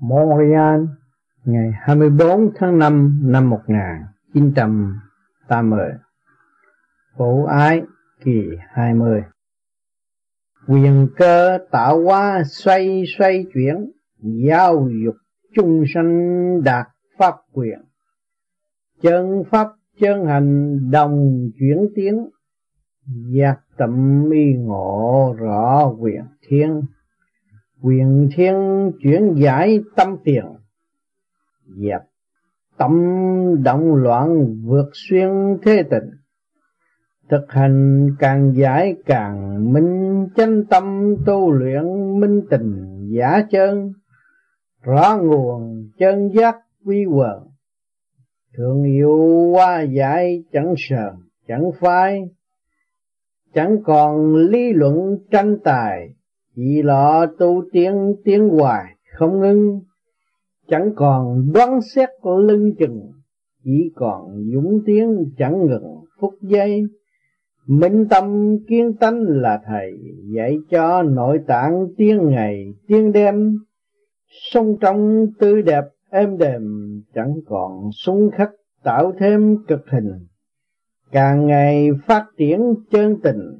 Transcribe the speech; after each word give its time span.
Montreal 0.00 0.84
ngày 1.44 1.70
24 1.80 2.50
tháng 2.54 2.78
5 2.78 3.20
năm 3.22 3.50
1980 3.50 5.88
Phổ 7.16 7.44
ái, 7.44 7.82
kỳ 8.24 8.48
20 8.68 9.22
Quyền 10.66 11.08
cơ 11.16 11.58
tạo 11.70 12.02
hóa 12.02 12.42
xoay 12.44 13.04
xoay 13.18 13.46
chuyển 13.54 13.90
Giáo 14.22 14.88
dục 15.04 15.16
chung 15.54 15.84
sanh 15.94 16.62
đạt 16.62 16.86
pháp 17.18 17.34
quyền. 17.52 17.78
Chân 19.02 19.42
pháp, 19.50 19.68
chân 20.00 20.26
hành 20.26 20.78
đồng 20.90 21.48
chuyển 21.58 21.88
tiến, 21.94 22.28
Giác 23.06 23.60
tâm 23.76 24.24
y 24.30 24.54
ngộ 24.54 25.34
rõ 25.38 25.92
quyền 25.98 26.24
thiên 26.48 26.82
quyền 27.82 28.28
thiên 28.36 28.54
chuyển 29.02 29.34
giải 29.34 29.80
tâm 29.96 30.16
tiền, 30.24 30.44
dẹp 31.66 32.00
tâm 32.78 32.92
động 33.62 33.94
loạn 33.94 34.56
vượt 34.64 34.90
xuyên 34.92 35.30
thế 35.62 35.82
tình, 35.90 36.10
thực 37.30 37.52
hành 37.52 38.08
càng 38.18 38.52
giải 38.56 38.94
càng 39.06 39.72
minh 39.72 40.26
chân 40.36 40.64
tâm 40.70 41.14
tu 41.26 41.52
luyện 41.52 41.84
minh 42.20 42.40
tình 42.50 42.84
giả 43.10 43.42
chân, 43.50 43.92
rõ 44.82 45.18
nguồn 45.22 45.88
chân 45.98 46.28
giác 46.34 46.56
quy 46.84 47.04
quần 47.04 47.48
thượng 48.58 48.84
yêu 48.84 49.50
qua 49.52 49.82
giải 49.82 50.44
chẳng 50.52 50.74
sờn 50.76 51.14
chẳng 51.48 51.70
phai, 51.80 52.22
chẳng 53.54 53.82
còn 53.84 54.36
lý 54.36 54.72
luận 54.72 55.18
tranh 55.30 55.56
tài 55.64 56.08
chỉ 56.58 56.82
lo 56.82 57.26
tu 57.26 57.64
tiến 57.72 58.14
tiến 58.24 58.48
hoài, 58.48 58.84
không 59.18 59.40
ngưng. 59.40 59.80
Chẳng 60.68 60.92
còn 60.96 61.52
đoán 61.54 61.80
xét 61.94 62.08
lưng 62.22 62.74
chừng, 62.78 63.00
chỉ 63.64 63.92
còn 63.94 64.44
dũng 64.54 64.82
tiến 64.86 65.30
chẳng 65.38 65.66
ngừng 65.66 66.04
phút 66.20 66.34
giây. 66.42 66.82
Minh 67.66 68.06
tâm 68.10 68.56
kiên 68.68 68.92
tánh 68.96 69.22
là 69.26 69.60
thầy, 69.66 69.92
dạy 70.36 70.56
cho 70.70 71.02
nội 71.02 71.40
tạng 71.46 71.86
tiên 71.96 72.28
ngày, 72.28 72.74
tiên 72.88 73.12
đêm. 73.12 73.58
Sông 74.50 74.76
trong 74.80 75.26
tươi 75.38 75.62
đẹp 75.62 75.84
êm 76.10 76.38
đềm, 76.38 76.62
chẳng 77.14 77.34
còn 77.46 77.90
sung 77.92 78.30
khắc 78.32 78.50
tạo 78.84 79.12
thêm 79.18 79.56
cực 79.68 79.80
hình. 79.90 80.26
Càng 81.12 81.46
ngày 81.46 81.90
phát 82.06 82.24
triển 82.38 82.60
chân 82.90 83.16
tình 83.22 83.58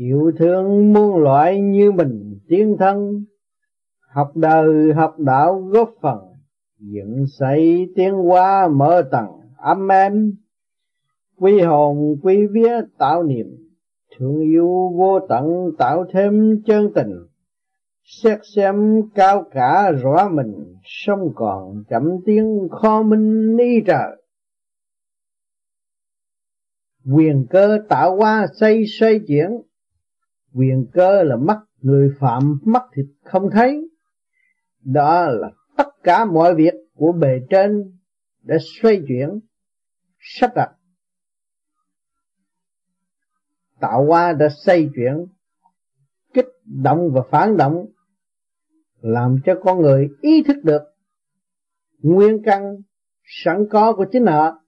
chịu 0.00 0.32
thương 0.38 0.92
muôn 0.92 1.16
loại 1.16 1.60
như 1.60 1.92
mình 1.92 2.38
tiến 2.48 2.76
thân, 2.78 3.24
học 4.14 4.36
đời, 4.36 4.92
học 4.92 5.14
đạo 5.18 5.60
góp 5.60 5.90
phần, 6.02 6.18
dựng 6.78 7.24
xây 7.38 7.88
tiến 7.96 8.14
hóa 8.14 8.68
mở 8.68 9.02
tầng. 9.10 9.26
Âm 9.56 9.88
em 9.88 10.32
quy 11.36 11.60
hồn 11.60 12.16
quy 12.22 12.46
vía 12.46 12.80
tạo 12.98 13.22
niềm 13.22 13.46
thương 14.16 14.40
yêu 14.40 14.92
vô 14.96 15.20
tận 15.28 15.70
tạo 15.78 16.04
thêm 16.12 16.62
chân 16.66 16.92
tình. 16.94 17.12
Xét 18.02 18.38
xem 18.42 19.02
cao 19.14 19.44
cả 19.50 19.90
rõ 19.90 20.28
mình 20.32 20.74
sống 20.84 21.32
còn 21.34 21.84
chậm 21.88 22.16
tiếng 22.24 22.68
khó 22.70 23.02
minh 23.02 23.56
ni 23.56 23.80
trời. 23.86 24.22
Quyền 27.12 27.46
cơ 27.50 27.78
tạo 27.88 28.16
hóa 28.16 28.46
xây 28.60 28.84
xoay 28.86 29.20
chuyển 29.26 29.50
quyền 30.54 30.86
cơ 30.92 31.22
là 31.22 31.36
mắt, 31.36 31.58
người 31.80 32.10
phạm 32.20 32.58
mắt 32.64 32.82
thịt 32.94 33.06
không 33.24 33.50
thấy. 33.52 33.90
Đó 34.84 35.26
là 35.26 35.50
tất 35.76 35.88
cả 36.02 36.24
mọi 36.24 36.54
việc 36.54 36.74
của 36.94 37.12
bề 37.12 37.40
trên 37.50 37.98
để 38.42 38.56
xoay 38.82 39.02
chuyển 39.08 39.40
sắp 40.18 40.50
đặt 40.54 40.70
tạo 43.80 44.04
hóa 44.04 44.32
đã 44.32 44.48
xoay 44.48 44.88
chuyển, 44.94 45.26
kích 46.34 46.48
động 46.64 47.10
và 47.12 47.20
phản 47.30 47.56
động, 47.56 47.86
làm 49.00 49.36
cho 49.44 49.54
con 49.62 49.80
người 49.80 50.08
ý 50.20 50.42
thức 50.42 50.56
được 50.64 50.82
nguyên 51.98 52.42
căn 52.44 52.76
sẵn 53.24 53.66
có 53.70 53.92
của 53.92 54.06
chính 54.12 54.26
họ 54.26 54.60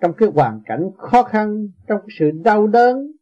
trong 0.00 0.12
cái 0.16 0.28
hoàn 0.34 0.62
cảnh 0.66 0.90
khó 0.98 1.22
khăn, 1.22 1.68
trong 1.88 2.00
cái 2.00 2.16
sự 2.18 2.30
đau 2.44 2.66
đớn 2.66 3.12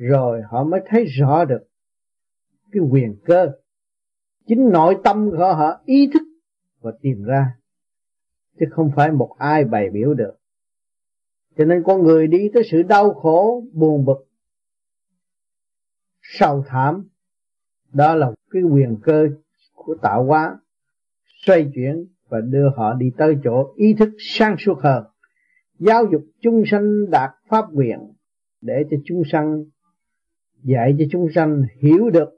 rồi 0.00 0.42
họ 0.50 0.64
mới 0.64 0.80
thấy 0.86 1.04
rõ 1.04 1.44
được 1.44 1.68
cái 2.72 2.82
quyền 2.90 3.16
cơ. 3.24 3.52
Chính 4.46 4.70
nội 4.70 4.96
tâm 5.04 5.30
của 5.30 5.54
họ 5.54 5.80
ý 5.84 6.10
thức 6.12 6.22
và 6.80 6.92
tìm 7.00 7.22
ra, 7.24 7.56
chứ 8.60 8.66
không 8.70 8.90
phải 8.96 9.12
một 9.12 9.34
ai 9.38 9.64
bày 9.64 9.90
biểu 9.90 10.14
được. 10.14 10.32
Cho 11.56 11.64
nên 11.64 11.82
con 11.82 12.02
người 12.02 12.26
đi 12.26 12.50
tới 12.54 12.62
sự 12.70 12.82
đau 12.82 13.14
khổ, 13.14 13.64
buồn 13.72 14.04
bực, 14.04 14.28
sầu 16.22 16.64
thảm, 16.66 17.08
đó 17.92 18.14
là 18.14 18.32
cái 18.50 18.62
quyền 18.62 18.96
cơ 19.02 19.28
của 19.74 19.94
tạo 20.02 20.24
hóa, 20.24 20.58
xoay 21.46 21.70
chuyển 21.74 22.06
và 22.28 22.40
đưa 22.40 22.68
họ 22.76 22.94
đi 22.94 23.10
tới 23.16 23.36
chỗ 23.44 23.72
ý 23.76 23.94
thức 23.94 24.10
sang 24.18 24.56
suốt 24.58 24.78
hơn. 24.78 25.04
Giáo 25.78 26.04
dục 26.12 26.22
chung 26.40 26.62
sanh 26.70 27.10
đạt 27.10 27.30
pháp 27.48 27.64
quyền 27.74 27.98
để 28.60 28.84
cho 28.90 28.96
chúng 29.04 29.22
sanh 29.32 29.64
dạy 30.62 30.94
cho 30.98 31.04
chúng 31.10 31.28
sanh 31.34 31.62
hiểu 31.82 32.10
được 32.10 32.28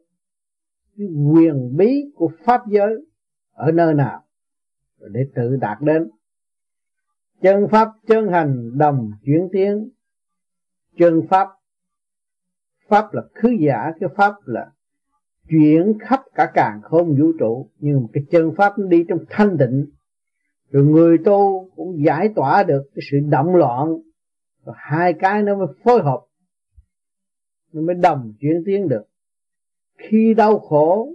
cái 0.97 1.07
quyền 1.07 1.77
bí 1.77 2.13
của 2.15 2.31
pháp 2.45 2.61
giới 2.69 3.07
ở 3.53 3.73
nơi 3.73 3.95
nào 3.95 4.23
để 5.01 5.21
tự 5.35 5.57
đạt 5.57 5.79
đến. 5.81 6.11
Chân 7.43 7.69
pháp, 7.69 7.89
chân 8.07 8.29
hành, 8.29 8.79
đồng 8.79 9.11
chuyển 9.25 9.49
tiến 9.53 9.89
chân 10.99 11.23
pháp 11.31 11.49
pháp 12.89 13.15
là 13.15 13.23
khứ 13.35 13.49
giả, 13.49 13.93
cái 14.01 14.09
pháp 14.17 14.35
là 14.45 14.71
chuyển 15.49 15.99
khắp 16.01 16.21
cả 16.35 16.51
càng 16.55 16.81
không 16.83 17.17
vũ 17.19 17.33
trụ. 17.39 17.71
Nhưng 17.79 18.01
mà 18.03 18.07
cái 18.13 18.25
chân 18.31 18.55
pháp 18.57 18.79
nó 18.79 18.87
đi 18.87 19.05
trong 19.09 19.19
thanh 19.31 19.57
tịnh. 19.59 19.87
Rồi 20.71 20.85
người 20.85 21.19
tu 21.25 21.71
cũng 21.77 22.05
giải 22.05 22.29
tỏa 22.37 22.63
được 22.63 22.83
cái 22.95 23.03
sự 23.11 23.19
động 23.29 23.57
loạn. 23.57 23.89
Rồi 24.65 24.75
hai 24.79 25.13
cái 25.13 25.43
nó 25.43 25.57
mới 25.57 25.67
phối 25.85 26.03
hợp 26.03 26.21
nó 27.73 27.83
mới 27.83 27.95
đồng 27.95 28.33
chuyển 28.41 28.63
tiến 28.67 28.89
được. 28.89 29.03
Khi 29.99 30.35
đau 30.35 30.59
khổ, 30.59 31.13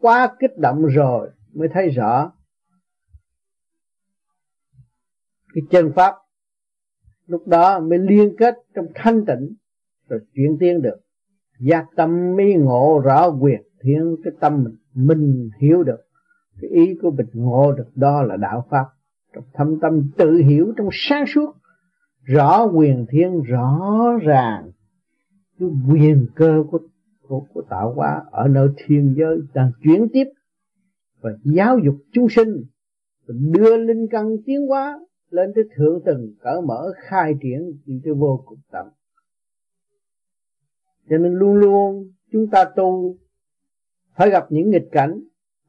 quá 0.00 0.34
kích 0.38 0.58
động 0.58 0.86
rồi 0.86 1.30
mới 1.54 1.68
thấy 1.72 1.88
rõ. 1.90 2.32
Cái 5.54 5.62
chân 5.70 5.92
pháp 5.92 6.14
lúc 7.26 7.48
đó 7.48 7.80
mới 7.80 7.98
liên 7.98 8.36
kết 8.38 8.54
trong 8.74 8.86
thanh 8.94 9.24
tịnh 9.26 9.54
rồi 10.08 10.20
chuyển 10.34 10.56
tiến 10.60 10.82
được. 10.82 10.96
Giác 11.60 11.86
tâm 11.96 12.36
mi 12.36 12.54
ngộ 12.54 13.00
rõ 13.04 13.28
quyền 13.28 13.62
thiên 13.80 14.16
cái 14.24 14.32
tâm 14.40 14.64
mình 14.64 14.76
mình 14.94 15.50
hiểu 15.58 15.82
được. 15.82 16.00
Cái 16.60 16.70
ý 16.70 16.94
của 17.02 17.10
mình 17.10 17.26
ngộ 17.32 17.72
được 17.72 17.88
đó 17.94 18.22
là 18.22 18.36
đạo 18.36 18.66
pháp. 18.70 18.84
Trong 19.34 19.44
thâm 19.54 19.80
tâm 19.80 20.10
tự 20.16 20.36
hiểu, 20.36 20.72
trong 20.76 20.88
sáng 20.92 21.24
suốt, 21.26 21.56
rõ 22.22 22.64
quyền 22.64 23.06
thiên 23.08 23.42
rõ 23.42 23.80
ràng 24.22 24.70
cái 25.58 25.68
quyền 25.90 26.26
cơ 26.34 26.64
của, 26.70 26.78
của, 27.22 27.46
của 27.54 27.62
tạo 27.70 27.94
hóa 27.94 28.24
ở 28.30 28.48
nơi 28.48 28.68
thiên 28.76 29.14
giới 29.18 29.38
đang 29.54 29.70
chuyển 29.82 30.08
tiếp. 30.12 30.24
Và 31.20 31.30
giáo 31.44 31.78
dục 31.78 31.94
chúng 32.12 32.28
sinh 32.28 32.64
và 33.26 33.34
đưa 33.38 33.76
linh 33.76 34.06
căn 34.10 34.36
tiến 34.46 34.66
hóa 34.66 35.00
lên 35.30 35.52
tới 35.54 35.64
thượng 35.76 36.02
tầng 36.04 36.34
cỡ 36.40 36.60
mở 36.66 36.92
khai 36.96 37.34
triển 37.42 37.60
đi 37.86 38.00
tới 38.04 38.14
vô 38.14 38.42
cùng 38.46 38.58
tận. 38.72 38.86
Cho 41.10 41.18
nên 41.18 41.32
luôn 41.32 41.54
luôn 41.54 42.12
chúng 42.32 42.46
ta 42.50 42.64
tu 42.76 43.16
phải 44.16 44.30
gặp 44.30 44.46
những 44.50 44.70
nghịch 44.70 44.88
cảnh 44.92 45.20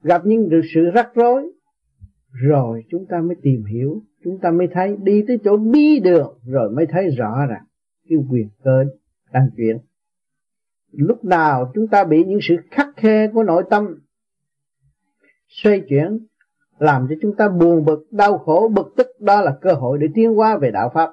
gặp 0.03 0.25
những 0.25 0.49
sự 0.73 0.81
rắc 0.93 1.15
rối 1.15 1.51
rồi 2.31 2.83
chúng 2.89 3.05
ta 3.05 3.21
mới 3.21 3.35
tìm 3.41 3.63
hiểu 3.63 4.01
chúng 4.23 4.39
ta 4.39 4.51
mới 4.51 4.67
thấy 4.71 4.97
đi 5.03 5.23
tới 5.27 5.39
chỗ 5.43 5.57
bi 5.57 5.99
đường 5.99 6.39
rồi 6.45 6.71
mới 6.71 6.85
thấy 6.89 7.09
rõ 7.09 7.45
ràng 7.49 7.65
cái 8.09 8.17
quyền 8.29 8.49
cơ 8.63 8.85
đang 9.31 9.49
chuyển. 9.57 9.77
Lúc 10.91 11.25
nào 11.25 11.71
chúng 11.75 11.87
ta 11.87 12.03
bị 12.03 12.23
những 12.23 12.39
sự 12.41 12.55
khắc 12.71 12.87
khe 12.95 13.27
của 13.33 13.43
nội 13.43 13.63
tâm 13.69 13.99
xoay 15.47 15.81
chuyển, 15.89 16.25
làm 16.79 17.07
cho 17.09 17.15
chúng 17.21 17.35
ta 17.35 17.49
buồn 17.49 17.85
bực, 17.85 18.07
đau 18.11 18.37
khổ, 18.37 18.71
bực 18.75 18.93
tức, 18.97 19.07
đó 19.19 19.41
là 19.41 19.57
cơ 19.61 19.73
hội 19.73 19.97
để 19.97 20.07
tiến 20.13 20.33
hóa 20.33 20.57
về 20.57 20.71
đạo 20.71 20.91
pháp. 20.93 21.09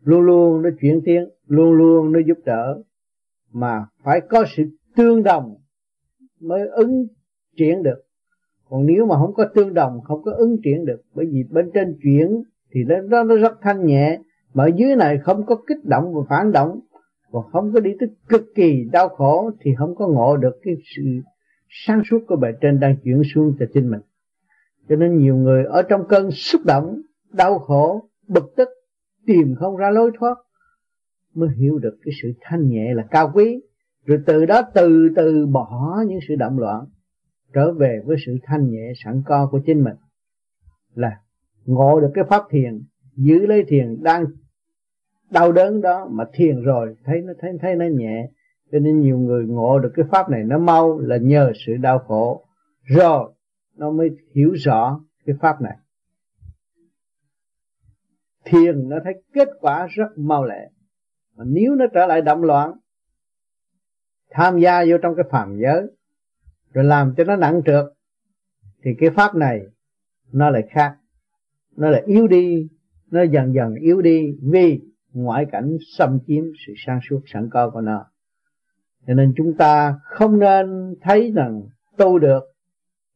Luôn 0.00 0.20
luôn 0.20 0.62
nó 0.62 0.70
chuyển 0.80 1.00
tiến, 1.04 1.28
luôn 1.46 1.72
luôn 1.72 2.12
nó 2.12 2.18
giúp 2.26 2.38
đỡ, 2.44 2.82
mà 3.52 3.86
phải 4.04 4.20
có 4.20 4.44
sự 4.56 4.62
tương 4.96 5.22
đồng 5.22 5.56
mới 6.40 6.68
ứng 6.68 7.06
chuyển 7.56 7.82
được. 7.82 8.02
Còn 8.68 8.86
nếu 8.86 9.06
mà 9.06 9.16
không 9.18 9.34
có 9.34 9.48
tương 9.54 9.74
đồng, 9.74 10.00
không 10.04 10.22
có 10.22 10.32
ứng 10.32 10.56
chuyển 10.64 10.84
được, 10.84 11.02
bởi 11.14 11.26
vì 11.32 11.44
bên 11.50 11.70
trên 11.74 11.98
chuyển 12.02 12.42
thì 12.72 12.80
nó 12.84 13.22
nó 13.22 13.36
rất 13.36 13.52
thanh 13.60 13.86
nhẹ 13.86 14.18
mà 14.54 14.64
ở 14.64 14.70
dưới 14.76 14.96
này 14.96 15.18
không 15.18 15.46
có 15.46 15.56
kích 15.66 15.84
động 15.84 16.14
và 16.14 16.20
phản 16.28 16.52
động 16.52 16.80
còn 17.32 17.50
không 17.52 17.72
có 17.72 17.80
đi 17.80 17.90
tới 18.00 18.08
cực 18.28 18.42
kỳ 18.54 18.84
đau 18.92 19.08
khổ, 19.08 19.50
thì 19.60 19.74
không 19.78 19.94
có 19.94 20.08
ngộ 20.08 20.36
được 20.36 20.60
cái 20.62 20.74
sự 20.96 21.02
sáng 21.68 22.02
suốt 22.10 22.18
của 22.26 22.36
bề 22.36 22.48
trên 22.60 22.80
đang 22.80 22.96
chuyển 23.04 23.22
xuống 23.34 23.54
cho 23.58 23.66
chính 23.74 23.90
mình. 23.90 24.00
Cho 24.88 24.96
nên 24.96 25.18
nhiều 25.18 25.36
người 25.36 25.64
ở 25.64 25.82
trong 25.82 26.08
cơn 26.08 26.30
xúc 26.30 26.60
động, 26.64 27.00
đau 27.32 27.58
khổ, 27.58 28.08
bực 28.28 28.52
tức, 28.56 28.68
tìm 29.26 29.54
không 29.58 29.76
ra 29.76 29.90
lối 29.90 30.10
thoát, 30.18 30.34
mới 31.34 31.48
hiểu 31.56 31.78
được 31.78 31.98
cái 32.04 32.12
sự 32.22 32.32
thanh 32.40 32.68
nhẹ 32.68 32.94
là 32.94 33.02
cao 33.10 33.30
quý. 33.34 33.60
Rồi 34.04 34.18
từ 34.26 34.46
đó 34.46 34.62
từ 34.74 35.08
từ 35.16 35.46
bỏ 35.46 36.02
những 36.06 36.18
sự 36.28 36.34
động 36.36 36.58
loạn, 36.58 36.84
trở 37.52 37.72
về 37.72 38.02
với 38.04 38.16
sự 38.26 38.36
thanh 38.42 38.70
nhẹ 38.70 38.92
sẵn 39.04 39.22
co 39.26 39.48
của 39.50 39.60
chính 39.66 39.84
mình. 39.84 39.96
Là 40.94 41.20
ngộ 41.66 42.00
được 42.00 42.10
cái 42.14 42.24
pháp 42.28 42.42
thiền, 42.50 42.82
giữ 43.16 43.46
lấy 43.46 43.64
thiền 43.68 44.02
đang 44.02 44.24
đau 45.30 45.52
đớn 45.52 45.80
đó 45.80 46.08
mà 46.10 46.24
thiền 46.32 46.62
rồi, 46.62 46.96
thấy 47.04 47.20
nó, 47.20 47.32
thấy 47.40 47.50
thấy 47.60 47.76
nó 47.76 47.84
nhẹ. 47.86 48.30
Cho 48.72 48.78
nên 48.78 49.00
nhiều 49.00 49.18
người 49.18 49.46
ngộ 49.46 49.78
được 49.78 49.92
cái 49.94 50.04
pháp 50.10 50.30
này, 50.30 50.44
nó 50.44 50.58
mau 50.58 50.98
là 50.98 51.16
nhờ 51.16 51.52
sự 51.66 51.76
đau 51.76 51.98
khổ. 51.98 52.44
Rồi, 52.82 53.32
nó 53.76 53.90
mới 53.90 54.10
hiểu 54.34 54.52
rõ 54.52 55.00
cái 55.26 55.36
pháp 55.40 55.60
này. 55.60 55.76
Thiền, 58.44 58.88
nó 58.88 58.96
thấy 59.04 59.22
kết 59.34 59.48
quả 59.60 59.86
rất 59.90 60.08
mau 60.16 60.44
lẹ. 60.44 60.70
Mà 61.36 61.44
nếu 61.46 61.74
nó 61.74 61.86
trở 61.94 62.06
lại 62.06 62.20
động 62.20 62.42
loạn, 62.42 62.72
tham 64.30 64.58
gia 64.58 64.84
vô 64.84 64.98
trong 65.02 65.14
cái 65.14 65.24
phàm 65.30 65.58
giới, 65.62 65.82
rồi 66.72 66.84
làm 66.84 67.14
cho 67.16 67.24
nó 67.24 67.36
nặng 67.36 67.62
trượt, 67.66 67.84
thì 68.84 68.90
cái 68.98 69.10
pháp 69.10 69.34
này, 69.34 69.60
nó 70.32 70.50
lại 70.50 70.62
khác. 70.70 70.96
Nó 71.76 71.90
lại 71.90 72.02
yếu 72.06 72.26
đi, 72.26 72.68
nó 73.10 73.22
dần 73.22 73.54
dần 73.54 73.74
yếu 73.74 74.02
đi. 74.02 74.38
Vì 74.42 74.80
ngoại 75.12 75.46
cảnh 75.52 75.76
xâm 75.96 76.18
chiếm 76.26 76.44
sự 76.66 76.72
sáng 76.86 77.00
suốt, 77.08 77.20
sẵn 77.26 77.48
có 77.50 77.70
của 77.70 77.80
nó. 77.80 78.04
Cho 79.06 79.14
nên 79.14 79.32
chúng 79.36 79.54
ta 79.58 80.00
không 80.02 80.38
nên 80.38 80.94
thấy 81.00 81.32
rằng 81.32 81.62
tu 81.96 82.18
được, 82.18 82.42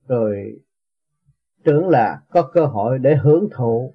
rồi 0.09 0.61
tưởng 1.65 1.89
là 1.89 2.21
có 2.31 2.51
cơ 2.53 2.67
hội 2.67 2.99
để 2.99 3.17
hưởng 3.17 3.49
thụ. 3.53 3.95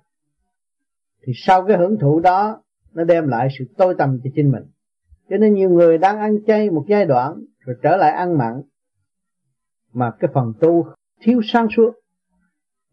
Thì 1.23 1.33
sau 1.35 1.65
cái 1.65 1.77
hưởng 1.77 1.99
thụ 1.99 2.19
đó, 2.19 2.61
nó 2.93 3.03
đem 3.03 3.27
lại 3.27 3.47
sự 3.59 3.65
tối 3.77 3.95
tâm 3.97 4.19
cho 4.23 4.29
chính 4.35 4.51
mình. 4.51 4.63
Cho 5.29 5.37
nên 5.37 5.53
nhiều 5.53 5.69
người 5.69 5.97
đang 5.97 6.19
ăn 6.19 6.37
chay 6.47 6.69
một 6.69 6.85
giai 6.87 7.05
đoạn, 7.05 7.43
rồi 7.59 7.75
trở 7.81 7.97
lại 7.97 8.11
ăn 8.11 8.37
mặn. 8.37 8.61
Mà 9.93 10.11
cái 10.19 10.31
phần 10.33 10.53
tu 10.59 10.85
thiếu 11.21 11.41
sáng 11.43 11.67
suốt, 11.75 11.91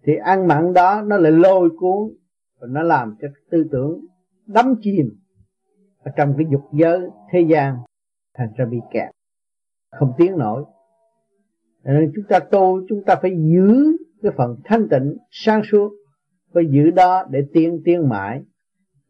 thì 0.05 0.17
ăn 0.17 0.49
mặn 0.49 0.73
đó 0.73 1.03
nó 1.03 1.17
lại 1.17 1.33
lôi 1.33 1.71
cuốn, 1.79 2.15
và 2.61 2.67
nó 2.71 2.83
làm 2.83 3.17
cho 3.21 3.29
tư 3.51 3.67
tưởng 3.73 4.01
đắm 4.47 4.75
chìm 4.81 5.07
ở 5.99 6.13
trong 6.17 6.35
cái 6.39 6.47
dục 6.51 6.63
giới 6.73 7.01
thế 7.33 7.41
gian, 7.41 7.77
thành 8.35 8.49
ra 8.57 8.65
bị 8.65 8.79
kẹt, 8.93 9.11
không 9.91 10.13
tiến 10.19 10.37
nổi. 10.39 10.65
Nên 11.85 12.13
chúng 12.15 12.25
ta 12.29 12.39
tu, 12.41 12.81
chúng 12.89 13.05
ta 13.05 13.17
phải 13.23 13.31
giữ 13.31 13.97
cái 14.23 14.33
phần 14.37 14.57
thanh 14.65 14.89
tịnh, 14.89 15.17
sáng 15.31 15.63
suốt, 15.71 15.93
phải 16.55 16.65
giữ 16.71 16.91
đó 16.91 17.25
để 17.31 17.41
tiến 17.53 17.83
tiến 17.85 18.09
mãi, 18.09 18.43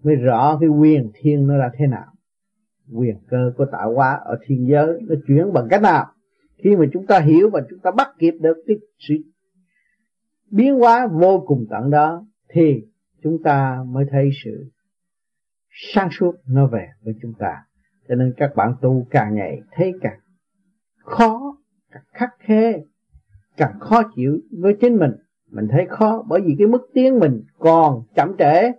mới 0.02 0.14
rõ 0.14 0.58
cái 0.60 0.68
quyền 0.68 1.10
thiên 1.14 1.46
nó 1.46 1.56
là 1.56 1.70
thế 1.78 1.86
nào. 1.86 2.06
Quyền 2.94 3.16
cơ 3.28 3.52
của 3.56 3.66
tạo 3.72 3.94
hóa 3.94 4.20
ở 4.24 4.38
thiên 4.46 4.66
giới 4.70 5.00
nó 5.08 5.14
chuyển 5.26 5.52
bằng 5.52 5.66
cách 5.70 5.82
nào? 5.82 6.06
Khi 6.64 6.76
mà 6.76 6.84
chúng 6.92 7.06
ta 7.06 7.20
hiểu 7.20 7.50
và 7.52 7.60
chúng 7.70 7.78
ta 7.78 7.90
bắt 7.90 8.08
kịp 8.18 8.34
được 8.40 8.56
cái 8.66 8.76
sự 8.98 9.14
biến 10.50 10.74
hóa 10.74 11.06
vô 11.06 11.44
cùng 11.46 11.66
tận 11.70 11.90
đó, 11.90 12.26
thì 12.48 12.82
chúng 13.22 13.42
ta 13.42 13.84
mới 13.86 14.04
thấy 14.10 14.30
sự 14.44 14.70
sáng 15.76 16.08
suốt 16.11 16.32
nó 16.46 16.67
về 16.67 16.88
với 17.05 17.14
chúng 17.23 17.32
ta. 17.38 17.64
Cho 18.08 18.14
nên 18.14 18.32
các 18.37 18.56
bạn 18.56 18.75
tu 18.82 19.06
càng 19.11 19.34
ngày 19.34 19.61
thấy 19.73 19.93
càng 20.00 20.19
khó, 21.05 21.56
càng 21.93 22.02
khắc 22.12 22.31
khe, 22.38 22.73
càng 23.56 23.81
khó 23.81 24.02
chịu 24.14 24.38
với 24.61 24.76
chính 24.81 24.96
mình. 24.96 25.12
Mình 25.50 25.69
thấy 25.70 25.87
khó 25.88 26.25
bởi 26.28 26.40
vì 26.40 26.55
cái 26.58 26.67
mức 26.67 26.90
tiến 26.94 27.19
mình 27.19 27.43
còn 27.58 28.02
chậm 28.14 28.37
trễ. 28.38 28.73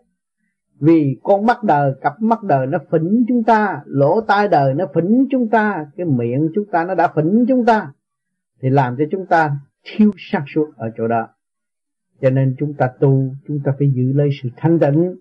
Vì 0.79 1.17
con 1.23 1.45
mắt 1.45 1.63
đời 1.63 1.93
cặp 2.01 2.13
mắt 2.21 2.43
đời 2.43 2.67
nó 2.67 2.77
phỉnh 2.91 3.25
chúng 3.27 3.43
ta, 3.43 3.81
lỗ 3.85 4.21
tai 4.21 4.47
đời 4.47 4.73
nó 4.73 4.85
phỉnh 4.95 5.25
chúng 5.31 5.49
ta, 5.49 5.85
cái 5.97 6.05
miệng 6.05 6.49
chúng 6.55 6.65
ta 6.71 6.85
nó 6.85 6.95
đã 6.95 7.13
phỉnh 7.15 7.45
chúng 7.47 7.65
ta, 7.65 7.91
thì 8.61 8.69
làm 8.69 8.95
cho 8.97 9.03
chúng 9.11 9.25
ta 9.25 9.51
thiếu 9.83 10.11
sáng 10.17 10.43
suốt 10.47 10.65
ở 10.75 10.89
chỗ 10.97 11.07
đó. 11.07 11.27
Cho 12.21 12.29
nên 12.29 12.55
chúng 12.59 12.73
ta 12.73 12.89
tu, 12.99 13.35
chúng 13.47 13.59
ta 13.65 13.71
phải 13.79 13.91
giữ 13.95 14.13
lấy 14.13 14.29
sự 14.43 14.49
thanh 14.57 14.79
tịnh 14.79 15.15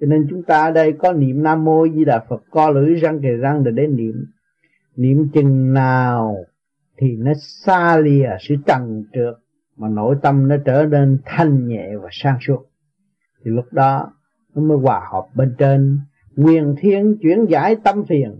cho 0.00 0.06
nên 0.06 0.26
chúng 0.30 0.42
ta 0.42 0.62
ở 0.62 0.70
đây 0.70 0.92
có 0.92 1.12
niệm 1.12 1.42
nam 1.42 1.64
mô 1.64 1.88
di 1.88 2.04
đà 2.04 2.24
phật, 2.28 2.42
co 2.50 2.70
lưỡi 2.70 2.94
răng 2.94 3.20
kề 3.22 3.36
răng 3.36 3.64
để 3.64 3.70
đến 3.70 3.96
niệm. 3.96 4.26
Niệm 4.96 5.28
chừng 5.32 5.74
nào 5.74 6.36
thì 6.96 7.16
nó 7.16 7.32
xa 7.38 7.96
lìa 7.96 8.28
sự 8.40 8.54
trần 8.66 9.04
trượt, 9.12 9.34
mà 9.76 9.88
nội 9.88 10.16
tâm 10.22 10.48
nó 10.48 10.56
trở 10.64 10.86
nên 10.86 11.18
thanh 11.24 11.68
nhẹ 11.68 11.96
và 12.02 12.08
sang 12.12 12.38
suốt. 12.40 12.66
Thì 13.44 13.50
lúc 13.50 13.72
đó 13.72 14.12
nó 14.54 14.62
mới 14.62 14.78
hòa 14.78 15.08
hợp 15.12 15.26
bên 15.34 15.54
trên, 15.58 15.98
quyền 16.36 16.74
thiên 16.78 17.16
chuyển 17.22 17.44
giải 17.48 17.76
tâm 17.84 18.04
phiền, 18.04 18.32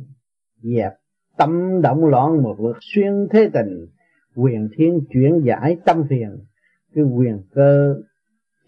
dẹp 0.62 0.92
tâm 1.36 1.82
động 1.82 2.04
loạn 2.04 2.42
một 2.42 2.54
vượt 2.58 2.76
xuyên 2.80 3.28
thế 3.30 3.50
tình. 3.52 3.86
Quyền 4.36 4.68
thiên 4.76 5.00
chuyển 5.10 5.40
giải 5.44 5.76
tâm 5.84 6.04
phiền, 6.08 6.38
cái 6.94 7.04
quyền 7.04 7.42
cơ 7.54 7.94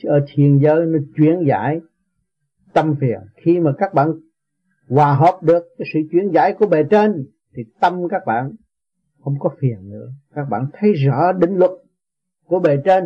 ở 0.04 0.24
thiên 0.28 0.60
giới 0.62 0.86
nó 0.86 0.98
chuyển 1.16 1.46
giải 1.46 1.80
tâm 2.76 2.94
phiền. 3.00 3.18
Khi 3.36 3.60
mà 3.60 3.72
các 3.78 3.94
bạn 3.94 4.08
hòa 4.88 5.14
hợp 5.14 5.42
được 5.42 5.64
cái 5.78 5.86
sự 5.94 6.00
chuyển 6.12 6.30
giải 6.32 6.54
của 6.58 6.66
bề 6.66 6.82
trên, 6.90 7.26
thì 7.54 7.62
tâm 7.80 8.08
các 8.10 8.22
bạn 8.26 8.52
không 9.24 9.34
có 9.38 9.50
phiền 9.60 9.90
nữa. 9.90 10.06
Các 10.34 10.44
bạn 10.50 10.66
thấy 10.72 10.92
rõ 10.92 11.32
định 11.32 11.54
luật 11.56 11.70
của 12.46 12.58
bề 12.58 12.76
trên, 12.84 13.04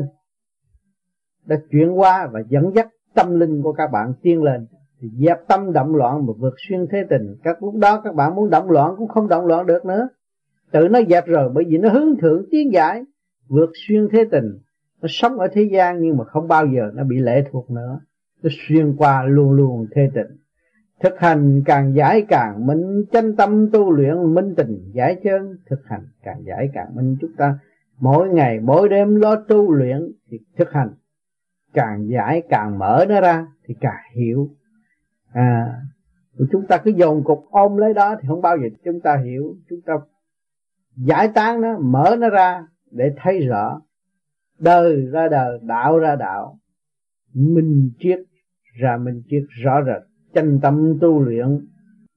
đã 1.44 1.56
chuyển 1.70 1.92
qua 1.92 2.28
và 2.32 2.40
dẫn 2.48 2.70
dắt 2.74 2.88
tâm 3.14 3.40
linh 3.40 3.62
của 3.62 3.72
các 3.72 3.90
bạn 3.92 4.12
tiến 4.22 4.42
lên, 4.42 4.66
thì 5.00 5.08
dẹp 5.26 5.38
tâm 5.48 5.72
động 5.72 5.94
loạn 5.94 6.26
mà 6.26 6.32
vượt 6.38 6.54
xuyên 6.68 6.86
thế 6.90 6.98
tình. 7.10 7.36
Các 7.42 7.62
lúc 7.62 7.74
đó 7.74 8.00
các 8.04 8.14
bạn 8.14 8.34
muốn 8.34 8.50
động 8.50 8.70
loạn 8.70 8.94
cũng 8.98 9.08
không 9.08 9.28
động 9.28 9.46
loạn 9.46 9.66
được 9.66 9.84
nữa. 9.84 10.08
Tự 10.72 10.88
nó 10.88 11.00
dẹp 11.08 11.26
rồi, 11.26 11.50
bởi 11.54 11.64
vì 11.68 11.78
nó 11.78 11.88
hướng 11.88 12.18
thượng 12.20 12.44
tiến 12.50 12.72
giải, 12.72 13.04
vượt 13.48 13.70
xuyên 13.74 14.08
thế 14.12 14.24
tình. 14.30 14.58
Nó 15.02 15.06
sống 15.10 15.38
ở 15.38 15.48
thế 15.52 15.68
gian 15.72 16.00
nhưng 16.00 16.16
mà 16.16 16.24
không 16.24 16.48
bao 16.48 16.66
giờ 16.66 16.90
nó 16.94 17.04
bị 17.04 17.18
lệ 17.18 17.44
thuộc 17.50 17.70
nữa 17.70 18.00
nó 18.42 18.50
xuyên 18.68 18.96
qua 18.96 19.24
luôn 19.24 19.52
luôn 19.52 19.86
thế 19.94 20.10
tịnh 20.14 20.40
thực 21.00 21.18
hành 21.18 21.62
càng 21.64 21.94
giải 21.94 22.24
càng 22.28 22.66
minh, 22.66 23.04
chân 23.12 23.36
tâm 23.36 23.70
tu 23.72 23.90
luyện 23.92 24.34
minh 24.34 24.54
tình 24.56 24.90
giải 24.92 25.20
chân. 25.24 25.56
Thực 25.70 25.80
hành 25.86 26.06
càng 26.22 26.42
giải 26.46 26.70
càng 26.74 26.94
minh, 26.94 27.16
chúng 27.20 27.32
ta 27.36 27.58
mỗi 27.98 28.28
ngày, 28.28 28.60
mỗi 28.60 28.88
đêm 28.88 29.14
lo 29.14 29.36
tu 29.36 29.72
luyện 29.72 30.12
thì 30.30 30.38
thực 30.56 30.72
hành 30.72 30.90
càng 31.72 32.08
giải 32.08 32.42
càng 32.48 32.78
mở 32.78 33.06
nó 33.08 33.20
ra 33.20 33.46
thì 33.66 33.74
càng 33.80 34.02
hiểu. 34.14 34.50
À 35.32 35.80
chúng 36.52 36.66
ta 36.66 36.78
cứ 36.78 36.90
dồn 36.90 37.24
cục 37.24 37.44
ôm 37.50 37.76
lấy 37.76 37.94
đó 37.94 38.16
thì 38.20 38.28
không 38.28 38.42
bao 38.42 38.56
giờ 38.58 38.68
chúng 38.84 39.00
ta 39.00 39.16
hiểu. 39.16 39.56
Chúng 39.70 39.80
ta 39.80 39.94
giải 40.96 41.28
tán 41.34 41.60
nó, 41.60 41.78
mở 41.78 42.16
nó 42.18 42.28
ra 42.28 42.66
để 42.90 43.12
thấy 43.16 43.46
rõ. 43.46 43.80
Đời 44.58 45.06
ra 45.12 45.28
đời, 45.28 45.58
đạo 45.62 45.98
ra 45.98 46.16
đạo, 46.16 46.58
minh 47.34 47.90
triết 47.98 48.18
ra 48.74 48.96
minh 48.96 49.22
triết 49.28 49.42
rõ 49.62 49.82
rệt, 49.86 50.02
chân 50.34 50.58
tâm 50.62 50.98
tu 51.00 51.20
luyện, 51.20 51.46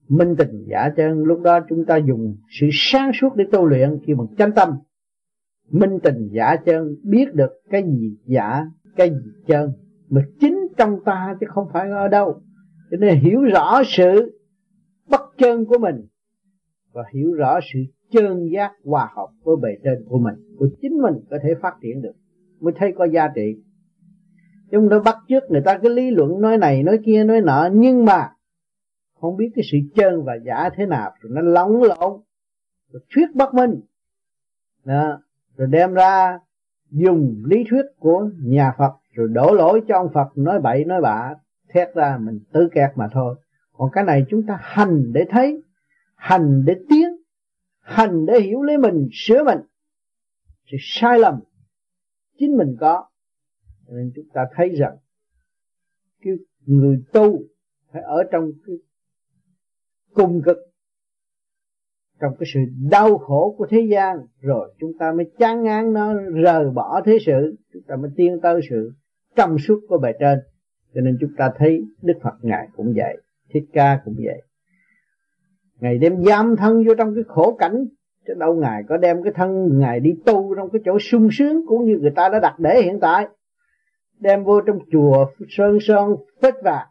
minh 0.09 0.35
tình 0.37 0.65
giả 0.67 0.89
chân. 0.97 1.23
Lúc 1.23 1.41
đó 1.41 1.59
chúng 1.69 1.85
ta 1.85 1.97
dùng 1.97 2.35
sự 2.59 2.67
sáng 2.71 3.11
suốt 3.21 3.35
để 3.35 3.45
tu 3.51 3.65
luyện 3.65 3.99
khi 4.05 4.13
bằng 4.13 4.27
chân 4.37 4.51
tâm. 4.55 4.69
Minh 5.71 5.99
tình 6.03 6.29
giả 6.31 6.55
chân, 6.65 6.95
biết 7.03 7.33
được 7.33 7.51
cái 7.69 7.83
gì 7.83 8.17
giả, 8.25 8.65
cái 8.95 9.09
gì 9.09 9.31
chân, 9.47 9.71
mà 10.09 10.21
chính 10.39 10.67
trong 10.77 10.99
ta 11.05 11.35
chứ 11.39 11.47
không 11.49 11.67
phải 11.73 11.89
ở 11.89 12.07
đâu. 12.07 12.41
Cho 12.91 12.97
nên 12.97 13.19
hiểu 13.19 13.41
rõ 13.41 13.81
sự 13.85 14.39
bất 15.09 15.21
chân 15.37 15.65
của 15.65 15.77
mình 15.77 15.95
và 16.93 17.03
hiểu 17.13 17.33
rõ 17.33 17.59
sự 17.73 17.79
chân 18.11 18.49
giác 18.53 18.71
hòa 18.85 19.09
hợp 19.15 19.27
với 19.43 19.55
bề 19.61 19.69
trên 19.83 20.05
của 20.09 20.19
mình, 20.19 20.35
của 20.57 20.69
chính 20.81 21.01
mình 21.01 21.13
có 21.29 21.37
thể 21.43 21.49
phát 21.61 21.73
triển 21.81 22.01
được. 22.01 22.13
Mới 22.59 22.73
thấy 22.77 22.93
có 22.97 23.05
giá 23.05 23.27
trị 23.35 23.55
chúng 24.73 24.89
nó 24.89 24.99
bắt 24.99 25.17
chước, 25.27 25.51
người 25.51 25.61
ta 25.65 25.77
cái 25.77 25.91
lý 25.91 26.11
luận 26.11 26.41
nói 26.41 26.57
này, 26.57 26.83
nói 26.83 26.99
kia, 27.05 27.23
nói 27.23 27.41
nọ. 27.41 27.69
Nhưng 27.73 28.05
mà 28.05 28.29
không 29.21 29.37
biết 29.37 29.51
cái 29.55 29.63
sự 29.71 29.77
chân 29.95 30.23
và 30.23 30.33
giả 30.45 30.69
thế 30.75 30.85
nào 30.85 31.11
rồi 31.19 31.31
nó 31.35 31.41
lóng 31.41 31.83
lộn, 31.83 32.21
rồi 32.91 33.01
thuyết 33.15 33.35
bất 33.35 33.53
minh. 33.53 33.81
Đó. 34.83 35.19
Rồi 35.57 35.67
đem 35.71 35.93
ra 35.93 36.39
dùng 36.89 37.43
lý 37.45 37.63
thuyết 37.69 37.85
của 37.99 38.29
nhà 38.43 38.73
Phật, 38.77 38.93
rồi 39.11 39.27
đổ 39.31 39.53
lỗi 39.53 39.81
cho 39.87 39.95
ông 39.97 40.09
Phật, 40.13 40.27
nói 40.35 40.59
bậy, 40.59 40.85
nói 40.85 41.01
bạ, 41.01 41.33
thét 41.69 41.95
ra 41.95 42.17
mình 42.21 42.39
tự 42.53 42.69
kẹt 42.71 42.89
mà 42.95 43.07
thôi. 43.11 43.35
Còn 43.73 43.89
cái 43.91 44.03
này 44.03 44.25
chúng 44.29 44.45
ta 44.45 44.57
hành 44.61 45.13
để 45.13 45.25
thấy, 45.29 45.63
hành 46.15 46.63
để 46.65 46.75
tiến, 46.89 47.07
hành 47.81 48.25
để 48.25 48.39
hiểu 48.39 48.61
lấy 48.61 48.77
mình, 48.77 49.09
sửa 49.11 49.43
mình. 49.43 49.59
Sự 50.71 50.77
sai 50.79 51.19
lầm 51.19 51.39
chính 52.39 52.57
mình 52.57 52.75
có 52.79 53.05
nên 53.95 54.11
chúng 54.15 54.25
ta 54.33 54.45
thấy 54.55 54.69
rằng 54.69 54.97
cái 56.21 56.33
người 56.65 57.03
tu 57.13 57.39
phải 57.91 58.01
ở 58.01 58.23
trong 58.31 58.51
cái 58.65 58.75
cung 60.13 60.41
cực, 60.45 60.57
trong 62.19 62.35
cái 62.39 62.47
sự 62.53 62.59
đau 62.91 63.17
khổ 63.17 63.55
của 63.57 63.67
thế 63.69 63.87
gian. 63.91 64.17
Rồi 64.39 64.73
chúng 64.79 64.91
ta 64.99 65.11
mới 65.11 65.31
chán 65.37 65.63
ngán 65.63 65.93
nó, 65.93 66.13
rời 66.13 66.69
bỏ 66.69 67.01
thế 67.05 67.17
sự. 67.25 67.55
Chúng 67.73 67.83
ta 67.87 67.95
mới 67.95 68.11
tiến 68.15 68.39
tới 68.41 68.61
sự 68.69 68.91
trong 69.35 69.57
suốt 69.57 69.79
của 69.87 69.97
bề 69.97 70.11
trên. 70.19 70.39
Cho 70.93 71.01
nên 71.01 71.17
chúng 71.21 71.31
ta 71.37 71.51
thấy 71.57 71.83
Đức 72.01 72.13
Phật 72.23 72.35
Ngài 72.41 72.67
cũng 72.75 72.93
vậy, 72.95 73.17
Thích 73.53 73.63
Ca 73.73 74.01
cũng 74.05 74.15
vậy. 74.25 74.41
Ngài 75.79 75.97
đem 75.97 76.23
giam 76.23 76.55
thân 76.55 76.83
vô 76.87 76.93
trong 76.97 77.15
cái 77.15 77.23
khổ 77.27 77.55
cảnh, 77.59 77.85
Chứ 78.27 78.33
đâu 78.33 78.55
Ngài 78.55 78.83
có 78.89 78.97
đem 78.97 79.23
cái 79.23 79.33
thân 79.35 79.79
Ngài 79.79 79.99
đi 79.99 80.13
tu 80.25 80.55
trong 80.55 80.69
cái 80.69 80.81
chỗ 80.85 80.99
sung 80.99 81.27
sướng 81.31 81.65
Cũng 81.67 81.85
như 81.85 81.97
người 82.01 82.11
ta 82.15 82.29
đã 82.29 82.39
đặt 82.39 82.59
để 82.59 82.81
hiện 82.81 82.99
tại. 82.99 83.27
Đem 84.23 84.43
vô 84.43 84.61
trong 84.61 84.79
chùa 84.91 85.25
Sơn 85.49 85.77
Sơn 85.81 86.15
phết 86.41 86.53
vàng 86.63 86.87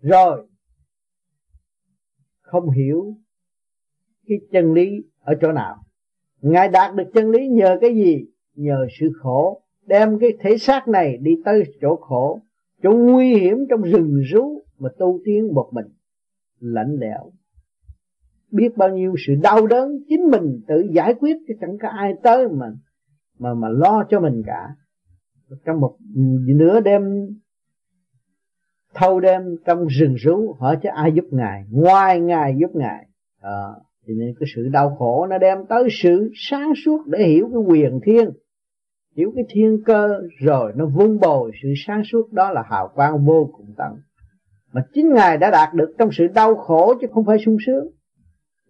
Rồi, 0.00 0.46
Không 2.40 2.70
hiểu 2.70 3.14
Cái 4.26 4.38
chân 4.52 4.72
lý 4.72 4.90
ở 5.20 5.34
chỗ 5.40 5.52
nào. 5.52 5.76
Ngài 6.40 6.68
đạt 6.68 6.94
được 6.94 7.10
chân 7.14 7.30
lý 7.30 7.48
nhờ 7.48 7.78
cái 7.80 7.94
gì? 7.94 8.26
Nhờ 8.54 8.86
sự 9.00 9.12
khổ. 9.20 9.62
Đem 9.86 10.18
cái 10.18 10.30
thể 10.40 10.58
xác 10.58 10.88
này 10.88 11.16
đi 11.16 11.30
tới 11.44 11.62
chỗ 11.80 11.96
khổ. 11.96 12.42
Chỗ 12.82 12.92
nguy 12.92 13.34
hiểm 13.38 13.56
trong 13.70 13.82
rừng 13.82 14.20
rú 14.32 14.62
Mà 14.78 14.88
tu 14.98 15.20
tiến 15.24 15.54
một 15.54 15.70
mình. 15.72 15.86
Lạnh 16.60 16.96
lẽo. 17.00 17.32
Biết 18.50 18.76
bao 18.76 18.88
nhiêu 18.88 19.14
sự 19.26 19.34
đau 19.42 19.66
đớn 19.66 19.98
chính 20.08 20.30
mình 20.30 20.60
tự 20.68 20.88
giải 20.92 21.14
quyết 21.14 21.36
chứ 21.48 21.54
chẳng 21.60 21.78
có 21.82 21.88
ai 21.88 22.14
tới 22.22 22.48
mà 22.48 22.66
mà 23.38 23.54
mà 23.54 23.68
lo 23.68 24.04
cho 24.10 24.20
mình 24.20 24.42
cả 24.46 24.76
trong 25.64 25.80
một 25.80 25.96
nửa 26.46 26.80
đêm 26.80 27.02
thâu 28.94 29.20
đêm 29.20 29.42
trong 29.66 29.86
rừng 29.86 30.14
rú 30.14 30.56
hỏi 30.58 30.78
chứ 30.82 30.88
ai 30.94 31.12
giúp 31.12 31.24
ngài? 31.30 31.64
Ngoài 31.70 32.20
ngài 32.20 32.56
giúp 32.60 32.70
ngài. 32.74 33.06
À, 33.40 33.66
cho 34.06 34.14
nên 34.16 34.34
cái 34.40 34.46
sự 34.56 34.68
đau 34.72 34.96
khổ 34.98 35.26
nó 35.30 35.38
đem 35.38 35.58
tới 35.68 35.88
sự 35.90 36.30
sáng 36.34 36.72
suốt 36.84 37.06
để 37.06 37.24
hiểu 37.28 37.48
cái 37.52 37.62
quyền 37.62 38.00
thiên. 38.04 38.30
Hiểu 39.16 39.32
cái 39.34 39.44
thiên 39.48 39.82
cơ 39.84 40.20
rồi 40.38 40.72
nó 40.76 40.86
vun 40.86 41.18
bồi 41.20 41.50
sự 41.62 41.68
sáng 41.86 42.02
suốt 42.04 42.32
đó 42.32 42.50
là 42.50 42.62
hào 42.70 42.88
quang 42.94 43.24
vô 43.24 43.50
cùng 43.52 43.74
tận 43.76 43.92
mà 44.72 44.82
chính 44.92 45.14
ngài 45.14 45.38
đã 45.38 45.50
đạt 45.50 45.74
được 45.74 45.94
trong 45.98 46.08
sự 46.12 46.26
đau 46.34 46.54
khổ 46.54 46.94
chứ 47.00 47.06
không 47.14 47.24
phải 47.24 47.38
sung 47.38 47.56
sướng. 47.66 47.88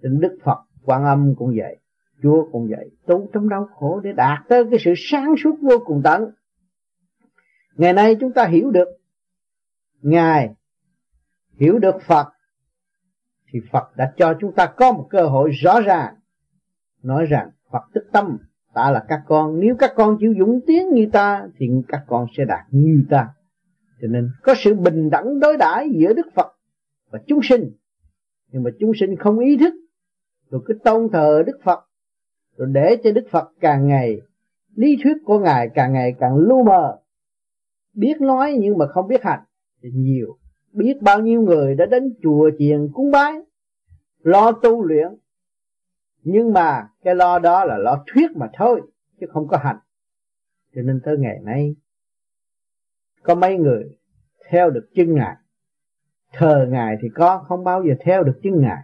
Định 0.02 0.20
Đức 0.20 0.38
Phật 0.44 0.58
Quan 0.84 1.04
Âm 1.04 1.34
cũng 1.36 1.48
vậy 1.56 1.76
Chúa 2.22 2.48
cũng 2.52 2.68
vậy 2.70 2.90
Tu 3.06 3.28
trong 3.32 3.48
đau 3.48 3.68
khổ 3.74 4.00
để 4.00 4.12
đạt 4.12 4.38
tới 4.48 4.64
cái 4.70 4.78
sự 4.84 4.92
sáng 4.96 5.34
suốt 5.44 5.54
vô 5.62 5.78
cùng 5.84 6.00
tận. 6.04 6.30
Ngày 7.76 7.92
nay 7.92 8.16
chúng 8.20 8.32
ta 8.32 8.46
hiểu 8.46 8.70
được 8.70 8.88
Ngài, 10.02 10.50
Hiểu 11.52 11.78
được 11.78 11.94
Phật, 12.06 12.26
Thì 13.52 13.60
Phật 13.72 13.96
đã 13.96 14.12
cho 14.16 14.34
chúng 14.40 14.52
ta 14.54 14.66
có 14.66 14.92
một 14.92 15.06
cơ 15.10 15.28
hội 15.28 15.50
rõ 15.50 15.80
ràng, 15.80 16.14
Nói 17.02 17.26
rằng 17.26 17.50
Phật 17.72 17.82
tức 17.94 18.04
tâm, 18.12 18.38
Ta 18.74 18.90
là 18.90 19.04
các 19.08 19.20
con. 19.26 19.60
Nếu 19.60 19.76
các 19.78 19.92
con 19.96 20.16
chịu 20.20 20.34
dũng 20.38 20.60
tiến 20.66 20.90
như 20.94 21.08
ta, 21.12 21.48
Thì 21.58 21.66
các 21.88 22.04
con 22.06 22.26
sẽ 22.36 22.44
đạt 22.44 22.64
như 22.70 23.04
ta. 23.10 23.28
Cho 24.00 24.08
nên 24.08 24.30
có 24.42 24.54
sự 24.58 24.74
bình 24.74 25.10
đẳng 25.10 25.40
đối 25.40 25.56
đãi 25.56 25.90
giữa 25.90 26.12
Đức 26.12 26.26
Phật 26.34 26.56
và 27.10 27.18
chúng 27.26 27.40
sinh. 27.42 27.70
Nhưng 28.50 28.62
mà 28.62 28.70
chúng 28.80 28.92
sinh 29.00 29.16
không 29.16 29.38
ý 29.38 29.56
thức 29.56 29.74
rồi 30.52 30.62
cứ 30.66 30.74
tôn 30.84 31.08
thờ 31.12 31.42
Đức 31.46 31.58
Phật, 31.64 31.80
rồi 32.56 32.68
để 32.72 32.96
cho 33.04 33.12
Đức 33.12 33.24
Phật 33.30 33.52
càng 33.60 33.86
ngày, 33.86 34.20
lý 34.74 34.98
thuyết 35.02 35.16
của 35.24 35.38
ngài 35.38 35.68
càng 35.74 35.92
ngày 35.92 36.14
càng 36.20 36.36
lu 36.36 36.64
mờ 36.64 36.98
biết 37.94 38.20
nói 38.20 38.56
nhưng 38.60 38.78
mà 38.78 38.86
không 38.86 39.08
biết 39.08 39.22
hành. 39.22 39.40
Thì 39.82 39.90
nhiều. 39.94 40.38
Biết 40.72 41.02
bao 41.02 41.20
nhiêu 41.20 41.42
người 41.42 41.74
đã 41.74 41.86
đến 41.86 42.14
chùa 42.22 42.50
chiền 42.58 42.88
cúng 42.92 43.10
bái. 43.10 43.32
Lo 44.22 44.52
tu 44.52 44.84
luyện. 44.84 45.08
Nhưng 46.22 46.52
mà 46.52 46.88
cái 47.02 47.14
lo 47.14 47.38
đó 47.38 47.64
là 47.64 47.78
lo 47.78 48.04
thuyết 48.06 48.30
mà 48.36 48.50
thôi, 48.54 48.82
chứ 49.20 49.26
không 49.32 49.48
có 49.48 49.56
hành. 49.56 49.78
Cho 50.74 50.82
nên 50.82 51.00
tới 51.04 51.18
ngày 51.18 51.38
nay, 51.42 51.76
có 53.22 53.34
mấy 53.34 53.56
người 53.56 53.98
theo 54.48 54.70
được 54.70 54.88
chân 54.94 55.14
ngài. 55.14 55.36
Thờ 56.32 56.66
ngài 56.70 56.96
thì 57.02 57.08
có, 57.14 57.44
không 57.48 57.64
bao 57.64 57.84
giờ 57.84 57.94
theo 58.04 58.22
được 58.22 58.40
chân 58.42 58.60
ngài. 58.60 58.82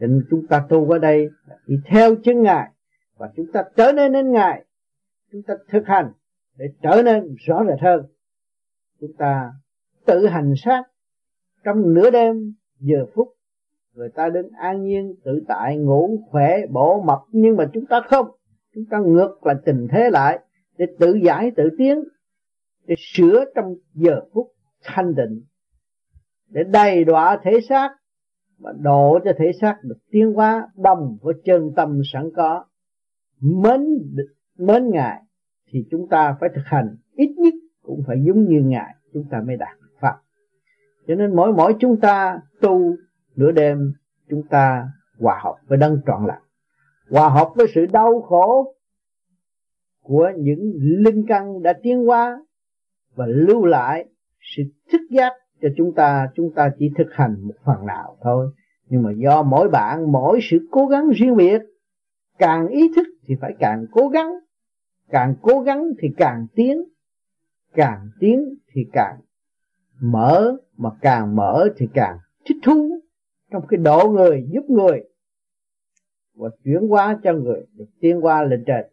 Cho 0.00 0.06
nên 0.06 0.24
chúng 0.30 0.46
ta 0.46 0.66
tu 0.68 0.90
ở 0.90 0.98
đây 0.98 1.30
đi 1.66 1.76
theo 1.86 2.14
chân 2.24 2.42
Ngài. 2.42 2.70
Và 3.16 3.30
chúng 3.36 3.52
ta 3.52 3.64
trở 3.76 3.92
nên 3.92 4.12
đến 4.12 4.32
Ngài. 4.32 4.64
Chúng 5.32 5.42
ta 5.42 5.54
thực 5.68 5.86
hành 5.86 6.12
để 6.56 6.66
trở 6.82 7.02
nên 7.02 7.34
rõ 7.46 7.64
rệt 7.68 7.80
hơn. 7.80 8.06
Chúng 9.00 9.12
ta 9.18 9.52
tự 10.06 10.26
hành 10.26 10.54
sát. 10.56 10.82
Trong 11.64 11.94
nửa 11.94 12.10
đêm, 12.10 12.54
giờ 12.80 13.06
phút, 13.14 13.28
người 13.94 14.08
ta 14.14 14.28
đứng 14.28 14.48
an 14.58 14.84
nhiên, 14.84 15.14
tự 15.24 15.44
tại, 15.48 15.76
ngủ 15.76 16.18
khỏe, 16.30 16.66
bổ 16.70 17.02
mập. 17.02 17.18
Nhưng 17.32 17.56
mà 17.56 17.70
chúng 17.72 17.86
ta 17.86 18.00
không. 18.08 18.26
Chúng 18.74 18.84
ta 18.90 18.98
ngược 18.98 19.46
lại 19.46 19.56
tình 19.64 19.88
thế 19.90 20.10
lại 20.10 20.38
để 20.78 20.86
tự 20.98 21.14
giải, 21.14 21.50
tự 21.56 21.68
tiến, 21.78 22.04
để 22.86 22.94
sửa 22.98 23.44
trong 23.54 23.74
giờ 23.94 24.20
phút 24.32 24.52
thanh 24.82 25.14
định 25.14 25.42
để 26.48 26.62
đầy 26.64 27.04
đọa 27.04 27.38
thể 27.44 27.60
xác 27.68 27.90
và 28.58 28.72
độ 28.80 29.18
cho 29.24 29.32
thể 29.38 29.52
xác 29.60 29.76
được 29.82 29.98
tiến 30.10 30.32
hóa 30.32 30.68
đồng 30.76 31.18
với 31.22 31.34
chân 31.44 31.72
tâm 31.76 32.00
sẵn 32.12 32.30
có. 32.36 32.64
Mến 33.40 33.80
mến 34.58 34.90
ngài 34.90 35.22
thì 35.72 35.86
chúng 35.90 36.08
ta 36.08 36.36
phải 36.40 36.50
thực 36.54 36.64
hành 36.64 36.96
ít 37.14 37.34
nhất 37.38 37.54
cũng 37.88 38.02
phải 38.06 38.16
giống 38.26 38.48
như 38.48 38.62
ngài, 38.62 38.94
chúng 39.12 39.24
ta 39.30 39.40
mới 39.46 39.56
đạt 39.56 39.78
phật. 39.80 39.86
pháp. 40.00 40.18
Cho 41.06 41.14
nên 41.14 41.36
mỗi 41.36 41.52
mỗi 41.52 41.74
chúng 41.80 42.00
ta 42.00 42.40
tu 42.60 42.96
nửa 43.36 43.52
đêm, 43.52 43.92
chúng 44.30 44.42
ta 44.50 44.88
hòa 45.18 45.40
hợp 45.44 45.54
với 45.68 45.78
đấng 45.78 46.00
trọn 46.06 46.26
lành. 46.26 46.42
Hòa 47.10 47.28
hợp 47.28 47.48
với 47.54 47.66
sự 47.74 47.86
đau 47.86 48.20
khổ 48.20 48.74
của 50.02 50.30
những 50.36 50.72
linh 50.78 51.26
căn 51.28 51.62
đã 51.62 51.72
tiến 51.82 52.04
hóa 52.04 52.40
và 53.14 53.26
lưu 53.26 53.64
lại 53.64 54.04
sự 54.56 54.62
thức 54.92 55.00
giác 55.10 55.32
cho 55.62 55.68
chúng 55.76 55.94
ta 55.94 56.28
chúng 56.34 56.54
ta 56.54 56.70
chỉ 56.78 56.90
thực 56.98 57.08
hành 57.12 57.36
một 57.42 57.54
phần 57.64 57.86
nào 57.86 58.16
thôi. 58.20 58.50
Nhưng 58.88 59.02
mà 59.02 59.10
do 59.16 59.42
mỗi 59.42 59.68
bạn, 59.68 60.12
mỗi 60.12 60.38
sự 60.50 60.68
cố 60.70 60.86
gắng 60.86 61.08
riêng 61.08 61.36
biệt, 61.36 61.62
càng 62.38 62.68
ý 62.68 62.90
thức 62.96 63.06
thì 63.26 63.34
phải 63.40 63.54
càng 63.58 63.86
cố 63.90 64.08
gắng, 64.08 64.30
càng 65.10 65.34
cố 65.42 65.60
gắng 65.60 65.84
thì 65.98 66.08
càng 66.16 66.46
tiến 66.54 66.84
càng 67.74 68.08
tiến 68.20 68.54
thì 68.72 68.86
càng 68.92 69.20
mở 70.00 70.56
mà 70.76 70.90
càng 71.00 71.36
mở 71.36 71.68
thì 71.76 71.88
càng 71.94 72.18
thích 72.48 72.56
thú 72.62 73.00
trong 73.50 73.66
cái 73.68 73.78
độ 73.78 74.10
người 74.10 74.46
giúp 74.50 74.70
người 74.70 75.02
và 76.34 76.48
chuyển 76.64 76.88
hóa 76.88 77.18
cho 77.22 77.32
người 77.32 77.66
được 77.74 77.88
tiến 78.00 78.24
qua 78.24 78.44
lên 78.44 78.64
trên. 78.66 78.84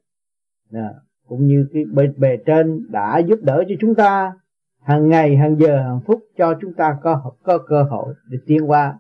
À, 0.72 0.90
cũng 1.28 1.48
như 1.48 1.68
cái 1.74 1.84
bề, 1.94 2.04
bề 2.18 2.38
trên 2.46 2.86
đã 2.90 3.18
giúp 3.18 3.40
đỡ 3.44 3.64
cho 3.70 3.76
chúng 3.80 3.96
ta 3.96 4.34
hàng 4.82 5.10
ngày 5.10 5.38
hàng 5.38 5.56
giờ 5.60 5.82
hàng 5.82 6.00
phút 6.06 6.20
cho 6.38 6.54
chúng 6.62 6.74
ta 6.74 6.98
có 7.02 7.32
có 7.44 7.58
cơ 7.58 7.84
hội 7.84 8.14
để 8.30 8.38
tiến 8.46 8.70
qua 8.70 9.00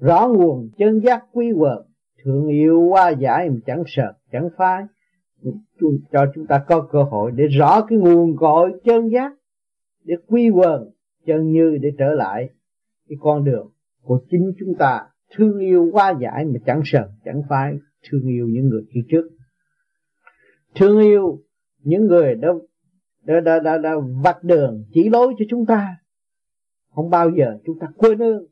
rõ 0.00 0.28
nguồn 0.28 0.70
chân 0.78 1.00
giác 1.00 1.24
quy 1.32 1.52
quần 1.52 1.86
thượng 2.24 2.48
yêu 2.48 2.80
qua 2.90 3.08
giải 3.08 3.50
mà 3.50 3.56
chẳng 3.66 3.82
sợ 3.86 4.12
chẳng 4.32 4.48
phai 4.56 4.84
cho 6.12 6.26
chúng 6.34 6.46
ta 6.46 6.64
có 6.68 6.88
cơ 6.92 7.02
hội 7.02 7.32
để 7.34 7.44
rõ 7.46 7.86
cái 7.88 7.98
nguồn 7.98 8.36
cội 8.36 8.72
chân 8.84 9.08
giác 9.08 9.32
để 10.04 10.14
quy 10.26 10.50
quần 10.50 10.90
chân 11.26 11.52
như 11.52 11.78
để 11.80 11.88
trở 11.98 12.14
lại 12.14 12.48
cái 13.08 13.16
con 13.20 13.44
đường 13.44 13.70
của 14.02 14.20
chính 14.30 14.52
chúng 14.58 14.74
ta 14.78 15.06
thương 15.36 15.58
yêu 15.58 15.90
quá 15.92 16.14
giải 16.20 16.44
mà 16.44 16.58
chẳng 16.66 16.80
sợ 16.84 17.08
chẳng 17.24 17.42
phai 17.48 17.74
thương 18.10 18.26
yêu 18.26 18.46
những 18.50 18.68
người 18.68 18.82
phía 18.94 19.00
trước. 19.08 19.28
Thương 20.74 20.98
yêu 20.98 21.42
những 21.82 22.06
người 22.06 22.34
đã 22.34 22.48
đã, 23.22 23.40
đã, 23.40 23.58
đã, 23.58 23.78
đã 23.78 23.94
vạch 24.24 24.44
đường 24.44 24.84
chỉ 24.92 25.08
lối 25.08 25.34
cho 25.38 25.44
chúng 25.50 25.66
ta. 25.66 25.96
Không 26.94 27.10
bao 27.10 27.30
giờ 27.30 27.58
chúng 27.66 27.78
ta 27.78 27.86
quên 27.96 28.22
ơn. 28.22 28.46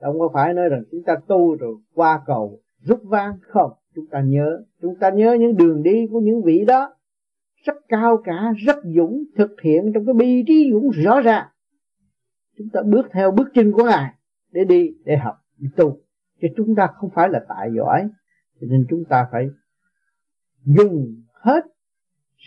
Không 0.00 0.18
có 0.18 0.30
phải 0.34 0.54
nói 0.54 0.68
rằng 0.68 0.82
chúng 0.90 1.02
ta 1.02 1.16
tu 1.28 1.54
rồi 1.54 1.76
qua 1.94 2.22
cầu 2.26 2.60
rút 2.82 3.00
vang 3.04 3.38
không 3.42 3.72
chúng 3.96 4.06
ta 4.06 4.20
nhớ, 4.20 4.64
chúng 4.82 4.94
ta 5.00 5.10
nhớ 5.10 5.36
những 5.40 5.56
đường 5.56 5.82
đi 5.82 6.06
của 6.10 6.20
những 6.20 6.42
vị 6.42 6.64
đó. 6.66 6.94
Rất 7.64 7.76
cao 7.88 8.22
cả, 8.24 8.52
rất 8.56 8.76
dũng, 8.96 9.24
thực 9.36 9.60
hiện 9.62 9.92
trong 9.94 10.06
cái 10.06 10.14
bi 10.14 10.44
trí 10.46 10.70
dũng 10.72 10.90
rõ 10.90 11.20
ràng. 11.20 11.46
Chúng 12.58 12.68
ta 12.72 12.80
bước 12.82 13.06
theo 13.12 13.30
bước 13.30 13.48
chân 13.54 13.72
của 13.72 13.84
ngài 13.84 14.14
để 14.52 14.64
đi, 14.64 14.90
để 15.04 15.16
học, 15.16 15.34
để 15.58 15.68
tu. 15.76 15.98
Chứ 16.42 16.48
chúng 16.56 16.74
ta 16.74 16.86
không 16.94 17.10
phải 17.14 17.28
là 17.28 17.44
tại 17.48 17.70
giỏi. 17.76 18.08
Cho 18.60 18.66
nên 18.70 18.86
chúng 18.90 19.04
ta 19.04 19.26
phải 19.32 19.48
dùng 20.64 21.22
hết 21.32 21.64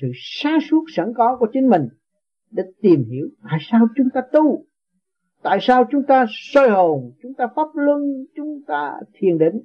sự 0.02 0.08
sáng 0.14 0.60
suốt 0.70 0.84
sẵn 0.96 1.14
có 1.16 1.38
của 1.40 1.48
chính 1.54 1.70
mình 1.70 1.88
để 2.52 2.64
tìm 2.82 3.04
hiểu 3.10 3.28
tại 3.44 3.60
sao 3.62 3.88
chúng 3.96 4.08
ta 4.14 4.22
tu, 4.32 4.66
tại 5.44 5.58
sao 5.62 5.84
chúng 5.92 6.04
ta 6.08 6.26
soi 6.30 6.70
hồn, 6.70 7.12
chúng 7.22 7.34
ta 7.34 7.48
pháp 7.56 7.68
luân, 7.74 8.02
chúng 8.36 8.62
ta 8.68 8.94
thiền 9.14 9.38
định. 9.38 9.60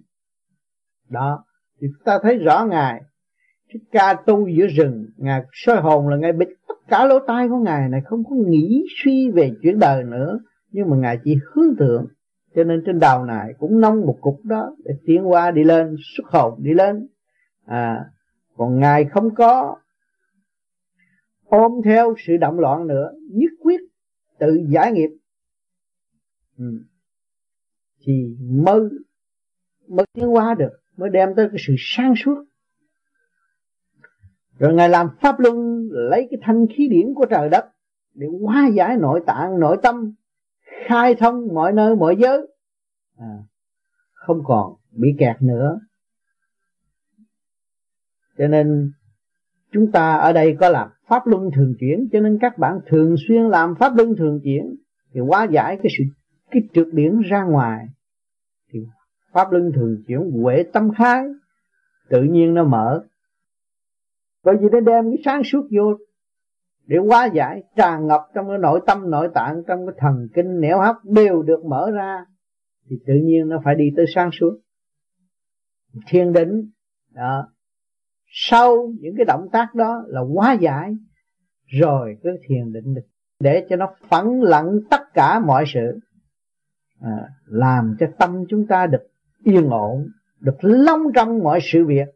Đó 1.08 1.44
thì 1.80 1.86
chúng 1.92 2.04
ta 2.04 2.18
thấy 2.22 2.38
rõ 2.38 2.66
ngài. 2.70 3.02
Cái 3.68 3.80
ca 3.92 4.22
tu 4.26 4.48
giữa 4.48 4.66
rừng, 4.66 5.06
ngài 5.16 5.42
soi 5.52 5.80
hồn 5.80 6.08
là 6.08 6.16
ngài 6.16 6.32
bịt 6.32 6.48
tất 6.68 6.74
cả 6.88 7.04
lỗ 7.04 7.18
tai 7.26 7.48
của 7.48 7.58
ngài 7.58 7.88
này, 7.88 8.00
không 8.04 8.24
có 8.24 8.36
nghĩ 8.36 8.84
suy 9.04 9.30
về 9.30 9.52
chuyện 9.62 9.78
đời 9.78 10.04
nữa. 10.04 10.38
Nhưng 10.70 10.90
mà 10.90 10.96
ngài 10.96 11.18
chỉ 11.24 11.36
hướng 11.52 11.76
thượng. 11.76 12.06
Cho 12.54 12.64
nên 12.64 12.82
trên 12.86 12.98
đầu 12.98 13.24
này 13.24 13.54
cũng 13.58 13.80
nông 13.80 14.00
một 14.00 14.18
cục 14.20 14.44
đó 14.44 14.76
để 14.84 14.94
tiến 15.06 15.30
qua 15.30 15.50
đi 15.50 15.64
lên, 15.64 15.96
xuất 16.16 16.26
hồn 16.26 16.58
đi 16.62 16.74
lên. 16.74 17.08
À 17.64 18.04
còn 18.56 18.80
ngài 18.80 19.04
không 19.04 19.34
có 19.34 19.76
ôm 21.44 21.72
theo 21.84 22.14
sự 22.26 22.36
động 22.36 22.58
loạn 22.58 22.86
nữa, 22.86 23.10
nhất 23.30 23.50
quyết 23.60 23.80
tự 24.38 24.58
giải 24.68 24.92
nghiệp. 24.92 25.10
Ừ. 26.58 26.64
thì 28.06 28.36
mới 28.40 28.80
mới 29.88 30.06
tiến 30.12 30.34
qua 30.34 30.54
được 30.54 30.72
mới 30.96 31.10
đem 31.10 31.34
tới 31.36 31.48
cái 31.48 31.58
sự 31.66 31.74
sáng 31.78 32.14
suốt. 32.16 32.44
Rồi 34.58 34.74
ngài 34.74 34.88
làm 34.88 35.08
pháp 35.20 35.40
luân 35.40 35.88
lấy 35.90 36.28
cái 36.30 36.40
thanh 36.42 36.66
khí 36.76 36.88
điển 36.88 37.14
của 37.14 37.26
trời 37.30 37.48
đất 37.48 37.64
để 38.14 38.26
hóa 38.42 38.68
giải 38.74 38.96
nội 38.96 39.20
tạng 39.26 39.60
nội 39.60 39.76
tâm 39.82 40.14
khai 40.86 41.14
thông 41.14 41.54
mọi 41.54 41.72
nơi 41.72 41.96
mọi 41.96 42.16
giới. 42.16 42.46
À, 43.18 43.36
không 44.12 44.40
còn 44.44 44.74
bị 44.90 45.08
kẹt 45.18 45.42
nữa. 45.42 45.80
Cho 48.38 48.48
nên 48.48 48.92
chúng 49.72 49.92
ta 49.92 50.12
ở 50.16 50.32
đây 50.32 50.56
có 50.60 50.68
làm 50.68 50.88
pháp 51.08 51.26
luân 51.26 51.50
thường 51.56 51.74
chuyển 51.80 52.08
cho 52.12 52.20
nên 52.20 52.38
các 52.40 52.58
bạn 52.58 52.80
thường 52.86 53.14
xuyên 53.28 53.42
làm 53.42 53.74
pháp 53.78 53.96
luân 53.96 54.16
thường 54.16 54.40
chuyển 54.44 54.76
thì 55.12 55.20
hóa 55.20 55.46
giải 55.50 55.78
cái 55.82 55.92
sự 55.98 56.04
cái 56.50 56.62
trượt 56.74 56.86
điển 56.92 57.20
ra 57.20 57.44
ngoài 57.44 57.86
pháp 59.34 59.52
luân 59.52 59.72
thường 59.74 60.02
chuyển 60.06 60.30
huệ 60.30 60.64
tâm 60.72 60.90
khai 60.98 61.24
tự 62.08 62.22
nhiên 62.22 62.54
nó 62.54 62.64
mở. 62.64 63.04
Bởi 64.44 64.56
vì 64.60 64.68
nó 64.72 64.80
đem 64.80 65.04
cái 65.04 65.22
sáng 65.24 65.42
suốt 65.44 65.68
vô 65.76 65.96
để 66.86 66.96
hóa 66.98 67.28
giải 67.34 67.62
tràn 67.76 68.06
ngập 68.06 68.20
trong 68.34 68.48
cái 68.48 68.58
nội 68.58 68.80
tâm 68.86 69.10
nội 69.10 69.28
tạng 69.34 69.62
trong 69.66 69.86
cái 69.86 69.94
thần 69.98 70.28
kinh 70.34 70.60
nẻo 70.60 70.80
hấp 70.80 70.96
đều 71.04 71.42
được 71.42 71.64
mở 71.64 71.90
ra 71.90 72.24
thì 72.90 72.96
tự 73.06 73.14
nhiên 73.14 73.48
nó 73.48 73.60
phải 73.64 73.74
đi 73.74 73.84
tới 73.96 74.06
sáng 74.14 74.30
suốt. 74.32 74.58
Thiên 76.06 76.32
định 76.32 76.70
đó. 77.10 77.48
Sau 78.26 78.92
những 79.00 79.14
cái 79.16 79.24
động 79.24 79.48
tác 79.52 79.74
đó 79.74 80.04
là 80.06 80.20
hóa 80.34 80.52
giải 80.52 80.96
rồi 81.66 82.16
cái 82.22 82.32
thiền 82.48 82.72
định 82.72 82.94
được 82.94 83.06
để 83.40 83.66
cho 83.68 83.76
nó 83.76 83.94
phẳng 84.08 84.42
lặng 84.42 84.78
tất 84.90 85.00
cả 85.14 85.38
mọi 85.38 85.64
sự 85.74 85.98
à, 87.00 87.28
làm 87.44 87.96
cho 88.00 88.06
tâm 88.18 88.44
chúng 88.48 88.66
ta 88.66 88.86
được 88.86 89.06
yên 89.44 89.70
ổn, 89.70 90.06
được 90.40 90.56
long 90.60 91.00
trong 91.14 91.38
mọi 91.38 91.58
sự 91.62 91.84
việc, 91.86 92.08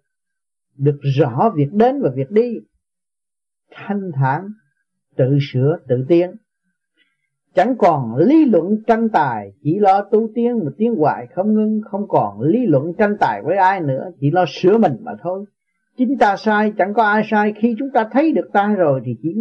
được 0.77 0.99
rõ 1.19 1.53
việc 1.57 1.73
đến 1.73 2.01
và 2.03 2.11
việc 2.15 2.31
đi, 2.31 2.55
thanh 3.75 4.11
thản, 4.15 4.49
tự 5.17 5.39
sửa, 5.53 5.79
tự 5.89 6.05
tiến. 6.09 6.31
Chẳng 7.55 7.77
còn 7.79 8.17
lý 8.17 8.45
luận 8.45 8.83
tranh 8.87 9.09
tài, 9.09 9.53
chỉ 9.63 9.79
lo 9.79 10.03
tu 10.03 10.29
tiên 10.35 10.59
mà 10.65 10.71
tiến 10.79 10.95
hoài 10.95 11.27
không 11.35 11.55
ngưng, 11.55 11.81
không 11.85 12.09
còn 12.09 12.41
lý 12.41 12.67
luận 12.67 12.93
tranh 12.99 13.17
tài 13.21 13.43
với 13.43 13.57
ai 13.57 13.81
nữa, 13.81 14.11
chỉ 14.21 14.31
lo 14.31 14.45
sửa 14.49 14.79
mình 14.79 14.93
mà 15.01 15.13
thôi. 15.23 15.45
Chính 15.97 16.19
ta 16.19 16.37
sai, 16.37 16.73
chẳng 16.79 16.95
có 16.95 17.03
ai 17.03 17.23
sai. 17.31 17.53
Khi 17.57 17.75
chúng 17.79 17.91
ta 17.95 18.09
thấy 18.13 18.33
được 18.33 18.49
ta 18.53 18.75
rồi 18.75 19.01
thì 19.05 19.17
chỉ 19.23 19.35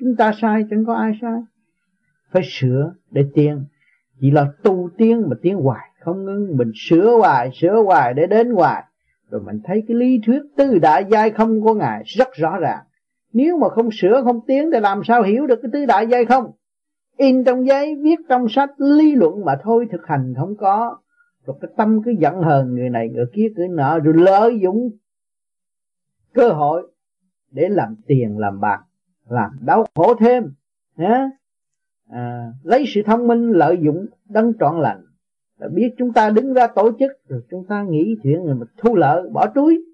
chúng 0.00 0.16
ta 0.16 0.32
sai, 0.40 0.64
chẳng 0.70 0.84
có 0.84 0.94
ai 0.94 1.12
sai. 1.22 1.40
Phải 2.30 2.42
sửa 2.44 2.92
để 3.10 3.24
tiến, 3.34 3.64
chỉ 4.20 4.30
là 4.30 4.46
tu 4.62 4.90
tiên 4.96 5.22
mà 5.28 5.36
tiến 5.42 5.56
hoài 5.56 5.90
không 6.06 6.24
ngưng 6.24 6.56
mình 6.56 6.72
sửa 6.74 7.16
hoài 7.16 7.50
sửa 7.54 7.82
hoài 7.82 8.14
để 8.14 8.26
đến 8.26 8.50
hoài. 8.50 8.84
Rồi 9.30 9.42
mình 9.46 9.60
thấy 9.64 9.84
cái 9.88 9.96
lý 9.96 10.20
thuyết 10.26 10.42
tư 10.56 10.78
đại 10.78 11.04
giai 11.10 11.30
không 11.30 11.60
của 11.60 11.74
ngài 11.74 12.02
rất 12.06 12.28
rõ 12.32 12.58
ràng. 12.58 12.84
Nếu 13.32 13.58
mà 13.58 13.68
không 13.68 13.88
sửa 13.92 14.22
không 14.24 14.40
tiến 14.46 14.70
thì 14.72 14.80
làm 14.80 15.00
sao 15.04 15.22
hiểu 15.22 15.46
được 15.46 15.58
cái 15.62 15.70
tứ 15.72 15.86
đại 15.86 16.06
giai 16.06 16.24
không? 16.24 16.50
In 17.16 17.44
trong 17.44 17.66
giấy 17.66 17.96
viết 18.02 18.18
trong 18.28 18.48
sách 18.48 18.70
lý 18.78 19.14
luận 19.14 19.44
mà 19.44 19.56
thôi 19.62 19.86
thực 19.92 20.06
hành 20.06 20.34
không 20.38 20.56
có. 20.56 20.96
Rồi 21.46 21.56
cái 21.60 21.70
tâm 21.76 22.02
cứ 22.02 22.10
giận 22.18 22.42
hờn 22.42 22.74
người 22.74 22.90
này 22.90 23.08
người 23.08 23.26
kia 23.32 23.46
cứ 23.56 23.66
nợ 23.70 23.98
rồi 24.04 24.14
lợi 24.16 24.60
dụng 24.60 24.90
cơ 26.34 26.48
hội 26.48 26.92
để 27.50 27.68
làm 27.68 27.96
tiền 28.06 28.38
làm 28.38 28.60
bạc 28.60 28.80
làm 29.28 29.50
đau 29.60 29.86
khổ 29.94 30.14
thêm 30.20 30.52
nhé 30.96 31.30
à, 32.10 32.52
lấy 32.62 32.84
sự 32.94 33.02
thông 33.06 33.26
minh 33.26 33.50
lợi 33.50 33.78
dụng 33.82 34.06
đấng 34.28 34.52
trọn 34.60 34.80
lành 34.80 35.05
là 35.58 35.68
biết 35.68 35.94
chúng 35.98 36.12
ta 36.12 36.30
đứng 36.30 36.54
ra 36.54 36.66
tổ 36.66 36.90
chức, 36.98 37.10
rồi 37.28 37.42
chúng 37.50 37.64
ta 37.68 37.82
nghĩ 37.82 38.16
chuyện 38.22 38.44
người 38.44 38.54
mà 38.54 38.66
thu 38.78 38.96
lợi, 38.96 39.28
bỏ 39.32 39.46
túi. 39.54 39.84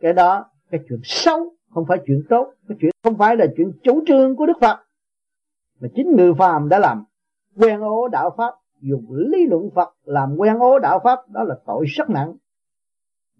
Cái 0.00 0.12
đó, 0.12 0.44
cái 0.70 0.80
chuyện 0.88 1.00
xấu 1.02 1.54
không 1.70 1.84
phải 1.88 1.98
chuyện 2.06 2.22
tốt, 2.28 2.54
cái 2.68 2.76
chuyện 2.80 2.90
không 3.02 3.18
phải 3.18 3.36
là 3.36 3.46
chuyện 3.56 3.72
chủ 3.82 4.02
trương 4.06 4.36
của 4.36 4.46
đức 4.46 4.56
phật. 4.60 4.78
Mà 5.80 5.88
chính 5.94 6.16
người 6.16 6.34
phàm 6.34 6.68
đã 6.68 6.78
làm 6.78 7.04
quen 7.56 7.80
ố 7.80 8.08
đạo 8.08 8.30
pháp, 8.36 8.54
dùng 8.80 9.06
lý 9.10 9.46
luận 9.46 9.70
phật 9.74 9.88
làm 10.04 10.36
quen 10.36 10.58
ố 10.58 10.78
đạo 10.78 11.00
pháp, 11.04 11.18
đó 11.28 11.42
là 11.42 11.54
tội 11.66 11.84
rất 11.86 12.10
nặng. 12.10 12.34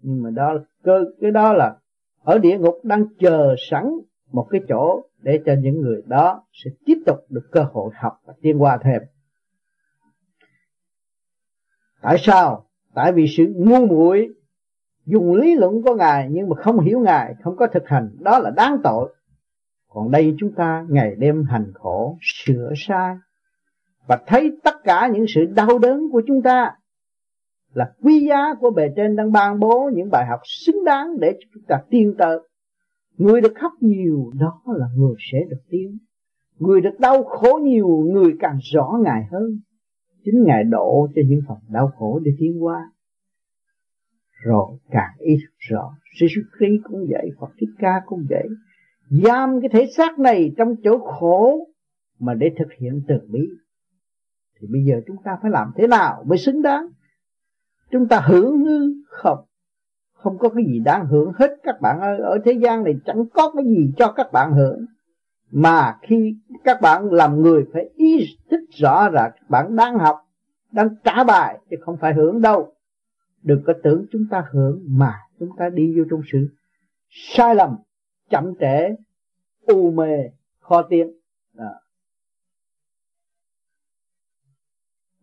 Nhưng 0.01 0.23
mà 0.23 0.29
đó, 0.29 0.53
cơ, 0.83 1.05
cái 1.21 1.31
đó 1.31 1.53
là 1.53 1.75
ở 2.23 2.37
địa 2.37 2.57
ngục 2.57 2.75
đang 2.83 3.05
chờ 3.19 3.55
sẵn 3.69 3.99
một 4.31 4.47
cái 4.49 4.61
chỗ 4.69 5.01
để 5.21 5.39
cho 5.45 5.53
những 5.59 5.81
người 5.81 6.01
đó 6.05 6.43
sẽ 6.51 6.71
tiếp 6.85 6.97
tục 7.05 7.17
được 7.29 7.47
cơ 7.51 7.65
hội 7.73 7.91
học 7.95 8.13
và 8.25 8.33
tiến 8.41 8.61
qua 8.61 8.79
thêm. 8.83 9.01
Tại 12.03 12.17
sao? 12.19 12.65
Tại 12.93 13.11
vì 13.11 13.25
sự 13.37 13.53
ngu 13.55 13.85
muội 13.85 14.29
dùng 15.05 15.35
lý 15.35 15.55
luận 15.55 15.81
của 15.81 15.95
Ngài 15.95 16.27
nhưng 16.31 16.49
mà 16.49 16.55
không 16.55 16.79
hiểu 16.79 16.99
Ngài, 16.99 17.33
không 17.43 17.55
có 17.55 17.67
thực 17.67 17.87
hành, 17.87 18.09
đó 18.19 18.39
là 18.39 18.49
đáng 18.49 18.77
tội. 18.83 19.13
Còn 19.89 20.11
đây 20.11 20.35
chúng 20.39 20.51
ta 20.55 20.85
ngày 20.89 21.15
đêm 21.17 21.43
hành 21.43 21.71
khổ, 21.73 22.17
sửa 22.21 22.73
sai 22.75 23.15
và 24.07 24.19
thấy 24.27 24.57
tất 24.63 24.83
cả 24.83 25.09
những 25.13 25.25
sự 25.27 25.45
đau 25.45 25.79
đớn 25.79 26.01
của 26.11 26.21
chúng 26.27 26.41
ta 26.41 26.71
là 27.73 27.91
quý 28.03 28.25
giá 28.29 28.53
của 28.59 28.69
bề 28.69 28.89
trên 28.95 29.15
đang 29.15 29.31
ban 29.31 29.59
bố 29.59 29.89
những 29.93 30.09
bài 30.11 30.25
học 30.29 30.39
xứng 30.43 30.85
đáng 30.85 31.19
để 31.19 31.39
chúng 31.53 31.63
ta 31.67 31.81
tiên 31.89 32.15
tới. 32.17 32.39
Người 33.17 33.41
được 33.41 33.53
khóc 33.55 33.71
nhiều 33.79 34.31
đó 34.39 34.61
là 34.65 34.85
người 34.97 35.15
sẽ 35.31 35.37
được 35.49 35.61
tiến. 35.69 35.97
Người 36.59 36.81
được 36.81 36.99
đau 36.99 37.23
khổ 37.23 37.59
nhiều 37.63 37.87
người 37.87 38.33
càng 38.39 38.57
rõ 38.73 38.97
Ngài 39.03 39.23
hơn. 39.31 39.59
Chính 40.25 40.43
Ngài 40.43 40.63
độ 40.63 41.07
cho 41.15 41.21
những 41.27 41.41
phần 41.47 41.57
đau 41.69 41.91
khổ 41.97 42.19
để 42.23 42.31
tiến 42.39 42.63
qua. 42.63 42.91
Rồi 44.43 44.77
càng 44.91 45.11
ý 45.19 45.35
thức 45.35 45.53
rõ. 45.57 45.91
Jesus 46.19 46.43
Christ 46.57 46.83
cũng 46.83 47.05
vậy, 47.09 47.29
Phật 47.39 47.49
Thích 47.59 47.69
Ca 47.79 48.01
cũng 48.05 48.25
vậy. 48.29 48.47
Giam 49.09 49.61
cái 49.61 49.69
thể 49.69 49.87
xác 49.97 50.19
này 50.19 50.51
trong 50.57 50.75
chỗ 50.83 50.97
khổ 50.97 51.67
mà 52.19 52.33
để 52.33 52.51
thực 52.57 52.67
hiện 52.79 53.01
từ 53.07 53.15
bi. 53.27 53.49
Thì 54.59 54.67
bây 54.71 54.83
giờ 54.83 55.01
chúng 55.07 55.17
ta 55.23 55.37
phải 55.41 55.51
làm 55.51 55.71
thế 55.75 55.87
nào 55.87 56.23
mới 56.27 56.37
xứng 56.37 56.61
đáng? 56.61 56.87
Chúng 57.91 58.07
ta 58.07 58.21
hưởng 58.27 58.59
hư 58.59 58.79
không? 59.07 59.45
không 60.23 60.37
có 60.37 60.49
cái 60.49 60.65
gì 60.65 60.79
đáng 60.79 61.05
hưởng 61.05 61.31
hết 61.35 61.51
các 61.63 61.81
bạn 61.81 61.99
ơi 61.99 62.19
ở 62.19 62.37
thế 62.45 62.51
gian 62.51 62.83
này 62.83 62.93
chẳng 63.05 63.25
có 63.33 63.51
cái 63.55 63.65
gì 63.65 63.91
cho 63.97 64.11
các 64.11 64.31
bạn 64.33 64.53
hưởng 64.53 64.85
mà 65.55 65.97
khi 66.01 66.35
các 66.63 66.81
bạn 66.81 67.11
làm 67.11 67.41
người 67.41 67.65
phải 67.73 67.89
ý 67.95 68.25
thức 68.51 68.59
rõ 68.69 69.09
là 69.09 69.29
các 69.29 69.49
bạn 69.49 69.75
đang 69.75 69.99
học, 69.99 70.17
đang 70.71 70.89
trả 71.03 71.23
bài 71.23 71.59
chứ 71.69 71.77
không 71.81 71.97
phải 71.97 72.13
hưởng 72.13 72.41
đâu. 72.41 72.73
Đừng 73.43 73.63
có 73.65 73.73
tưởng 73.83 74.05
chúng 74.11 74.21
ta 74.31 74.43
hưởng 74.51 74.83
mà 74.87 75.13
chúng 75.39 75.49
ta 75.57 75.69
đi 75.69 75.97
vô 75.97 76.03
trong 76.09 76.21
sự 76.31 76.47
sai 77.09 77.55
lầm, 77.55 77.75
chậm 78.29 78.53
trễ, 78.59 78.95
u 79.67 79.91
mê, 79.91 80.17
khó 80.59 80.81
tiến. 80.89 81.11
Đó. 81.53 81.73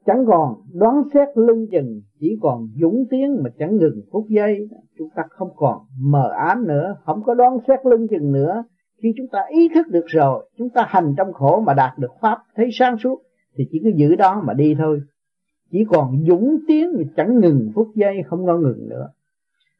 chẳng 0.06 0.24
còn 0.26 0.54
đoán 0.72 1.02
xét 1.14 1.28
lưng 1.34 1.66
chừng, 1.72 2.02
chỉ 2.20 2.38
còn 2.42 2.68
dũng 2.80 3.04
tiến 3.10 3.42
mà 3.42 3.50
chẳng 3.58 3.76
ngừng 3.76 4.02
phút 4.12 4.26
giây. 4.28 4.68
Chúng 4.98 5.08
ta 5.14 5.22
không 5.30 5.48
còn 5.56 5.78
mờ 6.00 6.32
ám 6.36 6.66
nữa, 6.66 6.96
không 7.04 7.22
có 7.22 7.34
đoán 7.34 7.58
xét 7.68 7.86
lưng 7.86 8.06
chừng 8.10 8.32
nữa 8.32 8.64
khi 9.02 9.14
chúng 9.16 9.26
ta 9.32 9.38
ý 9.48 9.68
thức 9.74 9.88
được 9.88 10.04
rồi, 10.06 10.48
chúng 10.58 10.70
ta 10.70 10.84
hành 10.88 11.14
trong 11.16 11.32
khổ 11.32 11.62
mà 11.66 11.74
đạt 11.74 11.98
được 11.98 12.10
pháp 12.20 12.38
thấy 12.56 12.68
sáng 12.72 12.96
suốt, 12.98 13.22
thì 13.56 13.64
chỉ 13.72 13.80
cứ 13.84 13.90
giữ 13.96 14.16
đó 14.16 14.42
mà 14.46 14.54
đi 14.54 14.74
thôi. 14.78 15.00
Chỉ 15.70 15.84
còn 15.88 16.24
dũng 16.28 16.58
tiến 16.68 16.92
mà 16.96 17.02
chẳng 17.16 17.40
ngừng 17.40 17.70
phút 17.74 17.88
giây, 17.94 18.16
không 18.26 18.44
ngon 18.44 18.62
ngừng 18.62 18.88
nữa. 18.88 19.08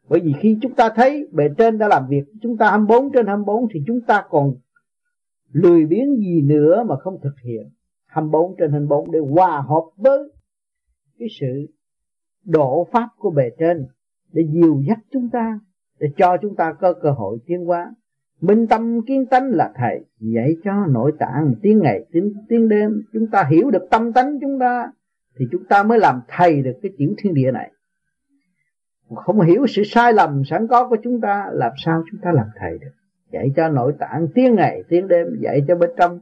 Bởi 0.08 0.20
vì 0.20 0.32
khi 0.40 0.58
chúng 0.62 0.74
ta 0.74 0.88
thấy 0.96 1.28
bề 1.32 1.44
trên 1.58 1.78
đã 1.78 1.88
làm 1.88 2.06
việc, 2.08 2.24
chúng 2.42 2.56
ta 2.56 2.70
24 2.70 3.12
trên 3.12 3.26
24 3.26 3.66
thì 3.74 3.80
chúng 3.86 4.00
ta 4.00 4.24
còn 4.30 4.54
lười 5.52 5.86
biếng 5.86 6.16
gì 6.16 6.42
nữa 6.42 6.84
mà 6.88 6.96
không 6.96 7.18
thực 7.22 7.34
hiện. 7.44 7.70
24 8.06 8.54
trên 8.58 8.70
24 8.70 9.10
để 9.10 9.18
hòa 9.18 9.62
hợp 9.68 9.84
với 9.96 10.32
cái 11.18 11.28
sự 11.40 11.66
độ 12.44 12.86
pháp 12.92 13.08
của 13.18 13.30
bề 13.30 13.50
trên, 13.58 13.86
để 14.32 14.42
dìu 14.52 14.82
dắt 14.88 14.98
chúng 15.12 15.30
ta, 15.32 15.60
để 15.98 16.08
cho 16.16 16.36
chúng 16.42 16.56
ta 16.56 16.72
có 16.80 16.92
cơ 16.92 17.10
hội 17.10 17.38
tiến 17.46 17.64
hóa 17.64 17.94
minh 18.40 18.66
tâm 18.66 19.00
kiến 19.06 19.26
tánh 19.26 19.50
là 19.50 19.72
thầy 19.76 20.04
dạy 20.20 20.56
cho 20.64 20.86
nội 20.86 21.12
tạng 21.18 21.54
tiếng 21.62 21.78
ngày 21.78 22.04
tiếng, 22.12 22.34
tiếng 22.48 22.68
đêm. 22.68 23.02
Chúng 23.12 23.26
ta 23.26 23.44
hiểu 23.50 23.70
được 23.70 23.82
tâm 23.90 24.12
tánh 24.12 24.38
chúng 24.40 24.58
ta 24.58 24.92
thì 25.38 25.44
chúng 25.52 25.64
ta 25.64 25.82
mới 25.82 25.98
làm 25.98 26.20
thầy 26.28 26.62
được 26.62 26.74
cái 26.82 26.92
tiểu 26.98 27.14
thiên 27.18 27.34
địa 27.34 27.52
này. 27.52 27.70
Không 29.14 29.40
hiểu 29.40 29.66
sự 29.66 29.82
sai 29.84 30.12
lầm 30.12 30.42
sẵn 30.44 30.66
có 30.66 30.88
của 30.88 30.96
chúng 31.02 31.20
ta 31.20 31.46
làm 31.52 31.72
sao 31.76 32.02
chúng 32.10 32.20
ta 32.20 32.32
làm 32.32 32.46
thầy 32.56 32.78
được? 32.78 32.90
Dạy 33.32 33.52
cho 33.56 33.68
nội 33.68 33.92
tạng 33.98 34.28
tiếng 34.34 34.54
ngày 34.54 34.82
tiếng 34.88 35.08
đêm 35.08 35.26
dạy 35.40 35.64
cho 35.68 35.76
bên 35.76 35.90
trong 35.96 36.20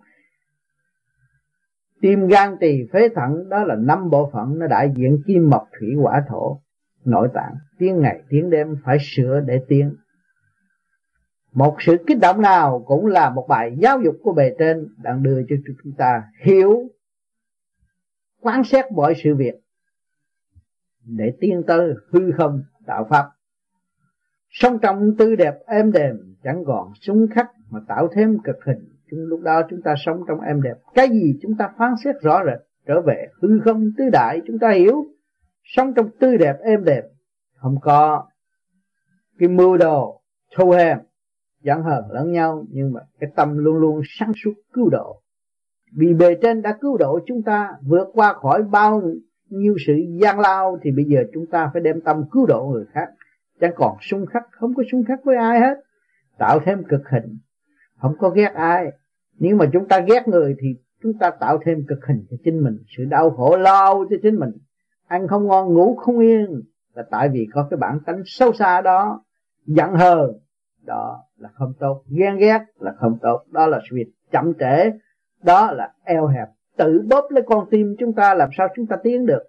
tim 2.01 2.27
gan 2.27 2.57
tỳ 2.61 2.87
phế 2.93 3.09
thận 3.09 3.49
đó 3.49 3.65
là 3.65 3.75
năm 3.75 4.11
bộ 4.11 4.31
phận 4.33 4.59
nó 4.59 4.67
đại 4.67 4.93
diện 4.97 5.23
kim 5.27 5.51
mộc 5.51 5.69
thủy 5.79 5.89
hỏa 6.03 6.25
thổ 6.29 6.61
nội 7.05 7.29
tạng. 7.35 7.55
Tiếng 7.79 8.01
ngày 8.01 8.23
tiếng 8.29 8.51
đêm 8.51 8.77
phải 8.85 8.97
sửa 9.01 9.41
để 9.47 9.61
tiến 9.69 9.95
một 11.53 11.77
sự 11.81 11.97
kích 12.07 12.19
động 12.21 12.41
nào 12.43 12.85
cũng 12.87 13.07
là 13.07 13.31
một 13.31 13.47
bài 13.49 13.77
giáo 13.79 14.01
dục 14.01 14.15
của 14.23 14.33
bề 14.33 14.55
trên 14.59 14.89
đang 15.03 15.23
đưa 15.23 15.43
cho 15.49 15.57
chúng 15.83 15.93
ta 15.93 16.23
hiểu, 16.45 16.89
quán 18.41 18.65
xét 18.65 18.93
mọi 18.93 19.15
sự 19.25 19.35
việc 19.35 19.55
để 21.05 21.33
tiến 21.41 21.63
tới 21.67 21.95
hư 22.11 22.33
không, 22.37 22.63
tạo 22.87 23.07
pháp. 23.11 23.27
Sống 24.51 24.79
trong 24.79 25.17
tư 25.19 25.37
đẹp 25.37 25.55
êm 25.67 25.93
đềm 25.93 26.37
chẳng 26.43 26.65
còn 26.67 26.93
súng 27.01 27.27
khắc 27.35 27.51
mà 27.71 27.81
tạo 27.89 28.09
thêm 28.09 28.39
cực 28.45 28.57
hình. 28.65 28.95
Chúng 29.11 29.21
lúc 29.21 29.41
đó 29.41 29.63
chúng 29.71 29.83
ta 29.83 29.95
sống 29.99 30.25
trong 30.29 30.41
êm 30.41 30.63
đẹp. 30.63 30.75
Cái 30.95 31.09
gì 31.09 31.39
chúng 31.43 31.57
ta 31.59 31.71
phán 31.79 31.95
xét 32.05 32.15
rõ 32.23 32.41
rệt, 32.47 32.59
trở 32.87 33.01
về 33.01 33.29
hư 33.43 33.61
không 33.65 33.93
tứ 33.99 34.05
đại, 34.13 34.41
chúng 34.47 34.59
ta 34.59 34.71
hiểu. 34.71 35.07
Sống 35.65 35.95
trong 35.95 36.11
tươi 36.21 36.39
đẹp 36.39 36.57
êm 36.63 36.85
đẹp 36.85 37.03
không 37.55 37.81
có 37.81 38.27
cái 39.39 39.49
mưu 39.49 39.77
đồ 39.77 40.23
thô 40.57 40.71
hèn 40.71 40.99
giận 41.69 41.83
hờn 41.83 42.05
lẫn 42.11 42.33
nhau, 42.33 42.65
nhưng 42.71 42.93
mà 42.93 43.01
cái 43.21 43.31
tâm 43.37 43.59
luôn 43.59 43.77
luôn 43.77 44.01
sáng 44.05 44.33
suốt 44.45 44.53
cứu 44.73 44.89
độ. 44.91 45.21
Vì 45.97 46.15
bề 46.15 46.35
trên 46.43 46.63
đã 46.63 46.79
cứu 46.81 46.97
độ 46.97 47.19
chúng 47.27 47.43
ta 47.43 47.75
vượt 47.83 48.09
qua 48.13 48.33
khỏi 48.33 48.63
bao 48.63 49.03
nhiêu 49.49 49.75
sự 49.87 49.93
gian 50.21 50.41
lao, 50.41 50.79
thì 50.83 50.91
bây 50.91 51.05
giờ 51.05 51.21
chúng 51.35 51.47
ta 51.47 51.71
phải 51.73 51.83
đem 51.83 52.01
tâm 52.01 52.25
cứu 52.31 52.47
độ 52.47 52.67
người 52.73 52.85
khác. 52.93 53.09
Chẳng 53.61 53.73
còn 53.77 53.97
xung 54.01 54.27
khắc, 54.27 54.43
không 54.51 54.75
có 54.75 54.83
xung 54.93 55.05
khắc 55.05 55.25
với 55.25 55.37
ai 55.37 55.61
hết. 55.61 55.75
Tạo 56.39 56.59
thêm 56.65 56.85
cực 56.85 57.01
hình, 57.13 57.39
không 58.01 58.15
có 58.19 58.31
ghét 58.31 58.53
ai. 58.55 58.87
Nếu 59.39 59.57
mà 59.57 59.67
chúng 59.73 59.89
ta 59.89 60.01
ghét 60.01 60.29
người 60.29 60.57
thì 60.61 60.69
chúng 61.03 61.13
ta 61.21 61.31
tạo 61.31 61.59
thêm 61.65 61.79
cực 61.89 61.99
hình 62.09 62.27
cho 62.31 62.37
chính 62.45 62.65
mình. 62.65 62.79
Sự 62.97 63.05
đau 63.05 63.31
khổ 63.31 63.57
lo 63.57 63.95
cho 63.95 64.17
chính 64.23 64.39
mình. 64.39 64.51
Ăn 65.07 65.29
không 65.29 65.47
ngon, 65.47 65.75
ngủ 65.75 65.97
không 65.97 66.19
yên. 66.19 66.63
Là 66.95 67.05
tại 67.11 67.29
vì 67.29 67.47
có 67.53 67.67
cái 67.71 67.77
bản 67.77 67.99
tánh 68.07 68.23
sâu 68.25 68.53
xa 68.53 68.81
đó, 68.81 69.25
giận 69.67 69.95
hờn. 69.95 70.31
Đó 70.87 71.28
là 71.39 71.49
không 71.55 71.73
tốt. 71.79 72.03
Ghen 72.09 72.37
ghét 72.37 72.61
là 72.79 72.95
không 72.99 73.19
tốt. 73.23 73.45
Đó 73.51 73.67
là 73.67 73.81
sự 73.91 73.97
việc 73.97 74.13
chậm 74.33 74.53
trễ. 74.61 74.91
Đó 75.43 75.73
là 75.73 75.93
eo 76.05 76.27
hẹp. 76.27 76.49
Tự 76.77 77.03
bóp 77.09 77.25
lấy 77.31 77.45
con 77.47 77.69
tim 77.71 77.97
chúng 77.99 78.13
ta 78.13 78.35
làm 78.35 78.49
sao 78.57 78.69
chúng 78.77 78.87
ta 78.87 78.97
tiến 79.03 79.27
được. 79.27 79.43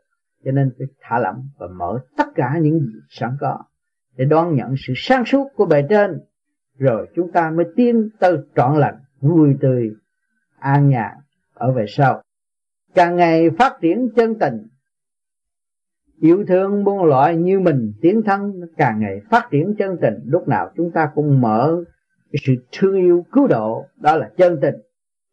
Cho 0.45 0.51
nên 0.51 0.71
phải 0.77 0.87
thả 1.01 1.19
lỏng 1.19 1.49
và 1.57 1.67
mở 1.67 1.99
tất 2.17 2.27
cả 2.35 2.57
những 2.61 2.79
gì 2.79 2.99
sẵn 3.09 3.37
có 3.39 3.57
để 4.19 4.25
đón 4.25 4.55
nhận 4.55 4.75
sự 4.77 4.93
sáng 4.95 5.25
suốt 5.25 5.47
của 5.55 5.65
bề 5.65 5.83
trên. 5.89 6.19
Rồi 6.77 7.07
chúng 7.15 7.31
ta 7.31 7.49
mới 7.49 7.65
tiến 7.75 8.09
tới 8.19 8.37
trọn 8.55 8.75
lành, 8.75 8.95
vui 9.21 9.55
tươi, 9.61 9.91
an 10.59 10.89
nhàn 10.89 11.11
ở 11.53 11.71
về 11.71 11.85
sau. 11.87 12.21
Càng 12.93 13.15
ngày 13.15 13.49
phát 13.49 13.77
triển 13.81 14.09
chân 14.15 14.39
tình 14.39 14.67
yêu 16.19 16.43
thương 16.47 16.83
muôn 16.83 17.03
loại 17.03 17.37
như 17.37 17.59
mình, 17.59 17.93
tiến 18.01 18.21
thân 18.25 18.61
càng 18.77 18.99
ngày 18.99 19.21
phát 19.29 19.47
triển 19.51 19.75
chân 19.77 19.97
tình. 20.01 20.13
Lúc 20.25 20.47
nào 20.47 20.69
chúng 20.77 20.91
ta 20.91 21.09
cũng 21.15 21.41
mở 21.41 21.83
cái 22.31 22.39
sự 22.45 22.53
thương 22.71 22.95
yêu, 22.95 23.25
cứu 23.31 23.47
độ, 23.47 23.85
đó 24.01 24.15
là 24.15 24.29
chân 24.37 24.57
tình. 24.61 24.75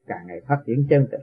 Càng 0.07 0.27
ngày 0.27 0.41
phát 0.49 0.59
triển 0.67 0.87
chân 0.91 1.07
tình. 1.11 1.21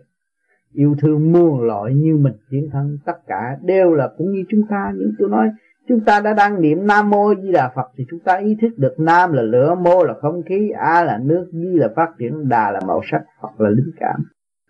Yêu 0.74 0.96
thương 1.02 1.32
muôn 1.32 1.62
loại 1.62 1.94
như 1.94 2.18
mình, 2.18 2.34
tiến 2.50 2.70
thân, 2.72 2.98
tất 3.06 3.28
cả 3.28 3.58
đều 3.62 3.94
là 3.94 4.10
cũng 4.18 4.32
như 4.32 4.44
chúng 4.50 4.64
ta. 4.70 4.92
Những 4.96 5.12
tôi 5.20 5.30
nói, 5.30 5.50
chúng 5.88 6.00
ta 6.00 6.20
đã 6.20 6.34
đang 6.34 6.62
niệm 6.62 6.88
nam 6.88 7.10
mô 7.10 7.34
di 7.36 7.52
đà 7.52 7.72
phật 7.76 7.92
thì 7.98 8.06
chúng 8.10 8.20
ta 8.20 8.38
ý 8.38 8.58
thức 8.62 8.78
được 8.78 8.94
nam 8.98 9.34
là 9.34 9.42
lửa, 9.42 9.76
mô 9.76 10.04
là 10.04 10.14
không 10.22 10.44
khí, 10.44 10.70
a 10.78 11.04
là 11.04 11.20
nước, 11.24 11.50
di 11.52 11.76
là 11.76 11.88
phát 11.96 12.10
triển, 12.18 12.50
đà 12.50 12.72
là 12.72 12.80
màu 12.88 13.02
sắc, 13.12 13.22
phật 13.42 13.62
là 13.62 13.70
linh 13.70 13.92
cảm. 14.00 14.24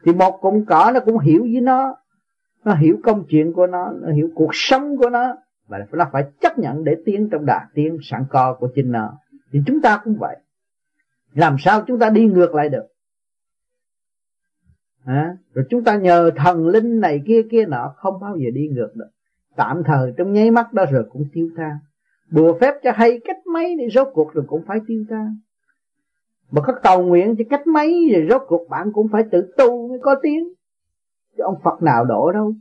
Thì 0.06 0.13
một 0.13 0.38
cụm 0.41 0.65
cỏ 0.65 0.91
nó 0.93 0.99
cũng 0.99 1.19
hiểu 1.19 1.41
với 1.41 1.62
nó 1.62 1.95
nó 2.65 2.76
hiểu 2.76 2.97
công 3.04 3.26
chuyện 3.30 3.54
của 3.54 3.67
nó 3.67 3.91
nó 4.02 4.12
hiểu 4.12 4.30
cuộc 4.36 4.49
sống 4.54 4.97
của 4.97 5.10
nó 5.10 5.36
và 5.67 5.80
nó 5.91 6.06
phải 6.12 6.23
chấp 6.41 6.60
nhận 6.60 6.84
để 6.84 6.95
tiến 7.06 7.30
trong 7.32 7.45
đà 7.45 7.67
tiến 7.73 7.97
sẵn 8.04 8.26
co 8.30 8.54
của 8.60 8.67
chính 8.76 8.91
nó. 8.91 9.17
Thì 9.52 9.60
chúng 9.67 9.82
ta 9.82 10.02
cũng 10.04 10.17
vậy. 10.19 10.36
Làm 11.34 11.56
sao 11.60 11.84
chúng 11.88 11.99
ta 11.99 12.10
đi 12.10 12.26
ngược 12.26 12.56
lại 12.56 12.69
được? 12.69 12.84
À, 15.06 15.38
rồi 15.54 15.65
chúng 15.69 15.84
ta 15.84 15.97
nhờ 15.97 16.32
thần 16.36 16.67
linh 16.67 16.99
này 16.99 17.21
kia 17.26 17.41
kia 17.52 17.65
nọ 17.65 17.93
không 17.97 18.19
bao 18.19 18.38
giờ 18.38 18.49
đi 18.54 18.67
ngược 18.67 18.91
được. 18.95 19.10
Tạm 19.56 19.84
thời 19.86 20.13
trong 20.17 20.34
nháy 20.34 20.52
mắt 20.52 20.73
đó 20.73 20.86
rồi 20.91 21.06
cũng 21.10 21.26
tiêu 21.34 21.49
tan. 21.58 21.78
Bùa 22.32 22.58
phép 22.62 22.73
cho 22.84 22.91
hay 22.95 23.19
cách 23.26 23.47
mấy 23.54 23.76
thì 23.80 23.89
rốt 23.89 24.08
cuộc 24.13 24.34
rồi 24.34 24.45
cũng 24.47 24.63
phải 24.67 24.80
tiêu 24.88 25.06
tan. 25.10 25.38
Mà 26.52 26.62
các 26.65 26.76
cầu 26.84 27.04
nguyện 27.04 27.36
cho 27.38 27.43
cách 27.49 27.67
mấy 27.67 28.10
rồi 28.13 28.28
rốt 28.30 28.41
cuộc 28.47 28.69
bạn 28.69 28.91
cũng 28.93 29.08
phải 29.08 29.23
tự 29.32 29.54
tu 29.58 29.88
mới 29.88 29.99
có 30.02 30.15
tiếng 30.23 30.54
chứ 31.38 31.43
ông 31.43 31.56
Phật 31.63 31.82
nào 31.82 32.06
đổ 32.06 32.32
đâu. 32.32 32.54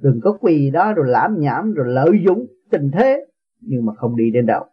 Đừng 0.00 0.20
có 0.22 0.38
quỳ 0.40 0.70
đó 0.70 0.92
rồi 0.92 1.06
lãm 1.08 1.36
nhảm 1.38 1.72
rồi 1.72 1.86
lợi 1.88 2.10
dụng 2.26 2.46
tình 2.70 2.90
thế. 2.92 3.26
Nhưng 3.60 3.86
mà 3.86 3.94
không 3.94 4.16
đi 4.16 4.30
đến 4.30 4.46
đâu. 4.46 4.64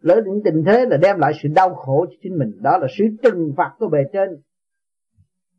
Lợi 0.00 0.22
dụng 0.24 0.40
tình 0.44 0.64
thế 0.64 0.86
là 0.86 0.96
đem 0.96 1.18
lại 1.18 1.32
sự 1.42 1.48
đau 1.54 1.74
khổ 1.74 2.06
cho 2.08 2.16
chính 2.22 2.38
mình. 2.38 2.62
Đó 2.62 2.78
là 2.78 2.86
sự 2.98 3.04
trừng 3.22 3.52
phạt 3.56 3.70
của 3.78 3.88
bề 3.88 4.04
trên. 4.12 4.28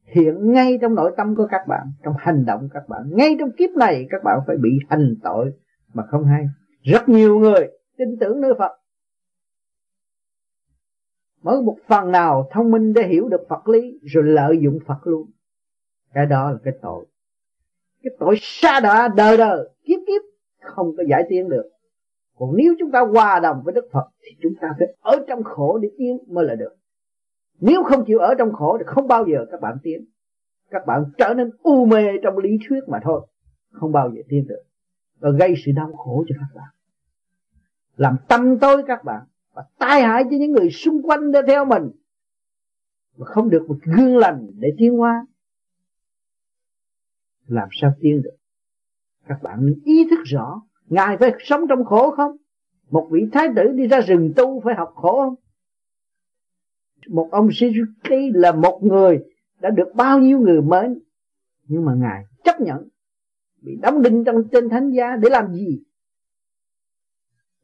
Hiện 0.04 0.52
ngay 0.52 0.78
trong 0.82 0.96
nội 0.96 1.12
tâm 1.18 1.36
của 1.36 1.48
các 1.52 1.62
bạn, 1.68 1.88
trong 2.04 2.13
hành 2.18 2.46
động 2.46 2.70
các 2.74 2.84
bạn, 2.88 3.02
ngay 3.12 3.36
trong 3.39 3.50
kiếp 3.58 3.70
này 3.70 4.08
các 4.10 4.24
bạn 4.24 4.39
phải 4.48 4.58
bị 4.58 4.70
hành 4.89 5.15
tội 5.24 5.52
mà 5.94 6.04
không 6.10 6.26
hay. 6.26 6.46
Rất 6.82 7.10
nhiều 7.10 7.39
người 7.39 7.68
tin 7.98 8.08
tưởng 8.20 8.41
nơi 8.41 8.54
Phật. 8.60 8.72
Mới 11.41 11.62
một 11.62 11.78
phần 11.88 12.12
nào 12.12 12.50
thông 12.52 12.72
minh 12.72 12.94
để 12.94 13.08
hiểu 13.08 13.30
được 13.30 13.41
Phật 13.50 13.68
lý, 13.68 14.00
rồi 14.04 14.24
lợi 14.24 14.60
dụng 14.63 14.80
Phật 14.88 15.08
luôn 15.08 15.30
cái 16.15 16.25
đó 16.25 16.51
là 16.51 16.58
cái 16.63 16.73
tội. 16.82 17.06
Cái 18.04 18.12
tội 18.19 18.36
xa 18.41 18.80
đọa 18.80 19.08
đời 19.15 19.38
đời 19.38 19.69
kiếp 19.84 19.99
kiếp, 20.08 20.21
không 20.62 20.93
có 20.97 21.04
giải 21.10 21.23
tiến 21.30 21.49
được. 21.49 21.69
Còn 22.38 22.49
nếu 22.56 22.75
chúng 22.80 22.91
ta 22.91 22.99
hòa 22.99 23.39
đồng 23.39 23.62
với 23.63 23.73
Đức 23.73 23.89
Phật, 23.91 24.08
thì 24.21 24.30
chúng 24.41 24.54
ta 24.62 24.75
phải 24.80 24.88
ở 25.01 25.25
trong 25.28 25.43
khổ 25.43 25.78
để 25.78 25.89
tiến 25.97 26.17
mới 26.28 26.45
là 26.45 26.56
được. 26.56 26.75
Nếu 27.60 27.84
không 27.84 28.06
chịu 28.06 28.19
ở 28.19 28.34
trong 28.38 28.54
khổ 28.54 28.78
thì 28.78 28.84
không 28.88 29.08
bao 29.08 29.25
giờ 29.28 29.45
các 29.51 29.62
bạn 29.62 29.78
tiến. 29.84 30.06
Các 30.69 30.86
bạn 30.88 31.04
trở 31.17 31.34
nên 31.34 31.51
u 31.63 31.86
mê 31.86 32.04
trong 32.23 32.38
lý 32.38 32.49
thuyết 32.69 32.80
mà 32.88 32.99
thôi. 33.04 33.28
Không 33.71 33.91
bao 33.91 34.12
giờ 34.15 34.21
tiến 34.30 34.47
được. 34.47 34.63
Và 35.19 35.30
gây 35.39 35.54
sự 35.65 35.71
đau 35.75 35.93
khổ 35.93 36.25
cho 36.28 36.36
các 36.39 36.56
bạn. 36.56 36.69
Làm 37.97 38.15
tâm 38.28 38.60
tối 38.60 38.84
các 38.88 39.04
bạn 39.04 39.23
và 39.54 39.63
tai 39.80 40.01
hại 40.01 40.23
cho 40.23 40.30
những 40.30 40.51
người 40.51 40.69
xung 40.69 41.01
quanh 41.04 41.32
để 41.32 41.39
theo 41.47 41.65
mình. 41.65 41.91
Mà 43.17 43.25
không 43.25 43.49
được 43.49 43.65
một 43.67 43.78
gương 43.84 44.17
lành 44.17 44.47
để 44.60 44.73
tiến 44.78 44.97
hóa 44.97 45.25
làm 47.47 47.69
sao 47.71 47.93
tiến 48.01 48.21
được? 48.21 48.36
Các 49.27 49.43
bạn 49.43 49.73
ý 49.86 50.08
thức 50.10 50.19
rõ, 50.25 50.62
ngài 50.86 51.17
phải 51.17 51.31
sống 51.39 51.62
trong 51.69 51.86
khổ 51.86 52.12
không? 52.12 52.31
Một 52.89 53.10
vị 53.12 53.21
thái 53.31 53.47
tử 53.55 53.63
đi 53.75 53.88
ra 53.88 53.99
rừng 54.01 54.34
tu 54.36 54.62
phải 54.62 54.75
học 54.75 54.93
khổ 54.95 55.21
không? 55.23 55.36
Một 57.08 57.29
ông 57.31 57.47
Suzuki 57.47 58.31
là 58.34 58.51
một 58.51 58.79
người 58.84 59.19
đã 59.60 59.69
được 59.69 59.88
bao 59.95 60.19
nhiêu 60.19 60.39
người 60.39 60.62
mến, 60.62 60.99
nhưng 61.67 61.86
mà 61.86 61.93
ngài 61.95 62.25
chấp 62.43 62.62
nhận, 62.62 62.88
bị 63.62 63.71
đóng 63.81 64.01
đinh 64.01 64.23
trong 64.23 64.36
trên 64.51 64.69
thánh 64.69 64.91
giá 64.91 65.15
để 65.15 65.29
làm 65.29 65.53
gì? 65.53 65.84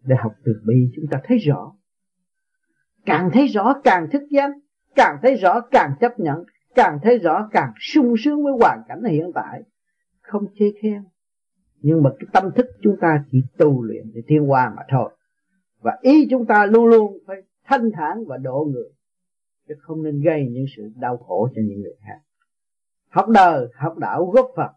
Để 0.03 0.15
học 0.19 0.31
từ 0.45 0.51
bi 0.65 0.91
chúng 0.95 1.05
ta 1.11 1.21
thấy 1.23 1.37
rõ. 1.37 1.73
Càng 3.05 3.29
thấy 3.33 3.47
rõ 3.47 3.81
càng 3.83 4.07
thức 4.11 4.21
giác 4.29 4.51
càng 4.95 5.17
thấy 5.21 5.35
rõ 5.35 5.61
càng 5.71 5.95
chấp 5.99 6.19
nhận, 6.19 6.43
càng 6.75 6.99
thấy 7.03 7.17
rõ 7.17 7.49
càng 7.51 7.71
sung 7.79 8.15
sướng 8.23 8.43
với 8.43 8.53
hoàn 8.59 8.81
cảnh 8.87 9.03
hiện 9.03 9.31
tại 9.35 9.63
không 10.31 10.45
chê 10.59 10.65
khen. 10.81 11.03
Nhưng 11.81 12.03
mà 12.03 12.09
cái 12.19 12.27
tâm 12.33 12.51
thức 12.55 12.65
chúng 12.81 12.97
ta 13.01 13.23
chỉ 13.31 13.41
tu 13.57 13.83
luyện 13.83 14.11
để 14.13 14.21
thiên 14.27 14.45
hoa 14.45 14.73
mà 14.77 14.81
thôi. 14.89 15.11
Và 15.81 15.97
ý 16.01 16.27
chúng 16.29 16.45
ta 16.45 16.65
luôn 16.65 16.85
luôn 16.85 17.17
phải 17.27 17.37
thanh 17.65 17.91
thản 17.93 18.25
và 18.27 18.37
độ 18.37 18.67
người, 18.71 18.89
chứ 19.67 19.73
không 19.79 20.03
nên 20.03 20.21
gây 20.21 20.47
những 20.51 20.65
sự 20.75 20.89
đau 20.95 21.17
khổ 21.17 21.49
cho 21.55 21.61
những 21.65 21.81
người 21.81 21.95
khác. 22.07 22.19
Học 23.09 23.29
đời, 23.29 23.67
học 23.75 23.97
đạo 23.97 24.25
góp 24.25 24.51
phật 24.55 24.71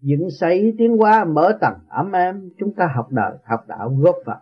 dựng 0.00 0.30
xây 0.30 0.74
tiến 0.78 0.96
hóa 0.96 1.24
mở 1.24 1.58
tầng. 1.60 1.78
Ấm 1.88 2.12
em 2.12 2.50
chúng 2.58 2.74
ta 2.74 2.90
học 2.94 3.06
đời, 3.10 3.32
học 3.44 3.64
đạo 3.68 3.96
góp 3.98 4.16
phật 4.26 4.38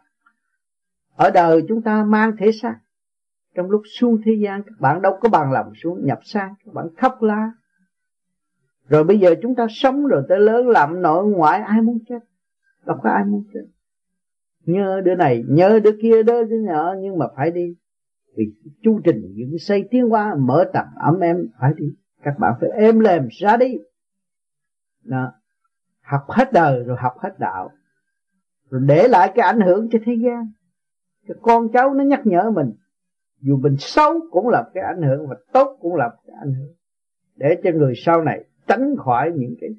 ở 1.16 1.30
đời 1.30 1.64
chúng 1.68 1.82
ta 1.82 2.04
mang 2.04 2.36
thể 2.38 2.50
xác. 2.62 2.78
Trong 3.54 3.70
lúc 3.70 3.82
xuống 3.98 4.20
thế 4.24 4.32
gian, 4.42 4.62
các 4.62 4.80
bạn 4.80 5.02
đâu 5.02 5.18
có 5.20 5.28
bằng 5.28 5.52
lòng 5.52 5.72
xuống, 5.82 6.06
nhập 6.06 6.18
sang, 6.24 6.54
các 6.64 6.74
bạn 6.74 6.88
khóc 6.96 7.22
la 7.22 7.52
rồi 8.92 9.04
bây 9.04 9.18
giờ 9.18 9.34
chúng 9.42 9.54
ta 9.54 9.66
sống 9.70 10.06
rồi 10.06 10.22
tới 10.28 10.40
lớn 10.40 10.68
làm 10.68 11.02
nội 11.02 11.26
ngoại 11.26 11.60
ai 11.60 11.82
muốn 11.82 11.98
chết? 12.08 12.18
Đâu 12.86 12.96
có 13.02 13.10
ai 13.10 13.24
muốn 13.24 13.44
chết. 13.54 13.60
Nhớ 14.64 15.00
đứa 15.04 15.14
này, 15.14 15.44
nhớ 15.48 15.80
đứa 15.84 15.96
kia, 16.02 16.22
đứa 16.22 16.44
đứa 16.44 16.60
nhỏ 16.60 16.94
nhưng 16.98 17.18
mà 17.18 17.26
phải 17.36 17.50
đi. 17.50 17.76
Vì 18.36 18.44
chu 18.82 19.00
trình 19.04 19.22
những 19.34 19.58
xây 19.58 19.88
tiến 19.90 20.08
hóa, 20.08 20.34
mở 20.38 20.64
tập 20.72 20.86
ấm 20.96 21.20
em 21.20 21.36
phải 21.60 21.72
đi. 21.76 21.86
Các 22.22 22.38
bạn 22.38 22.52
phải 22.60 22.70
êm 22.70 23.00
lềm, 23.00 23.28
ra 23.30 23.56
đi. 23.56 23.78
Đó. 25.04 25.32
học 26.02 26.22
hết 26.28 26.52
đời 26.52 26.84
rồi 26.84 26.96
học 27.00 27.12
hết 27.18 27.38
đạo. 27.38 27.70
Rồi 28.70 28.80
để 28.84 29.08
lại 29.08 29.32
cái 29.34 29.46
ảnh 29.46 29.60
hưởng 29.60 29.88
cho 29.92 29.98
thế 30.04 30.12
gian. 30.24 30.52
Cho 31.28 31.34
con 31.42 31.72
cháu 31.72 31.94
nó 31.94 32.04
nhắc 32.04 32.20
nhở 32.24 32.50
mình. 32.50 32.72
Dù 33.40 33.56
mình 33.56 33.76
xấu 33.78 34.20
cũng 34.30 34.48
là 34.48 34.64
cái 34.74 34.84
ảnh 34.84 35.02
hưởng 35.02 35.28
và 35.28 35.36
tốt 35.52 35.78
cũng 35.80 35.94
là 35.94 36.10
cái 36.26 36.36
ảnh 36.40 36.54
hưởng. 36.54 36.74
Để 37.36 37.60
cho 37.64 37.70
người 37.70 37.92
sau 37.96 38.22
này 38.22 38.44
tránh 38.66 38.96
khỏi 38.96 39.32
những 39.36 39.54
cái 39.60 39.70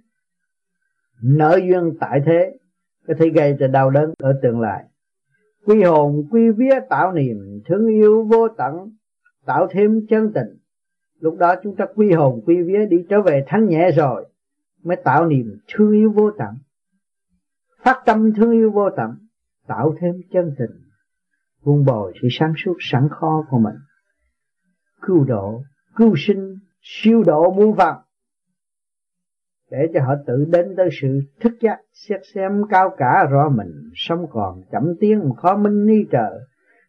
nợ 1.24 1.60
duyên 1.64 1.98
tại 2.00 2.22
thế. 2.26 2.58
Có 3.08 3.14
thể 3.20 3.30
gây 3.30 3.54
ra 3.54 3.68
đau 3.68 3.90
đớn 3.90 4.14
ở 4.18 4.40
tương 4.44 4.60
lai. 4.60 4.84
Quy 5.66 5.84
hồn, 5.84 6.28
quy 6.32 6.50
vía 6.50 6.80
tạo 6.90 7.12
niềm 7.12 7.62
thương 7.66 7.88
yêu 7.88 8.24
vô 8.24 8.48
tận, 8.48 8.74
tạo 9.46 9.68
thêm 9.72 10.06
chân 10.10 10.32
tình. 10.34 10.58
Lúc 11.20 11.38
đó 11.38 11.56
chúng 11.64 11.76
ta 11.76 11.86
quy 11.96 12.12
hồn, 12.12 12.42
quy 12.46 12.62
vía 12.62 12.86
đi 12.86 12.98
trở 13.10 13.22
về 13.22 13.44
thanh 13.48 13.68
nhẹ 13.68 13.92
rồi, 13.92 14.26
mới 14.84 14.98
tạo 15.04 15.26
niềm 15.26 15.58
thương 15.74 15.92
yêu 15.92 16.12
vô 16.12 16.32
tận. 16.32 16.58
Phát 17.84 18.02
tâm 18.06 18.34
thương 18.34 18.52
yêu 18.52 18.72
vô 18.72 18.90
tận, 18.98 19.12
tạo 19.68 19.96
thêm 20.00 20.16
chân 20.32 20.56
tình. 20.58 20.72
Vun 21.64 21.86
bồi 21.86 22.14
sự 22.22 22.28
sáng 22.32 22.54
suốt, 22.66 22.78
sẵn 22.80 23.08
kho 23.12 23.46
của 23.50 23.60
mình. 23.60 23.76
Cứu 25.02 25.24
độ, 25.24 25.64
cứu 25.96 26.14
sinh, 26.18 26.60
siêu 26.82 27.24
độ 27.24 27.52
muôn 27.52 27.74
vật 27.74 28.02
để 29.74 29.88
cho 29.94 30.00
họ 30.02 30.16
tự 30.28 30.46
đến 30.52 30.74
tới 30.78 30.90
sự 31.02 31.22
thức 31.40 31.54
giác, 31.62 31.78
xét 31.94 32.22
xem 32.34 32.62
cao 32.70 32.90
cả 32.98 33.28
rõ 33.32 33.50
mình. 33.50 33.90
Sống 33.96 34.26
còn 34.32 34.62
chậm 34.72 34.96
tiến, 35.00 35.22
khó 35.38 35.58
minh 35.58 35.86
ni 35.86 36.06
trợ. 36.12 36.40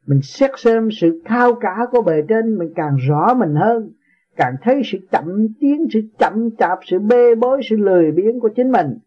Mình 0.07 0.21
xét 0.23 0.51
xem 0.57 0.89
sự 1.01 1.23
cao 1.25 1.55
cả 1.61 1.77
của 1.91 2.03
bề 2.03 2.23
trên, 2.29 2.59
mình 2.59 2.73
càng 2.77 2.97
rõ 3.09 3.35
mình 3.35 3.55
hơn. 3.55 3.93
Càng 4.37 4.55
thấy 4.63 4.83
sự 4.85 4.99
chậm 5.13 5.47
tiến, 5.61 5.87
sự 5.93 6.01
chậm 6.19 6.51
chạp, 6.59 6.79
sự 6.87 6.99
bê 6.99 7.35
bối, 7.35 7.61
sự 7.71 7.77
lười 7.77 8.13
biếng 8.13 8.41
của 8.41 8.49
chính 8.57 8.71
mình. 8.71 8.99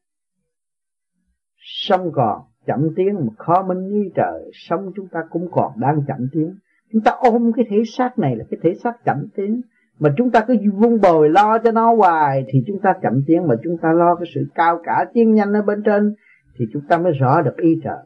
Sống 1.58 2.12
còn 2.14 2.42
chậm 2.66 2.90
tiến 2.96 3.16
mà 3.16 3.34
khó 3.38 3.64
minh 3.64 3.88
như 3.88 4.10
trời 4.16 4.52
sống 4.54 4.92
chúng 4.96 5.08
ta 5.08 5.20
cũng 5.30 5.52
còn 5.52 5.72
đang 5.80 6.02
chậm 6.08 6.28
tiến. 6.32 6.56
Chúng 6.94 7.02
ta 7.02 7.12
ôm 7.12 7.52
cái 7.56 7.66
thể 7.70 7.78
xác 7.98 8.20
này 8.20 8.36
là 8.36 8.46
cái 8.52 8.60
thể 8.64 8.74
xác 8.84 9.06
chậm 9.06 9.28
tiến 9.36 9.62
mà 10.00 10.14
chúng 10.18 10.32
ta 10.32 10.46
cứ 10.48 10.56
vung 10.74 11.02
bồi 11.02 11.30
lo 11.30 11.58
cho 11.64 11.72
nó 11.72 11.96
hoài, 11.96 12.46
thì 12.48 12.64
chúng 12.68 12.80
ta 12.84 12.94
chậm 13.02 13.24
tiến 13.28 13.48
mà 13.48 13.56
chúng 13.64 13.78
ta 13.82 13.94
lo 13.94 14.16
cái 14.16 14.26
sự 14.36 14.46
cao 14.56 14.80
cả 14.84 15.06
tiến 15.14 15.34
nhanh 15.34 15.54
ở 15.54 15.62
bên 15.62 15.84
trên, 15.86 16.16
thì 16.56 16.66
chúng 16.74 16.84
ta 16.90 16.98
mới 16.98 17.12
rõ 17.12 17.42
được 17.42 17.58
ý 17.58 17.80
trợ. 17.84 17.98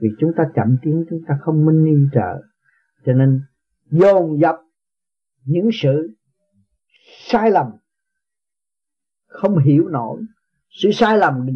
Vì 0.00 0.08
chúng 0.18 0.32
ta 0.36 0.44
chậm 0.54 0.76
tiến 0.82 1.04
chúng 1.10 1.20
ta 1.28 1.38
không 1.40 1.66
minh 1.66 1.84
y 1.84 2.08
trợ. 2.12 2.42
Cho 3.06 3.12
nên, 3.12 3.40
dồn 3.90 4.40
dập 4.40 4.56
những 5.44 5.68
sự 5.72 6.10
sai 7.30 7.50
lầm, 7.50 7.66
không 9.26 9.58
hiểu 9.58 9.88
nổi. 9.88 10.20
Sự 10.70 10.90
sai 10.92 11.18
lầm 11.18 11.46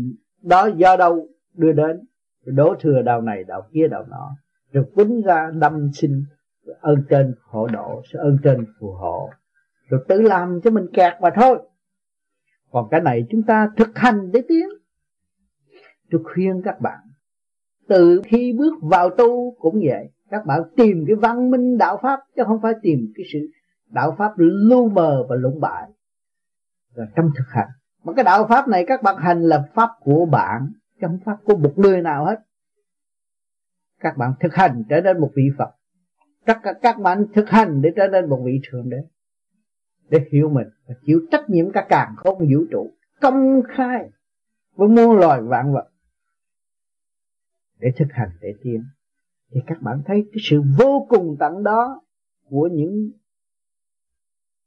đó 0.43 0.67
do 0.77 0.97
đâu 0.97 1.29
đưa 1.55 1.73
đến? 1.73 2.01
Đổ 2.47 2.75
thừa 2.81 3.03
đạo 3.03 3.21
này 3.21 3.45
đạo 3.45 3.69
kia 3.73 3.89
đạo 3.89 4.05
nọ. 4.11 4.37
Rồi 4.73 4.85
quýnh 4.95 5.23
ra 5.23 5.51
đâm 5.55 5.91
sinh 5.93 6.25
ơn 6.81 7.03
trên 7.11 7.35
hộ 7.43 7.67
độ, 7.73 8.03
sự 8.13 8.19
ơn 8.19 8.39
trên 8.43 8.67
phù 8.81 8.93
hộ 8.93 9.31
rồi 9.93 10.05
tự 10.09 10.23
làm 10.23 10.61
cho 10.65 10.71
mình 10.71 10.87
kẹt 10.93 11.13
mà 11.21 11.31
thôi. 11.35 11.59
Còn 12.71 12.89
cái 12.91 13.01
này 13.01 13.27
chúng 13.31 13.43
ta 13.43 13.69
thực 13.77 13.99
hành 13.99 14.33
để 14.33 14.43
tiến. 14.49 14.69
Tôi 16.11 16.21
khuyên 16.25 16.63
các 16.65 16.81
bạn, 16.81 16.99
từ 17.89 18.23
khi 18.25 18.53
bước 18.59 18.75
vào 18.83 19.11
tu 19.11 19.55
cũng 19.59 19.81
vậy. 19.85 20.11
Các 20.31 20.47
bạn 20.47 20.61
tìm 20.77 21.05
cái 21.07 21.17
văn 21.17 21.51
minh 21.51 21.79
đạo 21.79 21.99
pháp, 22.03 22.21
chứ 22.37 22.43
không 22.47 22.61
phải 22.63 22.73
tìm 22.83 23.13
cái 23.17 23.27
sự 23.33 23.39
đạo 23.91 24.15
pháp 24.19 24.33
lu 24.37 24.89
mờ 24.89 25.27
và 25.29 25.37
lũng 25.37 25.61
bại. 25.61 25.91
Rồi 26.95 27.07
trong 27.17 27.31
thực 27.39 27.49
hành. 27.49 27.69
Mà 28.05 28.13
cái 28.13 28.25
đạo 28.25 28.47
pháp 28.49 28.69
này 28.69 28.85
các 28.89 29.03
bạn 29.03 29.17
hành 29.17 29.43
là 29.43 29.65
pháp 29.75 29.89
của 30.01 30.27
bạn, 30.27 30.73
chứ 31.01 31.07
không 31.07 31.19
pháp 31.25 31.37
của 31.45 31.57
một 31.57 31.73
người 31.77 32.03
nào 32.03 32.25
hết. 32.25 32.37
Các 34.01 34.17
bạn 34.17 34.33
thực 34.41 34.55
hành 34.55 34.83
trở 34.89 35.01
nên 35.01 35.21
một 35.21 35.31
vị 35.37 35.45
phật. 35.59 35.71
Các 36.47 36.61
các 36.83 36.99
bạn 36.99 37.25
thực 37.35 37.51
hành 37.51 37.83
để 37.83 37.91
trở 37.97 38.09
nên 38.09 38.29
một 38.29 38.43
vị 38.45 38.61
thượng 38.71 38.91
đế 38.91 38.97
để 40.09 40.27
hiểu 40.33 40.51
mình, 40.51 40.69
và 40.87 40.95
chịu 41.07 41.21
trách 41.31 41.51
nhiệm 41.51 41.73
cả 41.73 41.87
càng 41.89 42.15
không 42.17 42.39
vũ 42.39 42.65
trụ, 42.71 42.93
công 43.21 43.63
khai 43.69 44.11
với 44.75 44.89
muôn 44.89 45.17
loài 45.17 45.43
vạn 45.43 45.73
vật. 45.73 45.89
Để 47.79 47.93
thực 47.97 48.09
hành 48.11 48.31
để 48.41 48.55
tiến, 48.63 48.85
thì 49.51 49.61
các 49.67 49.83
bạn 49.83 50.03
thấy 50.07 50.29
cái 50.33 50.41
sự 50.43 50.63
vô 50.79 51.07
cùng 51.09 51.37
tận 51.39 51.63
đó 51.63 52.03
của 52.49 52.69
những 52.73 53.11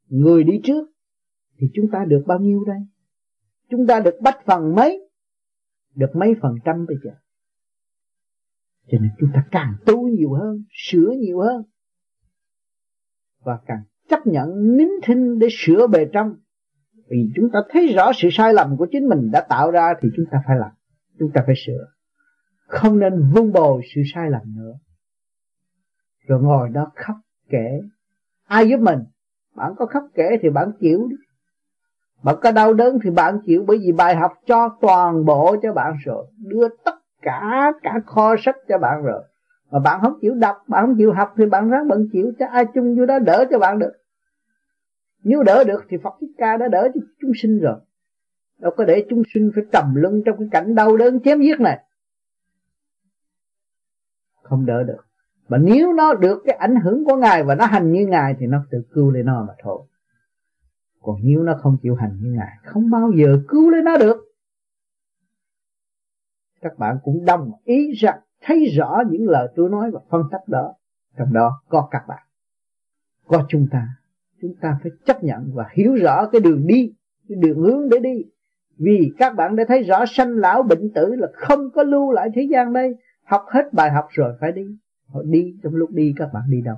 người 0.08 0.44
đi 0.44 0.60
trước, 0.64 0.88
thì 1.58 1.70
chúng 1.74 1.90
ta 1.92 2.04
được 2.04 2.22
bao 2.26 2.38
nhiêu 2.38 2.64
đây? 2.64 2.78
Chúng 3.68 3.86
ta 3.86 4.00
được 4.00 4.18
bách 4.22 4.38
phần 4.46 4.74
mấy? 4.74 5.08
Được 5.94 6.10
mấy 6.14 6.34
phần 6.42 6.54
trăm 6.64 6.86
bây 6.86 6.96
giờ? 7.04 7.10
Cho 8.86 8.98
nên 8.98 9.10
chúng 9.18 9.30
ta 9.34 9.46
càng 9.50 9.74
tu 9.86 10.08
nhiều 10.08 10.32
hơn, 10.32 10.64
sửa 10.70 11.10
nhiều 11.20 11.40
hơn, 11.40 11.62
và 13.40 13.58
càng 13.66 13.82
chấp 14.08 14.26
nhận 14.26 14.76
nín 14.76 14.88
thinh 15.02 15.38
để 15.38 15.48
sửa 15.50 15.86
bề 15.86 16.04
trong. 16.12 16.34
Vì 17.10 17.30
chúng 17.36 17.50
ta 17.52 17.58
thấy 17.68 17.92
rõ 17.96 18.12
sự 18.14 18.28
sai 18.32 18.54
lầm 18.54 18.76
của 18.76 18.86
chính 18.92 19.08
mình 19.08 19.30
đã 19.30 19.40
tạo 19.40 19.70
ra 19.70 19.94
thì 20.00 20.08
chúng 20.16 20.24
ta 20.30 20.42
phải 20.46 20.56
làm, 20.56 20.70
chúng 21.18 21.30
ta 21.34 21.42
phải 21.46 21.54
sửa. 21.66 21.86
Không 22.66 22.98
nên 22.98 23.30
vun 23.32 23.52
bồi 23.52 23.82
sự 23.94 24.00
sai 24.14 24.30
lầm 24.30 24.42
nữa. 24.56 24.72
Rồi 26.26 26.42
ngồi 26.42 26.68
đó 26.68 26.92
khóc 26.94 27.16
kể. 27.48 27.80
Ai 28.46 28.68
giúp 28.68 28.80
mình? 28.80 28.98
Bạn 29.54 29.72
có 29.76 29.86
khóc 29.86 30.02
kể 30.14 30.28
thì 30.42 30.50
bạn 30.50 30.70
chịu 30.80 31.08
đi. 31.10 31.16
Bạn 32.22 32.36
có 32.42 32.52
đau 32.52 32.74
đớn 32.74 32.98
thì 33.02 33.10
bạn 33.10 33.38
chịu, 33.46 33.64
bởi 33.66 33.78
vì 33.78 33.92
bài 33.92 34.16
học 34.16 34.32
cho 34.46 34.78
toàn 34.80 35.24
bộ 35.24 35.56
cho 35.62 35.72
bạn 35.72 35.94
rồi. 36.04 36.26
Đưa 36.38 36.68
tất 36.84 36.94
cả 37.22 37.72
cả 37.82 38.00
kho 38.06 38.36
sách 38.38 38.56
cho 38.68 38.78
bạn 38.78 39.02
rồi 39.02 39.22
mà 39.76 39.80
bạn 39.80 40.00
không 40.02 40.18
chịu 40.20 40.34
đọc, 40.34 40.56
bạn 40.68 40.86
không 40.86 40.96
chịu 40.98 41.12
học 41.12 41.34
thì 41.36 41.46
bạn 41.46 41.70
ráng 41.70 41.88
bận 41.88 42.08
chịu 42.12 42.32
cho 42.38 42.46
ai 42.46 42.64
chung 42.74 42.96
vô 42.98 43.06
đó 43.06 43.18
đỡ 43.18 43.44
cho 43.50 43.58
bạn 43.58 43.78
được. 43.78 43.92
Nếu 45.22 45.42
đỡ 45.42 45.64
được 45.64 45.84
thì 45.88 45.96
Phật 46.02 46.14
Thích 46.20 46.30
Ca 46.38 46.56
đã 46.56 46.68
đỡ 46.68 46.88
cho 46.94 47.00
chúng 47.20 47.30
sinh 47.42 47.60
rồi. 47.60 47.76
Đâu 48.58 48.72
có 48.76 48.84
để 48.84 49.06
chúng 49.10 49.22
sinh 49.34 49.50
phải 49.54 49.64
trầm 49.72 49.94
lưng 49.94 50.22
trong 50.26 50.38
cái 50.38 50.48
cảnh 50.50 50.74
đau 50.74 50.96
đớn 50.96 51.20
chém 51.20 51.40
giết 51.40 51.60
này. 51.60 51.84
Không 54.42 54.66
đỡ 54.66 54.82
được. 54.82 55.04
Mà 55.48 55.58
nếu 55.58 55.92
nó 55.92 56.14
được 56.14 56.42
cái 56.44 56.56
ảnh 56.56 56.76
hưởng 56.76 57.04
của 57.04 57.16
ngài 57.16 57.44
và 57.44 57.54
nó 57.54 57.66
hành 57.66 57.92
như 57.92 58.06
ngài 58.06 58.34
thì 58.38 58.46
nó 58.46 58.58
tự 58.70 58.78
cứu 58.92 59.10
lấy 59.10 59.22
nó 59.22 59.44
mà 59.48 59.54
thôi. 59.62 59.82
Còn 61.02 61.16
nếu 61.22 61.42
nó 61.42 61.54
không 61.62 61.76
chịu 61.82 61.94
hành 61.94 62.18
như 62.20 62.30
ngài, 62.32 62.52
không 62.64 62.90
bao 62.90 63.12
giờ 63.16 63.38
cứu 63.48 63.70
lấy 63.70 63.82
nó 63.82 63.96
được. 63.96 64.16
Các 66.60 66.78
bạn 66.78 66.98
cũng 67.04 67.24
đồng 67.24 67.52
ý 67.64 67.92
rằng 67.92 68.18
thấy 68.46 68.64
rõ 68.64 69.02
những 69.10 69.28
lời 69.28 69.48
tôi 69.56 69.70
nói 69.70 69.90
và 69.90 70.00
phân 70.10 70.22
tích 70.32 70.40
đó, 70.46 70.74
trong 71.18 71.32
đó 71.32 71.62
có 71.68 71.88
các 71.90 72.02
bạn. 72.08 72.22
Có 73.26 73.46
chúng 73.48 73.66
ta. 73.70 73.88
Chúng 74.42 74.54
ta 74.60 74.78
phải 74.82 74.92
chấp 75.04 75.24
nhận 75.24 75.50
và 75.54 75.66
hiểu 75.72 75.94
rõ 75.94 76.26
cái 76.32 76.40
đường 76.40 76.66
đi, 76.66 76.92
cái 77.28 77.36
đường 77.40 77.58
hướng 77.58 77.88
để 77.88 77.98
đi. 77.98 78.24
Vì 78.78 79.12
các 79.18 79.36
bạn 79.36 79.56
đã 79.56 79.64
thấy 79.68 79.82
rõ 79.82 80.04
sanh 80.06 80.30
lão 80.30 80.62
bệnh 80.62 80.92
tử 80.94 81.14
là 81.14 81.28
không 81.34 81.70
có 81.74 81.82
lưu 81.82 82.12
lại 82.12 82.28
thế 82.34 82.42
gian 82.50 82.72
đây. 82.72 82.96
Học 83.24 83.44
hết 83.48 83.72
bài 83.72 83.90
học 83.90 84.06
rồi 84.10 84.34
phải 84.40 84.52
đi. 84.52 84.66
Họ 85.06 85.22
đi 85.22 85.54
trong 85.62 85.74
lúc 85.74 85.90
đi, 85.90 86.14
các 86.16 86.30
bạn 86.34 86.42
đi 86.50 86.62
đâu? 86.62 86.76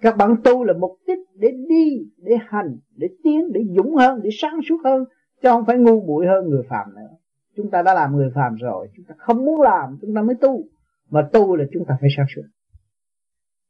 Các 0.00 0.16
bạn 0.16 0.36
tu 0.44 0.64
là 0.64 0.72
mục 0.72 0.98
đích 1.06 1.18
để 1.34 1.52
đi, 1.68 2.10
để 2.16 2.36
hành, 2.48 2.78
để 2.96 3.08
tiến, 3.22 3.52
để 3.52 3.60
dũng 3.76 3.94
hơn, 3.94 4.20
để 4.22 4.30
sáng 4.32 4.60
suốt 4.68 4.76
hơn, 4.84 5.04
chứ 5.42 5.48
không 5.48 5.64
phải 5.66 5.78
ngu 5.78 6.06
muội 6.06 6.26
hơn 6.26 6.48
người 6.48 6.62
phàm 6.68 6.94
nữa 6.94 7.08
chúng 7.56 7.70
ta 7.70 7.82
đã 7.82 7.94
làm 7.94 8.16
người 8.16 8.30
phàm 8.34 8.54
rồi, 8.54 8.88
chúng 8.96 9.04
ta 9.04 9.14
không 9.18 9.44
muốn 9.44 9.60
làm, 9.60 9.98
chúng 10.00 10.14
ta 10.14 10.22
mới 10.22 10.36
tu. 10.40 10.64
Mà 11.10 11.28
tu 11.32 11.56
là 11.56 11.64
chúng 11.72 11.84
ta 11.88 11.96
phải 12.00 12.10
sáng 12.16 12.26
suốt. 12.34 12.42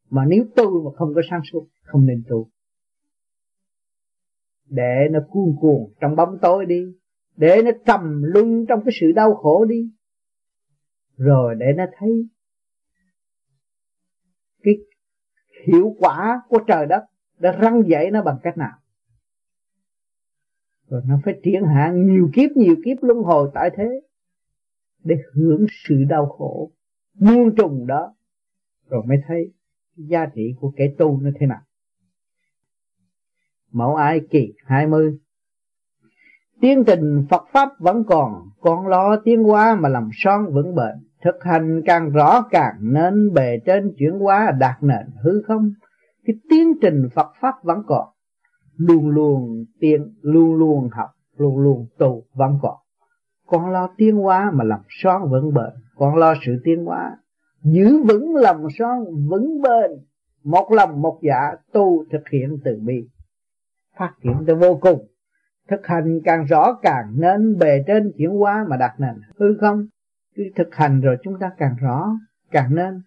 Mà 0.09 0.25
nếu 0.27 0.45
tu 0.55 0.83
mà 0.83 0.97
không 0.97 1.13
có 1.15 1.21
sáng 1.29 1.41
suốt, 1.51 1.67
không 1.83 2.05
nên 2.05 2.23
tu. 2.29 2.49
Để 4.69 5.07
nó 5.11 5.19
cuồn 5.29 5.55
cuồng 5.61 5.93
trong 6.01 6.15
bóng 6.15 6.37
tối 6.41 6.65
đi, 6.65 6.83
để 7.35 7.61
nó 7.65 7.71
trầm 7.85 8.23
luân 8.23 8.65
trong 8.65 8.79
cái 8.85 8.93
sự 9.01 9.11
đau 9.11 9.35
khổ 9.35 9.65
đi. 9.65 9.91
Rồi 11.17 11.55
để 11.57 11.65
nó 11.75 11.85
thấy 11.97 12.27
cái 14.63 14.73
hiệu 15.67 15.95
quả 15.99 16.41
của 16.49 16.59
trời 16.67 16.85
đất 16.85 17.03
đã 17.39 17.51
răng 17.51 17.81
dậy 17.87 18.11
nó 18.11 18.23
bằng 18.23 18.37
cách 18.43 18.57
nào? 18.57 18.77
Rồi 20.93 21.01
nó 21.05 21.19
phải 21.25 21.39
triển 21.43 21.65
hạn 21.65 22.07
nhiều 22.07 22.29
kiếp 22.33 22.51
nhiều 22.55 22.75
kiếp 22.85 22.97
luân 23.01 23.17
hồi 23.17 23.49
tại 23.53 23.69
thế 23.77 24.01
để 25.03 25.15
hưởng 25.33 25.65
sự 25.87 26.03
đau 26.09 26.25
khổ 26.25 26.71
muôn 27.19 27.55
trùng 27.55 27.87
đó. 27.87 28.13
Rồi 28.89 29.03
mới 29.05 29.17
thấy 29.27 29.53
giá 29.95 30.25
trị 30.35 30.55
của 30.59 30.73
kẻ 30.75 30.87
tu 30.97 31.21
nó 31.21 31.29
thế 31.39 31.45
nào. 31.45 31.61
Mẫu 33.71 33.95
ai 33.95 34.21
kỳ 34.29 34.53
20 34.65 35.19
Tiến 36.61 36.83
trình 36.87 37.25
Phật 37.29 37.43
Pháp 37.51 37.69
vẫn 37.79 38.03
còn, 38.07 38.49
Con 38.61 38.87
lo 38.87 39.15
tiến 39.25 39.43
hóa 39.43 39.75
mà 39.75 39.89
làm 39.89 40.09
son 40.13 40.53
vững 40.53 40.75
bền. 40.75 40.95
Thực 41.23 41.43
hành 41.43 41.81
càng 41.85 42.09
rõ 42.09 42.41
càng 42.51 42.75
nên 42.81 43.33
Bề 43.33 43.59
trên 43.65 43.93
chuyển 43.97 44.19
hóa 44.19 44.51
đạt 44.59 44.83
nền 44.83 45.07
hư 45.23 45.41
không. 45.41 45.73
Cái 46.25 46.35
tiến 46.49 46.73
trình 46.81 47.09
Phật 47.15 47.33
Pháp 47.41 47.63
vẫn 47.63 47.83
còn 47.87 48.12
Luôn 48.77 49.09
luôn 49.09 49.65
tiên 49.79 50.13
Luôn 50.21 50.55
luôn 50.55 50.89
học 50.91 51.09
Luôn 51.37 51.59
luôn 51.59 51.87
tu 51.97 52.23
vẫn 52.33 52.59
còn 52.61 52.75
Con 53.47 53.69
lo 53.69 53.89
tiến 53.97 54.15
hóa 54.15 54.51
mà 54.53 54.63
lòng 54.63 54.81
son 54.89 55.31
vững 55.31 55.53
bền. 55.53 55.69
Con 55.95 56.15
lo 56.15 56.33
sự 56.45 56.61
tiến 56.63 56.85
hóa. 56.85 57.17
Giữ 57.63 58.03
vững 58.03 58.35
lòng 58.35 58.67
son 58.79 59.05
vững 59.29 59.61
bền. 59.61 59.91
Một 60.43 60.71
lòng 60.71 61.01
một 61.01 61.19
dạ 61.21 61.51
tu 61.71 62.05
thực 62.11 62.29
hiện 62.29 62.57
từ 62.63 62.79
bi. 62.85 63.07
Phát 63.97 64.13
triển 64.23 64.43
tới 64.47 64.55
vô 64.55 64.79
cùng. 64.81 65.07
Thực 65.69 65.87
hành 65.87 66.19
càng 66.25 66.45
rõ 66.45 66.73
càng 66.81 67.13
nên 67.15 67.57
bề 67.57 67.83
trên 67.87 68.11
chuyển 68.17 68.29
hóa 68.29 68.65
mà 68.69 68.77
đặt 68.77 68.93
nền. 68.99 69.15
Hư 69.39 69.57
không? 69.61 69.87
Cứ 70.35 70.43
thực 70.55 70.75
hành 70.75 71.01
rồi 71.01 71.17
chúng 71.23 71.39
ta 71.39 71.51
càng 71.57 71.75
rõ, 71.81 72.07
càng 72.51 72.75
nên. 72.75 73.01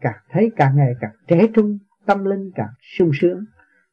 Càng 0.00 0.18
thấy 0.30 0.50
càng 0.56 0.76
ngày 0.76 0.92
càng 1.00 1.12
trẻ 1.26 1.46
trung, 1.54 1.78
tâm 2.06 2.24
linh 2.24 2.50
càng 2.54 2.70
sung 2.98 3.10
sướng 3.20 3.44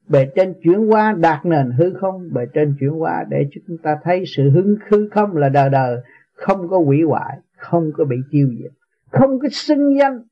bề 0.10 0.32
trên 0.36 0.54
chuyển 0.64 0.88
hóa 0.88 1.16
đạt 1.20 1.46
nền 1.46 1.72
hư 1.72 1.94
không, 1.94 2.34
bề 2.34 2.42
trên 2.54 2.76
chuyển 2.80 2.90
hóa 2.90 3.26
để 3.30 3.50
chúng 3.68 3.78
ta 3.78 3.98
thấy 4.04 4.24
sự 4.28 4.50
hứng 4.50 4.76
hư 4.90 5.10
không 5.10 5.38
là 5.38 5.50
đời 5.50 5.70
đời 5.70 6.02
không 6.34 6.68
có 6.70 6.80
hủy 6.80 7.02
hoại, 7.08 7.40
không 7.56 7.92
có 7.94 8.06
bị 8.06 8.16
tiêu 8.32 8.50
diệt, 8.60 8.72
không 9.12 9.40
có 9.40 9.48
xưng 9.52 9.98
danh, 10.00 10.24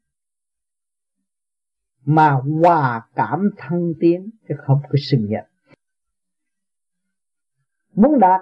mà 2.06 2.32
hòa 2.62 3.02
cảm 3.16 3.50
thăng 3.58 3.94
tiến 4.00 4.30
chứ 4.50 4.56
không 4.58 4.80
có 4.90 4.96
xưng 5.02 5.28
danh. 5.30 5.46
Muốn 7.94 8.20
đạt 8.20 8.42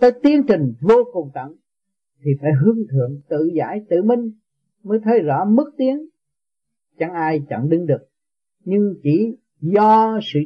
tới 0.00 0.12
tiến 0.22 0.42
trình 0.48 0.74
vô 0.80 1.04
cùng 1.12 1.30
tận 1.34 1.56
thì 2.22 2.30
phải 2.40 2.50
hướng 2.52 2.78
thượng 2.90 3.20
tự 3.28 3.50
giải 3.54 3.84
tự 3.90 4.02
minh 4.02 4.32
mới 4.82 4.98
thấy 5.04 5.20
rõ 5.20 5.44
mức 5.44 5.70
tiến. 5.76 6.08
Chẳng 6.98 7.12
ai 7.12 7.42
chẳng 7.48 7.68
đứng 7.68 7.86
được, 7.86 8.08
nhưng 8.64 8.94
chỉ 9.02 9.36
do 9.62 10.18
sự 10.22 10.40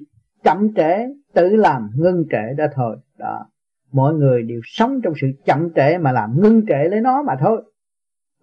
chậm 0.45 0.75
trễ, 0.77 1.07
tự 1.35 1.57
làm 1.57 1.91
ngưng 1.97 2.25
trễ 2.31 2.55
đó 2.57 2.65
thôi. 2.75 2.97
Đó. 3.19 3.47
Mọi 3.93 4.15
người 4.15 4.43
đều 4.43 4.61
sống 4.65 5.01
trong 5.03 5.13
sự 5.21 5.27
chậm 5.45 5.69
trễ 5.75 5.99
mà 5.99 6.13
làm 6.13 6.41
ngưng 6.41 6.67
trễ 6.69 6.89
lấy 6.89 7.01
nó 7.01 7.23
mà 7.23 7.33
thôi. 7.41 7.63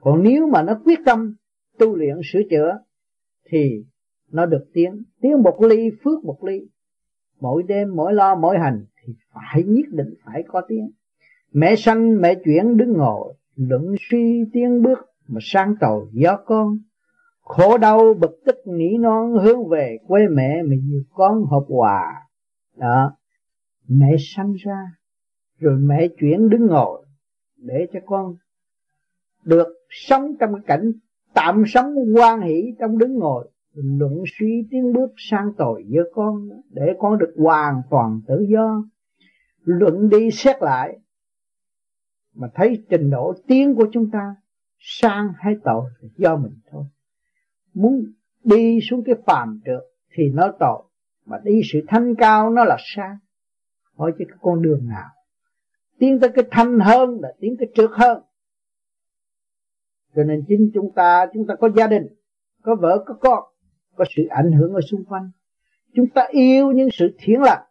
Còn 0.01 0.23
nếu 0.23 0.47
mà 0.47 0.63
nó 0.63 0.79
quyết 0.85 0.99
tâm 1.05 1.35
tu 1.79 1.95
luyện, 1.95 2.15
sửa 2.23 2.41
chữa, 2.49 2.77
thì 3.49 3.85
nó 4.31 4.45
được 4.45 4.65
tiến 4.73 5.03
tiến 5.21 5.41
một 5.43 5.61
ly, 5.61 5.89
phước 6.03 6.23
một 6.23 6.43
ly. 6.43 6.67
Mỗi 7.39 7.63
đêm, 7.63 7.95
mỗi 7.95 8.13
lo, 8.13 8.35
mỗi 8.35 8.59
hành, 8.59 8.85
thì 9.03 9.13
phải 9.33 9.63
nhất 9.63 9.85
định 9.91 10.13
phải 10.25 10.43
có 10.47 10.61
tiếng. 10.67 10.91
Mẹ 11.53 11.75
sanh, 11.75 12.21
mẹ 12.21 12.35
chuyển, 12.45 12.77
đứng 12.77 12.93
ngồi, 12.93 13.33
luận 13.55 13.95
suy, 14.09 14.43
tiến 14.53 14.81
bước, 14.81 14.99
mà 15.27 15.39
sang 15.41 15.75
tàu 15.79 16.07
do 16.11 16.37
con 16.45 16.77
khổ 17.43 17.77
đau 17.77 18.13
bực 18.13 18.41
tức 18.45 18.55
nỉ 18.65 18.97
non 18.97 19.33
hướng 19.33 19.69
về 19.69 19.97
quê 20.07 20.27
mẹ 20.27 20.63
mà 20.63 20.75
nhiều 20.83 21.01
con 21.13 21.45
hợp 21.51 21.65
hòa. 21.67 22.03
Đó. 22.77 23.17
Mẹ 23.87 24.15
sanh 24.19 24.53
ra, 24.53 24.87
rồi 25.59 25.77
mẹ 25.79 26.07
chuyển 26.19 26.49
đứng 26.49 26.65
ngồi 26.65 27.05
để 27.57 27.87
cho 27.93 27.99
con 28.05 28.35
được 29.43 29.67
sống 29.89 30.35
trong 30.39 30.53
cái 30.53 30.61
cảnh 30.67 30.91
tạm 31.33 31.63
sống 31.67 31.95
quan 32.15 32.41
hỷ 32.41 32.75
trong 32.79 32.97
đứng 32.97 33.13
ngồi, 33.13 33.49
luận 33.73 34.23
suy 34.39 34.67
tiến 34.71 34.93
bước 34.93 35.11
sang 35.17 35.53
tội 35.57 35.83
với 35.89 36.11
con 36.13 36.49
để 36.69 36.93
con 36.99 37.17
được 37.17 37.33
hoàn 37.37 37.81
toàn 37.89 38.21
tự 38.27 38.45
do. 38.49 38.83
Luận 39.63 40.09
đi 40.09 40.31
xét 40.31 40.61
lại 40.61 40.99
mà 42.33 42.47
thấy 42.55 42.83
trình 42.89 43.09
độ 43.09 43.33
tiến 43.47 43.75
của 43.75 43.85
chúng 43.91 44.11
ta 44.11 44.35
sang 44.79 45.33
hay 45.37 45.55
tội 45.63 45.89
do 46.17 46.35
mình 46.35 46.53
thôi 46.71 46.83
muốn 47.73 48.03
đi 48.43 48.79
xuống 48.89 49.03
cái 49.05 49.15
phàm 49.25 49.61
trượt 49.65 49.83
thì 50.13 50.23
nó 50.33 50.51
tội, 50.59 50.83
mà 51.25 51.37
đi 51.43 51.61
sự 51.73 51.79
thanh 51.87 52.15
cao 52.15 52.49
nó 52.49 52.63
là 52.63 52.77
sang 52.95 53.17
hỏi 53.97 54.13
chứ 54.19 54.25
cái 54.27 54.37
con 54.41 54.61
đường 54.61 54.87
nào? 54.87 55.09
Tiến 55.99 56.19
tới 56.19 56.29
cái 56.29 56.45
thanh 56.51 56.79
hơn 56.79 57.19
là 57.21 57.33
tiến 57.39 57.55
cái 57.59 57.69
trượt 57.75 57.89
hơn. 57.93 58.23
Cho 60.15 60.23
nên 60.23 60.43
chính 60.47 60.71
chúng 60.73 60.91
ta 60.95 61.25
chúng 61.33 61.47
ta 61.47 61.55
có 61.55 61.69
gia 61.75 61.87
đình, 61.87 62.07
có 62.61 62.75
vợ, 62.75 63.03
có 63.05 63.13
con, 63.13 63.43
có 63.95 64.05
sự 64.15 64.23
ảnh 64.29 64.51
hưởng 64.51 64.73
ở 64.73 64.81
xung 64.81 65.05
quanh. 65.05 65.31
Chúng 65.95 66.09
ta 66.15 66.27
yêu 66.31 66.71
những 66.71 66.89
sự 66.93 67.15
thiện 67.19 67.41
lành, 67.41 67.63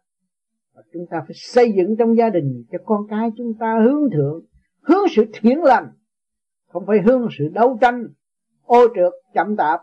và 0.75 0.81
chúng 0.93 1.05
ta 1.09 1.21
phải 1.21 1.33
xây 1.35 1.71
dựng 1.71 1.95
trong 1.99 2.17
gia 2.17 2.29
đình 2.29 2.63
cho 2.71 2.77
con 2.85 3.07
cái 3.09 3.31
chúng 3.37 3.53
ta 3.59 3.79
hướng 3.83 4.09
thượng, 4.11 4.45
hướng 4.81 5.07
sự 5.15 5.25
thiện 5.33 5.63
lành, 5.63 5.91
không 6.67 6.85
phải 6.87 7.01
hướng 7.01 7.27
sự 7.37 7.49
đấu 7.53 7.77
tranh, 7.81 8.07
ô 8.63 8.87
trượt, 8.95 9.13
chậm 9.33 9.55
tạp 9.55 9.81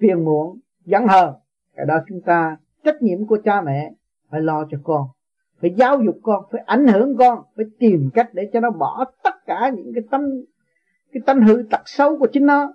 phiền 0.00 0.24
muộn 0.24 0.58
giận 0.84 1.06
hờn. 1.06 1.34
Cái 1.76 1.86
đó 1.86 1.94
chúng 2.08 2.20
ta 2.20 2.56
trách 2.84 3.02
nhiệm 3.02 3.26
của 3.26 3.38
cha 3.44 3.60
mẹ 3.60 3.92
phải 4.30 4.40
lo 4.40 4.66
cho 4.70 4.78
con. 4.84 5.08
Phải 5.60 5.74
giáo 5.76 6.02
dục 6.02 6.18
con 6.22 6.44
phải 6.52 6.62
ảnh 6.66 6.86
hưởng 6.86 7.16
con 7.16 7.38
phải 7.56 7.66
tìm 7.78 8.10
cách 8.14 8.30
để 8.32 8.50
cho 8.52 8.60
nó 8.60 8.70
bỏ 8.70 9.04
tất 9.24 9.34
cả 9.46 9.70
những 9.76 9.92
cái 9.94 10.04
tâm, 10.10 10.20
cái 11.12 11.22
tâm 11.26 11.42
hư 11.42 11.62
tật 11.70 11.82
xấu 11.84 12.18
của 12.18 12.26
chính 12.32 12.46
nó. 12.46 12.74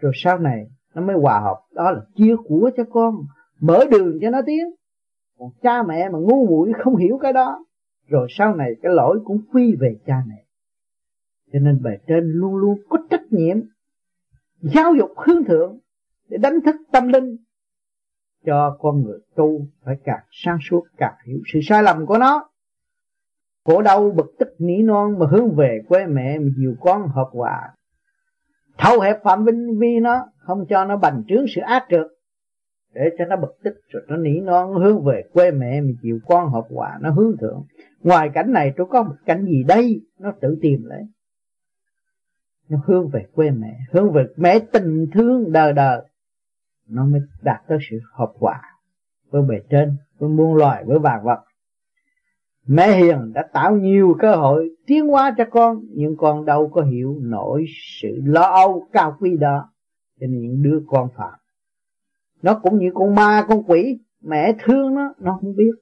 Rồi 0.00 0.12
sau 0.14 0.38
này 0.38 0.66
nó 0.94 1.02
mới 1.02 1.16
hòa 1.16 1.40
hợp. 1.40 1.60
Đó 1.72 1.90
là 1.90 2.00
chia 2.14 2.36
của 2.44 2.70
cho 2.76 2.84
con 2.90 3.14
mở 3.60 3.84
đường 3.90 4.18
cho 4.20 4.30
nó 4.30 4.42
tiến. 4.46 4.70
Còn 5.38 5.50
cha 5.62 5.82
mẹ 5.82 6.08
mà 6.08 6.18
ngu 6.18 6.46
muội 6.46 6.72
không 6.78 6.96
hiểu 6.96 7.18
cái 7.22 7.32
đó 7.32 7.64
rồi 8.10 8.26
sau 8.30 8.54
này 8.54 8.74
cái 8.82 8.92
lỗi 8.94 9.20
cũng 9.24 9.42
quy 9.52 9.76
về 9.80 9.96
cha 10.06 10.22
mẹ. 10.28 10.44
Cho 11.52 11.58
nên 11.58 11.82
bề 11.82 11.90
trên 12.06 12.24
luôn 12.24 12.54
luôn 12.54 12.78
có 12.88 12.98
trách 13.10 13.22
nhiệm 13.30 13.60
giáo 14.60 14.94
dục 14.94 15.10
hướng 15.16 15.44
thượng 15.44 15.78
để 16.30 16.38
đánh 16.38 16.60
thức 16.64 16.76
tâm 16.92 17.08
linh. 17.08 17.36
Cho 18.46 18.76
con 18.80 19.02
người 19.02 19.18
tu 19.36 19.66
phải 19.84 19.96
càng 20.04 20.24
sáng 20.30 20.58
suốt, 20.70 20.84
càng 20.96 21.14
hiểu 21.26 21.38
sự 21.52 21.60
sai 21.62 21.82
lầm 21.82 22.06
của 22.06 22.18
nó. 22.18 22.48
Khổ 23.64 23.82
đau, 23.82 24.10
bực 24.10 24.34
tức, 24.38 24.48
nỉ 24.58 24.82
non 24.82 25.18
mà 25.18 25.26
hướng 25.30 25.56
về 25.56 25.80
quê 25.88 26.06
mẹ 26.06 26.38
mà 26.38 26.48
dìu 26.56 26.74
con 26.80 27.08
hợp 27.08 27.28
hòa. 27.32 27.74
Thâu 28.78 29.00
hẹp 29.00 29.16
phạm 29.22 29.44
vinh 29.44 29.78
vi 29.78 30.00
nó, 30.00 30.26
không 30.38 30.66
cho 30.68 30.84
nó 30.84 30.96
bành 30.96 31.22
trướng 31.28 31.44
sự 31.54 31.60
ác 31.60 31.86
trượt 31.90 32.06
để 32.94 33.02
cho 33.18 33.24
nó 33.24 33.36
bực 33.36 33.58
tức, 33.62 33.74
rồi 33.88 34.02
nó 34.08 34.16
nỉ 34.16 34.40
non, 34.40 34.74
hướng 34.74 35.04
về 35.04 35.22
quê 35.32 35.50
mẹ 35.50 35.80
mà 35.80 35.90
chịu 36.02 36.18
con 36.26 36.50
hợp 36.52 36.66
hòa, 36.70 36.98
nó 37.00 37.10
hướng 37.10 37.36
thượng. 37.40 37.64
Ngoài 38.00 38.30
cảnh 38.34 38.52
này, 38.52 38.72
tôi 38.76 38.86
có 38.90 39.02
một 39.02 39.14
cảnh 39.26 39.44
gì 39.44 39.64
đây? 39.68 40.00
Nó 40.18 40.32
tự 40.40 40.58
tìm 40.62 40.84
lấy 40.84 41.02
nó 42.70 42.78
hướng 42.86 43.08
về 43.08 43.26
quê 43.34 43.50
mẹ, 43.50 43.78
hướng 43.92 44.12
về 44.12 44.24
mẹ 44.36 44.58
tình 44.72 45.06
thương 45.14 45.52
đời 45.52 45.72
đời 45.72 46.02
nó 46.90 47.04
mới 47.04 47.20
đạt 47.42 47.60
tới 47.68 47.78
sự 47.90 47.98
hợp 48.12 48.32
quả 48.38 48.60
với 49.30 49.42
bề 49.42 49.60
trên, 49.70 49.96
với 50.18 50.28
muôn 50.28 50.54
loài, 50.54 50.84
với 50.86 50.98
vạn 50.98 51.24
vật. 51.24 51.44
Mẹ 52.66 52.96
hiền 52.96 53.32
đã 53.32 53.48
tạo 53.52 53.76
nhiều 53.76 54.16
cơ 54.18 54.34
hội 54.34 54.70
tiến 54.86 55.08
hóa 55.08 55.34
cho 55.38 55.44
con, 55.50 55.80
nhưng 55.94 56.16
con 56.16 56.44
đâu 56.44 56.68
có 56.68 56.82
hiểu 56.82 57.18
nổi 57.20 57.64
sự 58.00 58.08
lo 58.24 58.42
âu 58.42 58.88
cao 58.92 59.16
quý 59.20 59.36
đó 59.36 59.70
cho 60.20 60.26
nên 60.26 60.40
những 60.40 60.62
đứa 60.62 60.80
con 60.86 61.08
phạm. 61.16 61.38
Nó 62.42 62.60
cũng 62.62 62.78
như 62.78 62.90
con 62.94 63.14
ma, 63.14 63.44
con 63.48 63.62
quỷ, 63.62 63.98
mẹ 64.20 64.52
thương 64.64 64.94
nó 64.94 65.14
nó 65.18 65.38
không 65.40 65.56
biết. 65.56 65.72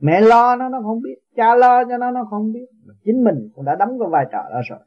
Mẹ 0.00 0.20
lo 0.20 0.56
nó 0.56 0.68
nó 0.68 0.82
không 0.82 1.02
biết. 1.02 1.14
Cha 1.36 1.54
lo 1.54 1.84
cho 1.84 1.98
nó 1.98 2.10
nó 2.10 2.24
không 2.30 2.52
biết. 2.52 2.66
Chính 3.04 3.24
mình 3.24 3.50
cũng 3.54 3.64
đã 3.64 3.76
đóng 3.76 3.98
cái 3.98 4.08
vai 4.10 4.26
trò 4.32 4.38
đó 4.52 4.60
rồi. 4.68 4.78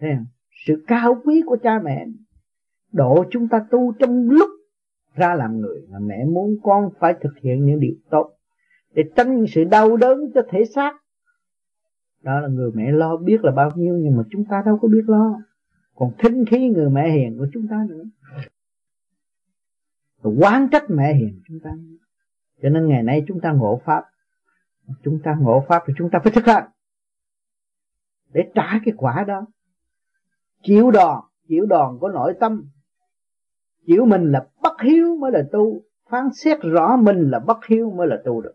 Thế 0.00 0.08
không 0.16 0.26
sự 0.66 0.84
cao 0.86 1.20
quý 1.24 1.42
của 1.46 1.56
cha 1.62 1.80
mẹ, 1.84 2.06
độ 2.92 3.24
chúng 3.30 3.48
ta 3.48 3.66
tu 3.70 3.92
trong 3.98 4.30
lúc 4.30 4.50
ra 5.16 5.34
làm 5.34 5.60
người 5.60 5.86
là 5.88 5.98
mẹ 5.98 6.24
muốn 6.24 6.56
con 6.62 6.90
phải 6.98 7.14
thực 7.20 7.32
hiện 7.42 7.66
những 7.66 7.80
điều 7.80 7.94
tốt 8.10 8.36
để 8.94 9.02
tránh 9.16 9.36
những 9.36 9.46
sự 9.46 9.64
đau 9.64 9.96
đớn 9.96 10.18
cho 10.34 10.40
thể 10.50 10.64
xác. 10.64 10.92
Đó 12.22 12.40
là 12.40 12.48
người 12.48 12.70
mẹ 12.74 12.92
lo 12.92 13.16
biết 13.16 13.44
là 13.44 13.52
bao 13.52 13.70
nhiêu, 13.74 13.98
nhưng 13.98 14.16
mà 14.16 14.22
chúng 14.30 14.44
ta 14.44 14.62
đâu 14.66 14.78
có 14.82 14.88
biết 14.88 15.04
lo. 15.06 15.40
Còn 15.94 16.12
thinh 16.18 16.44
khí 16.44 16.68
người 16.68 16.90
mẹ 16.90 17.10
hiền 17.10 17.38
của 17.38 17.46
chúng 17.52 17.66
ta 17.70 17.86
nữa. 17.88 18.04
Rồi 20.22 20.36
quán 20.38 20.68
trách 20.72 20.84
mẹ 20.90 21.14
hiền 21.14 21.40
chúng 21.48 21.60
ta 21.64 21.70
cho 22.62 22.68
nên 22.68 22.88
ngày 22.88 23.02
nay 23.02 23.24
chúng 23.28 23.40
ta 23.40 23.52
ngộ 23.52 23.80
pháp. 23.84 24.04
Chúng 25.02 25.18
ta 25.24 25.36
ngộ 25.40 25.64
pháp 25.68 25.82
thì 25.86 25.94
chúng 25.98 26.10
ta 26.10 26.18
phải 26.24 26.32
thực 26.32 26.46
hành. 26.46 26.68
Để 28.32 28.50
trả 28.54 28.80
cái 28.84 28.94
quả 28.96 29.24
đó. 29.28 29.46
Chịu 30.62 30.90
đòn 30.90 31.24
chịu 31.48 31.66
đòn 31.66 31.98
có 32.00 32.08
nội 32.08 32.34
tâm 32.40 32.70
chịu 33.86 34.04
mình 34.04 34.32
là 34.32 34.46
bất 34.62 34.80
hiếu 34.82 35.16
mới 35.16 35.32
là 35.32 35.42
tu. 35.52 35.82
Phán 36.10 36.28
xét 36.32 36.58
rõ 36.60 36.96
mình 36.96 37.30
là 37.30 37.38
bất 37.38 37.66
hiếu 37.66 37.90
mới 37.90 38.06
là 38.06 38.16
tu 38.24 38.40
được. 38.40 38.54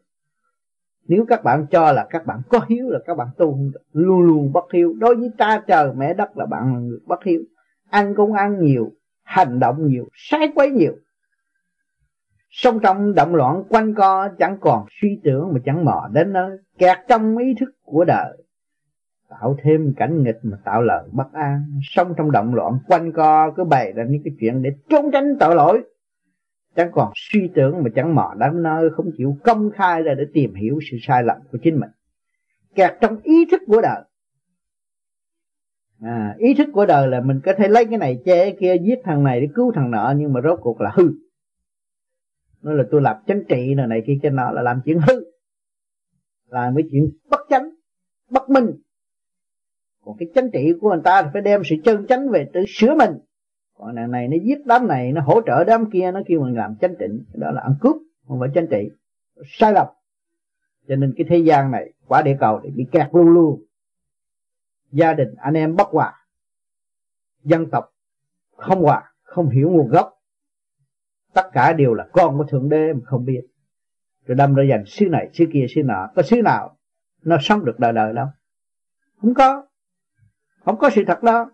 Nếu 1.08 1.25
các 1.27 1.44
bạn 1.44 1.65
cho 1.71 1.92
là 1.92 2.08
các 2.10 2.25
bạn 2.25 2.42
có 2.50 2.60
hiếu 2.69 2.90
là 2.90 3.00
các 3.06 3.17
bạn 3.17 3.27
tu 3.38 3.52
không 3.52 3.71
được. 3.71 3.82
Luôn 3.92 4.21
luôn 4.21 4.52
bất 4.54 4.71
hiếu. 4.73 4.94
Đối 4.98 5.15
với 5.15 5.32
cha 5.38 5.62
trời, 5.67 5.94
mẹ 5.96 6.13
đất 6.13 6.38
là 6.38 6.46
bạn 6.46 6.73
là 6.73 6.79
người 6.79 7.00
bất 7.06 7.23
hiếu. 7.23 7.42
Ăn 7.90 8.15
cũng 8.15 8.34
ăn 8.34 8.60
nhiều, 8.60 8.92
hành 9.23 9.60
động 9.60 9.88
nhiều, 9.88 10.08
sai 10.13 10.52
quấy 10.56 10.69
nhiều. 10.69 10.96
Sống 12.50 12.79
trong 12.79 13.15
động 13.15 13.36
loạn 13.36 13.63
quanh 13.69 13.94
co 13.96 14.29
chẳng 14.40 14.58
còn 14.62 14.86
suy 15.02 15.19
tưởng 15.23 15.54
mà 15.54 15.60
chẳng 15.65 15.86
mò 15.86 16.10
đến 16.13 16.34
nơi. 16.34 16.58
Kẹt 16.77 16.98
trong 17.08 17.38
ý 17.38 17.56
thức 17.60 17.69
của 17.84 18.06
đời 18.06 18.38
tạo 19.32 19.58
thêm 19.63 19.94
cảnh 19.98 20.23
nghịch 20.23 20.40
mà 20.44 20.58
tạo 20.65 20.82
lời 20.82 21.10
bất 21.12 21.34
an. 21.34 21.63
Sống 21.82 22.13
trong 22.17 22.32
động 22.32 22.56
loạn 22.56 22.79
quanh 22.88 23.12
co 23.12 23.52
cứ 23.52 23.63
bày 23.63 23.94
ra 23.94 24.04
những 24.10 24.21
cái 24.23 24.34
chuyện 24.40 24.62
để 24.62 24.69
trốn 24.90 25.06
tránh 25.13 25.38
tội 25.40 25.56
lỗi. 25.56 25.84
Chẳng 26.75 26.92
còn 26.92 27.12
suy 27.15 27.50
tưởng 27.56 27.84
mà 27.84 27.90
chẳng 27.96 28.15
mò 28.15 28.34
đến 28.40 28.63
nơi 28.63 28.90
không 28.90 29.12
chịu 29.17 29.38
công 29.44 29.71
khai 29.71 30.04
ra 30.04 30.13
để 30.13 30.23
tìm 30.34 30.54
hiểu 30.54 30.79
sự 30.92 30.98
sai 31.02 31.23
lầm 31.23 31.38
của 31.52 31.58
chính 31.63 31.79
mình. 31.79 31.90
Kẹt 32.75 32.92
trong 33.02 33.19
ý 33.23 33.46
thức 33.52 33.62
của 33.67 33.82
đời. 33.82 34.02
À, 36.02 36.36
ý 36.38 36.54
thức 36.54 36.69
của 36.73 36.86
đời 36.86 37.08
là 37.08 37.21
mình 37.21 37.40
có 37.44 37.54
thể 37.58 37.67
lấy 37.67 37.86
cái 37.86 37.98
này 37.98 38.21
che 38.25 38.46
cái 38.46 38.58
kia 38.60 38.75
giết 38.82 39.00
thằng 39.04 39.23
này 39.23 39.42
để 39.42 39.48
cứu 39.56 39.71
thằng 39.75 39.92
nọ 39.92 40.13
nhưng 40.17 40.34
mà 40.34 40.42
rốt 40.42 40.60
cuộc 40.62 40.82
là 40.82 40.92
hư. 40.94 41.04
Nói 42.62 42.75
là 42.75 42.84
tôi 42.92 43.02
làm 43.02 43.15
chính 43.27 43.44
trị 43.50 43.73
này 43.75 43.88
này 43.88 44.04
kia 44.08 44.17
cái 44.21 44.32
nọ 44.32 44.52
là 44.52 44.62
làm 44.62 44.82
chuyện 44.86 45.00
hư. 45.08 45.23
Làm 46.48 46.73
mấy 46.73 46.84
chuyện 46.92 47.10
bất 47.29 47.40
chánh 47.50 47.69
bất 48.29 48.50
minh 48.50 48.71
còn 50.06 50.17
cái 50.17 50.29
chánh 50.35 50.52
trị 50.52 50.73
của 50.81 50.89
người 50.89 51.02
ta 51.04 51.23
thì 51.23 51.29
phải 51.33 51.41
đem 51.41 51.62
sự 51.63 51.75
chân 51.83 52.08
chánh 52.08 52.29
về 52.29 52.49
tự 52.54 52.63
sửa 52.67 52.95
mình. 52.95 53.12
Còn 53.73 53.95
đằng 53.95 54.12
này 54.12 54.27
nó 54.27 54.37
giết 54.43 54.65
đám 54.65 54.87
này, 54.87 55.12
nó 55.12 55.21
hỗ 55.21 55.41
trợ 55.45 55.63
đám 55.63 55.89
kia, 55.91 56.12
nó 56.12 56.21
kêu 56.27 56.43
mình 56.43 56.56
làm 56.56 56.75
chánh 56.81 56.93
trịnh 56.99 57.25
đó 57.33 57.52
là 57.52 57.62
ăn 57.62 57.75
cướp, 57.81 57.95
không 58.27 58.39
phải 58.39 58.49
chánh 58.56 58.67
trị. 58.67 58.89
Sai 59.45 59.73
lầm. 59.73 59.87
Cho 60.87 60.95
nên 60.95 61.13
cái 61.17 61.25
thế 61.29 61.37
gian 61.37 61.71
này, 61.71 61.93
quả 62.08 62.21
địa 62.21 62.37
cầu 62.39 62.60
thì 62.63 62.69
bị 62.69 62.85
kẹt 62.91 63.08
luôn 63.12 63.27
luôn. 63.27 63.63
Gia 64.91 65.13
đình, 65.13 65.35
anh 65.37 65.54
em 65.54 65.75
bất 65.75 65.87
hòa. 65.87 66.13
Dân 67.43 67.69
tộc, 67.69 67.93
không 68.58 68.81
hòa, 68.81 69.13
không 69.23 69.49
hiểu 69.49 69.69
nguồn 69.69 69.87
gốc. 69.87 70.21
Tất 71.33 71.49
cả 71.54 71.73
đều 71.73 71.93
là 71.93 72.08
con 72.12 72.37
của 72.37 72.43
thượng 72.43 72.69
đế, 72.69 72.93
mà 72.93 73.02
không 73.04 73.25
biết. 73.25 73.41
Rồi 74.25 74.35
đâm 74.35 74.56
ra 74.56 74.63
dành 74.69 74.83
xứ 74.85 75.06
này, 75.10 75.29
xứ 75.33 75.45
kia, 75.54 75.65
xứ 75.75 75.83
nọ. 75.83 76.08
Có 76.15 76.21
xứ 76.21 76.41
nào 76.41 76.77
nó 77.23 77.37
sống 77.41 77.65
được 77.65 77.79
đời 77.79 77.93
đời 77.93 78.13
đâu? 78.13 78.27
Không 79.21 79.33
có 79.33 79.67
không 80.66 80.78
có 80.78 80.90
sự 80.90 81.04
thật 81.08 81.24
đó. 81.24 81.52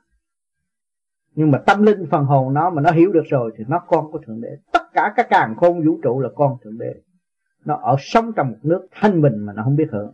Nhưng 1.36 1.52
mà 1.52 1.58
tâm 1.66 1.84
linh 1.84 2.06
phần 2.12 2.26
hồn 2.26 2.54
nó 2.54 2.70
mà 2.70 2.82
nó 2.82 2.92
hiểu 2.92 3.12
được 3.12 3.24
rồi 3.30 3.52
thì 3.58 3.64
nó 3.68 3.80
con 3.88 4.12
của 4.12 4.20
thượng 4.28 4.42
đế. 4.42 4.58
Tất 4.72 4.94
cả 4.94 5.14
các 5.16 5.28
càng 5.30 5.56
khôn 5.56 5.86
vũ 5.86 6.00
trụ 6.04 6.20
là 6.20 6.30
con 6.36 6.58
thượng 6.64 6.78
đế. 6.78 6.94
Nó 7.66 7.80
ở 7.84 7.96
sống 8.00 8.32
trong 8.36 8.50
một 8.50 8.58
nước 8.64 8.88
thanh 8.92 9.22
bình 9.22 9.46
mà 9.46 9.54
nó 9.54 9.64
không 9.64 9.76
biết 9.76 9.88
hưởng. 9.92 10.14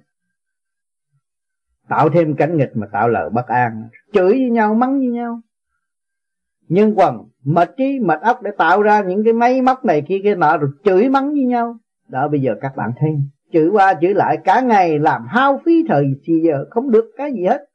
Tạo 1.90 2.10
thêm 2.10 2.36
cảnh 2.36 2.58
nghịch 2.58 2.72
mà 2.76 2.88
tạo 2.92 3.10
lợi 3.10 3.30
bất 3.30 3.48
an. 3.48 3.90
Chửi 4.14 4.32
với 4.32 4.50
nhau, 4.50 4.76
mắng 4.76 5.00
với 5.00 5.08
nhau. 5.08 5.42
Nhân 6.68 6.94
quần, 6.96 7.18
mệt 7.44 7.70
trí, 7.78 8.00
mệt 8.00 8.22
óc 8.22 8.42
để 8.42 8.52
tạo 8.58 8.82
ra 8.82 9.02
những 9.02 9.24
cái 9.24 9.34
máy 9.34 9.62
móc 9.62 9.86
này 9.86 10.04
kia 10.08 10.20
kia 10.24 10.36
nọ 10.36 10.58
rồi 10.58 10.70
chửi, 10.84 11.10
mắng 11.10 11.30
với 11.30 11.44
nhau. 11.44 11.78
Đó, 12.08 12.28
bây 12.28 12.42
giờ 12.42 12.56
các 12.62 12.76
bạn 12.76 12.92
thấy. 13.00 13.12
Chửi 13.54 13.70
qua 13.70 13.94
chửi 14.02 14.14
lại, 14.14 14.38
cả 14.44 14.62
ngày 14.62 15.00
làm 15.00 15.26
hao 15.28 15.62
phí 15.66 15.86
thời 15.88 16.06
thì 16.24 16.34
giờ 16.46 16.66
không 16.70 16.92
được 16.92 17.06
cái 17.18 17.34
gì 17.34 17.46
hết 17.46 17.66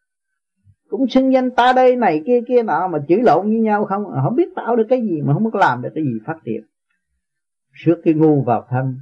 cũng 0.88 1.08
xưng 1.08 1.32
danh 1.32 1.50
ta 1.50 1.72
đây 1.72 1.96
này 1.96 2.22
kia 2.26 2.40
kia 2.48 2.62
nọ 2.62 2.88
mà 2.88 2.98
chửi 3.08 3.18
lộn 3.22 3.46
với 3.48 3.60
nhau 3.60 3.84
không? 3.84 4.14
À, 4.14 4.20
không 4.24 4.36
biết 4.36 4.48
tạo 4.56 4.76
được 4.76 4.86
cái 4.88 5.02
gì 5.02 5.20
mà 5.22 5.32
không 5.34 5.50
có 5.50 5.58
làm 5.58 5.82
được 5.82 5.90
cái 5.94 6.04
gì 6.04 6.18
phát 6.26 6.36
triển 6.44 6.62
trước 7.84 8.00
cái 8.04 8.14
ngu 8.14 8.42
vào 8.42 8.66
thân 8.70 8.98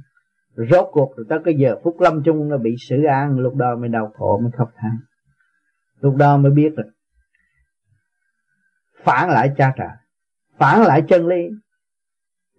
rốt 0.57 0.87
cuộc 0.91 1.15
rồi 1.17 1.25
tới 1.29 1.39
cái 1.45 1.55
giờ 1.57 1.75
phút 1.83 2.01
lâm 2.01 2.23
chung 2.25 2.49
nó 2.49 2.57
bị 2.57 2.75
xử 2.79 3.03
án, 3.03 3.39
lúc 3.39 3.55
đó 3.55 3.75
mới 3.75 3.89
đau 3.89 4.11
khổ 4.17 4.39
mới 4.43 4.51
khóc 4.51 4.71
than. 4.75 4.97
Lúc 5.99 6.15
đó 6.15 6.37
mới 6.37 6.51
biết 6.51 6.73
được 6.77 6.89
phản 9.03 9.29
lại 9.29 9.51
cha 9.57 9.73
trả 9.77 9.89
phản 10.57 10.81
lại 10.81 11.03
chân 11.07 11.27
lý 11.27 11.49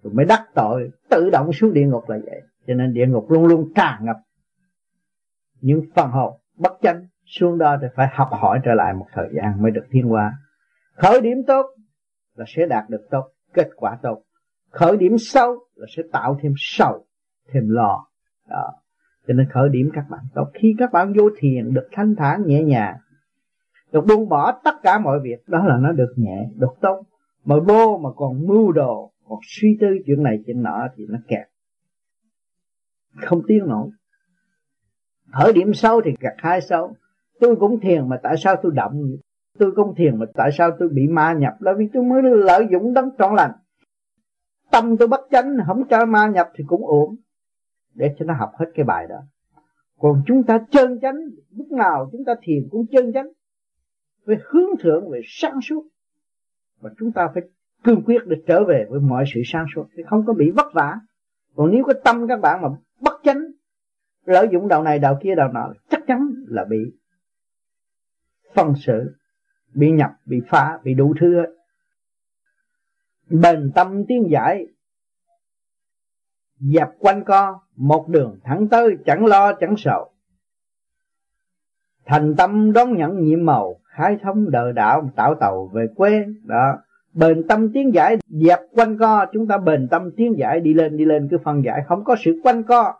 rồi 0.02 0.12
mới 0.12 0.26
đắc 0.26 0.46
tội 0.54 0.90
tự 1.08 1.30
động 1.30 1.52
xuống 1.52 1.72
địa 1.72 1.86
ngục 1.86 2.08
là 2.08 2.18
vậy. 2.26 2.40
Cho 2.66 2.74
nên 2.74 2.94
địa 2.94 3.06
ngục 3.06 3.30
luôn 3.30 3.46
luôn 3.46 3.72
tràn 3.74 4.04
ngập 4.04 4.16
những 5.60 5.82
phần 5.94 6.10
hồn 6.10 6.40
bất 6.56 6.72
chánh 6.82 7.06
xuống 7.28 7.58
đó 7.58 7.76
thì 7.80 7.86
phải 7.94 8.06
học 8.12 8.28
hỏi 8.30 8.60
trở 8.64 8.74
lại 8.74 8.94
một 8.94 9.06
thời 9.12 9.28
gian 9.36 9.62
mới 9.62 9.70
được 9.70 9.84
thiên 9.90 10.12
qua. 10.12 10.32
khởi 10.94 11.20
điểm 11.20 11.38
tốt 11.46 11.66
là 12.34 12.44
sẽ 12.48 12.66
đạt 12.66 12.84
được 12.88 13.06
tốt, 13.10 13.30
kết 13.54 13.68
quả 13.76 13.98
tốt. 14.02 14.22
Khởi 14.70 14.96
điểm 14.96 15.18
sâu 15.18 15.58
là 15.74 15.86
sẽ 15.96 16.02
tạo 16.12 16.38
thêm 16.42 16.52
sầu, 16.56 17.06
thêm 17.52 17.68
lo. 17.68 18.06
Đó. 18.48 18.72
Cho 19.26 19.34
nên 19.34 19.48
khởi 19.50 19.68
điểm 19.68 19.90
các 19.92 20.04
bạn 20.10 20.20
tốt. 20.34 20.50
Khi 20.54 20.74
các 20.78 20.92
bạn 20.92 21.12
vô 21.12 21.28
thiền, 21.38 21.74
được 21.74 21.88
thanh 21.92 22.14
thản, 22.16 22.42
nhẹ 22.46 22.62
nhàng, 22.62 22.96
được 23.92 24.00
buông 24.08 24.28
bỏ 24.28 24.60
tất 24.64 24.74
cả 24.82 24.98
mọi 24.98 25.20
việc, 25.22 25.48
đó 25.48 25.64
là 25.64 25.76
nó 25.76 25.92
được 25.92 26.12
nhẹ, 26.16 26.48
được 26.56 26.74
tốt. 26.80 27.02
Mà 27.44 27.56
vô 27.66 28.00
mà 28.02 28.10
còn 28.16 28.46
mưu 28.46 28.72
đồ, 28.72 29.12
còn 29.28 29.38
suy 29.42 29.68
tư 29.80 29.86
chuyện 30.06 30.22
này, 30.22 30.38
chuyện 30.46 30.62
nọ 30.62 30.88
thì 30.96 31.06
nó 31.08 31.18
kẹt. 31.28 31.48
Không 33.16 33.40
tiến 33.48 33.66
nổi. 33.66 33.90
Khởi 35.32 35.52
điểm 35.52 35.74
sâu 35.74 36.00
thì 36.04 36.10
gặt 36.20 36.34
hai 36.38 36.60
sâu 36.60 36.96
tôi 37.40 37.56
cũng 37.56 37.80
thiền 37.80 38.08
mà 38.08 38.16
tại 38.22 38.36
sao 38.36 38.56
tôi 38.62 38.72
động? 38.74 39.16
Tôi 39.58 39.72
cũng 39.76 39.94
thiền 39.94 40.18
mà 40.18 40.26
tại 40.34 40.50
sao 40.52 40.70
tôi 40.78 40.88
bị 40.88 41.08
ma 41.08 41.32
nhập? 41.32 41.52
Là 41.60 41.72
vì 41.78 41.88
tôi 41.92 42.02
mới 42.04 42.22
lợi 42.22 42.66
dụng 42.70 42.94
đấng 42.94 43.10
trọn 43.18 43.34
lành. 43.34 43.52
Tâm 44.70 44.96
tôi 44.96 45.08
bất 45.08 45.20
chánh, 45.30 45.56
không 45.66 45.84
cho 45.90 46.04
ma 46.04 46.28
nhập 46.28 46.50
thì 46.54 46.64
cũng 46.66 46.86
ổn 46.86 47.16
để 47.94 48.14
cho 48.18 48.24
nó 48.24 48.34
học 48.34 48.50
hết 48.58 48.66
cái 48.74 48.84
bài 48.84 49.06
đó. 49.08 49.16
Còn 49.98 50.22
chúng 50.26 50.42
ta 50.42 50.58
chân 50.70 51.00
chánh, 51.00 51.16
lúc 51.56 51.72
nào 51.72 52.08
chúng 52.12 52.24
ta 52.24 52.34
thiền 52.42 52.68
cũng 52.70 52.86
chân 52.92 53.12
chánh. 53.12 53.28
Phải 54.26 54.36
hướng 54.50 54.70
thượng 54.80 55.10
về 55.10 55.20
sáng 55.24 55.60
suốt. 55.60 55.86
Và 56.80 56.90
chúng 56.98 57.12
ta 57.12 57.28
phải 57.34 57.42
cương 57.84 58.02
quyết 58.02 58.26
để 58.26 58.36
trở 58.46 58.64
về 58.64 58.86
với 58.90 59.00
mọi 59.00 59.24
sự 59.34 59.40
sáng 59.44 59.66
suốt. 59.74 59.86
Thì 59.96 60.02
không 60.06 60.26
có 60.26 60.32
bị 60.32 60.50
vất 60.50 60.66
vả. 60.74 60.96
Còn 61.56 61.70
nếu 61.70 61.84
cái 61.84 61.94
tâm 62.04 62.28
các 62.28 62.40
bạn 62.40 62.62
mà 62.62 62.68
bất 63.00 63.20
chánh, 63.22 63.38
lợi 64.24 64.48
dụng 64.52 64.68
đạo 64.68 64.82
này, 64.82 64.98
đạo 64.98 65.18
kia, 65.22 65.34
đạo 65.34 65.52
nọ, 65.52 65.72
chắc 65.90 66.00
chắn 66.06 66.30
là 66.46 66.64
bị 66.64 66.92
phân 68.58 68.74
xử, 68.76 69.14
bị 69.74 69.90
nhập, 69.90 70.10
bị 70.26 70.40
phá, 70.48 70.78
bị 70.84 70.94
đủ 70.94 71.14
thứ 71.20 71.36
hết. 71.36 71.46
Bền 73.30 73.72
tâm 73.74 74.04
tiến 74.08 74.30
giải, 74.30 74.66
dẹp 76.58 76.88
quanh 76.98 77.24
co 77.24 77.60
một 77.76 78.08
đường 78.08 78.38
thẳng 78.44 78.68
tới 78.68 78.96
chẳng 79.06 79.26
lo 79.26 79.52
chẳng 79.52 79.74
sợ. 79.76 80.04
Thành 82.06 82.34
tâm 82.36 82.72
đón 82.72 82.96
nhận 82.96 83.20
nhiệm 83.20 83.44
màu, 83.44 83.80
khai 83.84 84.16
thông 84.22 84.50
đời 84.50 84.72
đạo, 84.72 85.10
tạo 85.16 85.34
tàu 85.34 85.70
về 85.74 85.86
quê, 85.96 86.24
đó. 86.44 86.78
Bền 87.12 87.46
tâm 87.48 87.72
tiến 87.72 87.94
giải, 87.94 88.16
dẹp 88.28 88.58
quanh 88.72 88.98
co, 88.98 89.26
chúng 89.32 89.46
ta 89.46 89.58
bền 89.58 89.88
tâm 89.88 90.10
tiến 90.16 90.38
giải, 90.38 90.60
đi 90.60 90.74
lên 90.74 90.96
đi 90.96 91.04
lên, 91.04 91.28
cứ 91.30 91.38
phân 91.44 91.64
giải. 91.64 91.80
Không 91.86 92.04
có 92.04 92.16
sự 92.24 92.40
quanh 92.44 92.62
co 92.62 92.94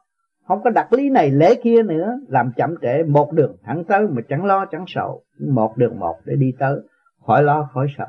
không 0.49 0.63
có 0.65 0.71
đặt 0.71 0.93
lý 0.93 1.11
này, 1.11 1.31
lễ 1.31 1.55
kia 1.63 1.83
nữa, 1.83 2.19
làm 2.29 2.53
chậm 2.57 2.75
trễ. 2.83 3.03
Một 3.03 3.33
đường 3.33 3.57
thẳng 3.65 3.85
tới 3.85 4.07
mà 4.09 4.23
chẳng 4.29 4.45
lo, 4.45 4.67
chẳng 4.67 4.85
sợ. 4.87 5.09
Một 5.39 5.77
đường 5.77 5.99
một 5.99 6.17
để 6.25 6.37
đi 6.37 6.53
tới. 6.59 6.81
Khỏi 7.27 7.43
lo, 7.43 7.69
khỏi 7.73 7.87
sợ. 7.99 8.07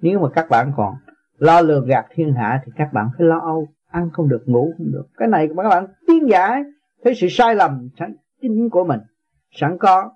Nếu 0.00 0.18
mà 0.18 0.28
các 0.34 0.46
bạn 0.50 0.72
còn 0.76 0.94
lo 1.38 1.60
lừa 1.60 1.82
gạt 1.86 2.06
thiên 2.10 2.32
hạ 2.32 2.62
thì 2.64 2.72
các 2.76 2.92
bạn 2.92 3.08
phải 3.18 3.26
lo 3.26 3.38
âu. 3.38 3.68
Ăn 3.90 4.10
không 4.12 4.28
được, 4.28 4.42
ngủ 4.46 4.74
không 4.78 4.92
được. 4.92 5.04
Cái 5.16 5.28
này 5.28 5.48
các 5.48 5.68
bạn 5.68 5.86
tiến 6.06 6.28
giải, 6.28 6.62
thấy 7.04 7.14
sự 7.14 7.26
sai 7.30 7.54
lầm, 7.54 7.88
sẵn 7.98 8.14
chính 8.42 8.70
của 8.70 8.84
mình. 8.84 9.00
Sẵn 9.50 9.78
có 9.78 10.10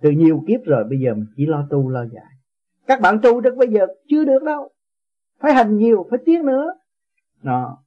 từ 0.00 0.10
nhiều 0.10 0.44
kiếp 0.48 0.60
rồi, 0.64 0.84
bây 0.84 0.98
giờ 0.98 1.14
mình 1.14 1.26
chỉ 1.36 1.46
lo 1.46 1.66
tu, 1.70 1.88
lo 1.88 2.04
giải. 2.04 2.32
Các 2.86 3.00
bạn 3.00 3.18
tu 3.22 3.40
được 3.40 3.56
bây 3.56 3.68
giờ 3.68 3.86
chưa 4.08 4.24
được 4.24 4.42
đâu. 4.42 4.70
Phải 5.40 5.54
hành 5.54 5.76
nhiều, 5.76 6.06
phải 6.10 6.18
tiến 6.24 6.46
nữa. 6.46 6.74
Đó 7.42 7.78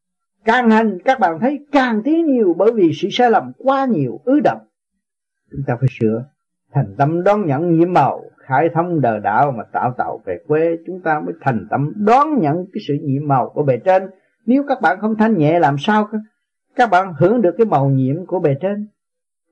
càng 0.52 0.70
hành, 0.70 0.98
các 1.06 1.20
bạn 1.20 1.40
thấy 1.40 1.66
càng 1.72 2.02
tiến 2.04 2.26
nhiều 2.26 2.56
bởi 2.58 2.72
vì 2.76 2.92
sự 2.94 3.08
sai 3.12 3.32
lầm 3.32 3.52
quá 3.58 3.86
nhiều, 3.86 4.20
ứ 4.24 4.40
động. 4.44 4.62
Chúng 5.52 5.62
ta 5.68 5.76
phải 5.80 5.88
sửa 6.00 6.26
thành 6.74 6.96
tâm 6.98 7.24
đón 7.24 7.46
nhận 7.46 7.78
nhiễm 7.78 7.94
màu 7.94 8.24
khai 8.38 8.70
thông 8.74 9.02
đời 9.02 9.20
đạo 9.20 9.52
mà 9.52 9.64
tạo 9.64 9.94
tạo 9.98 10.22
về 10.26 10.40
quê. 10.48 10.78
Chúng 10.88 11.02
ta 11.02 11.20
mới 11.20 11.34
thành 11.42 11.68
tâm 11.70 11.94
đón 11.96 12.40
nhận 12.42 12.66
cái 12.74 12.82
sự 12.88 12.94
nhiễm 13.04 13.28
màu 13.28 13.50
của 13.50 13.64
bề 13.64 13.78
trên. 13.78 14.10
Nếu 14.46 14.64
các 14.68 14.82
bạn 14.82 14.98
không 15.02 15.16
thanh 15.16 15.38
nhẹ, 15.38 15.60
làm 15.60 15.78
sao 15.78 16.10
các 16.76 16.90
bạn 16.90 17.14
hưởng 17.20 17.42
được 17.42 17.56
cái 17.58 17.66
màu 17.66 17.90
nhiệm 17.90 18.26
của 18.26 18.40
bề 18.40 18.56
trên. 18.62 18.88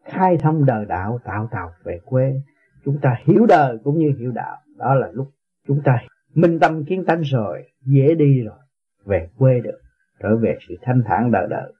Khai 0.06 0.38
thông 0.38 0.66
đời 0.66 0.86
đạo 0.86 1.20
tạo 1.24 1.50
tạo 1.52 1.72
về 1.84 2.00
quê. 2.06 2.42
Chúng 2.86 3.00
ta 3.02 3.16
hiểu 3.24 3.46
đời 3.46 3.78
cũng 3.84 4.00
như 4.00 4.14
hiểu 4.20 4.32
đạo. 4.32 4.56
Đó 4.78 4.94
là 4.94 5.08
lúc 5.14 5.28
chúng 5.68 5.82
ta 5.86 5.98
minh 6.34 6.60
tâm 6.60 6.86
kiến 6.86 7.06
tánh 7.06 7.22
rồi, 7.22 7.64
dễ 7.86 8.16
đi 8.16 8.42
rồi, 8.42 8.60
về 9.06 9.30
quê 9.38 9.60
được 9.60 9.80
trở 10.20 10.38
về 10.38 10.58
sự 10.68 10.76
thanh 10.82 11.04
thản 11.06 11.32
đời 11.32 11.48
đời. 11.50 11.74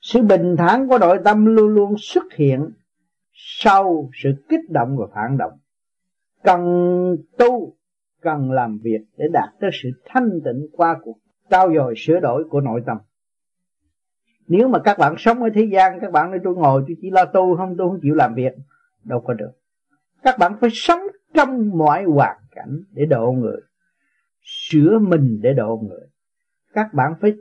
Sự 0.00 0.22
bình 0.22 0.56
thản 0.58 0.88
của 0.88 0.98
nội 0.98 1.18
tâm 1.24 1.46
luôn 1.46 1.68
luôn 1.68 1.94
xuất 1.98 2.24
hiện 2.34 2.70
sau 3.32 4.10
sự 4.22 4.30
kích 4.48 4.70
động 4.70 4.96
và 4.96 5.06
phản 5.14 5.38
động. 5.38 5.52
Cần 6.42 6.60
tu, 7.38 7.76
cần 8.20 8.50
làm 8.50 8.78
việc 8.82 9.00
để 9.16 9.26
đạt 9.32 9.48
tới 9.60 9.70
sự 9.82 9.88
thanh 10.04 10.30
tịnh 10.44 10.66
qua 10.72 10.96
cuộc 11.02 11.18
trao 11.50 11.74
dồi 11.74 11.94
sửa 11.96 12.20
đổi 12.20 12.44
của 12.50 12.60
nội 12.60 12.82
tâm. 12.86 12.96
Nếu 14.48 14.68
mà 14.68 14.78
các 14.78 14.98
bạn 14.98 15.14
sống 15.18 15.42
ở 15.42 15.48
thế 15.54 15.68
gian, 15.72 15.98
các 16.00 16.12
bạn 16.12 16.30
nói, 16.30 16.40
tôi 16.44 16.54
ngồi, 16.54 16.84
tôi 16.88 16.96
chỉ 17.02 17.10
lo 17.10 17.24
tu, 17.24 17.56
không, 17.56 17.74
tôi 17.78 17.88
không 17.88 17.98
chịu 18.02 18.14
làm 18.14 18.34
việc. 18.34 18.52
Đâu 19.04 19.20
có 19.20 19.34
được. 19.34 19.50
Các 20.22 20.38
bạn 20.38 20.52
phải 20.60 20.70
sống 20.72 21.00
trong 21.34 21.78
mọi 21.78 22.04
hoàn 22.04 22.36
cảnh 22.50 22.82
để 22.92 23.06
độ 23.06 23.32
người, 23.32 23.60
sửa 24.42 24.98
mình 24.98 25.38
để 25.42 25.52
độ 25.52 25.84
người. 25.88 26.06
Các 26.72 26.94
bạn 26.94 27.12
phải 27.20 27.32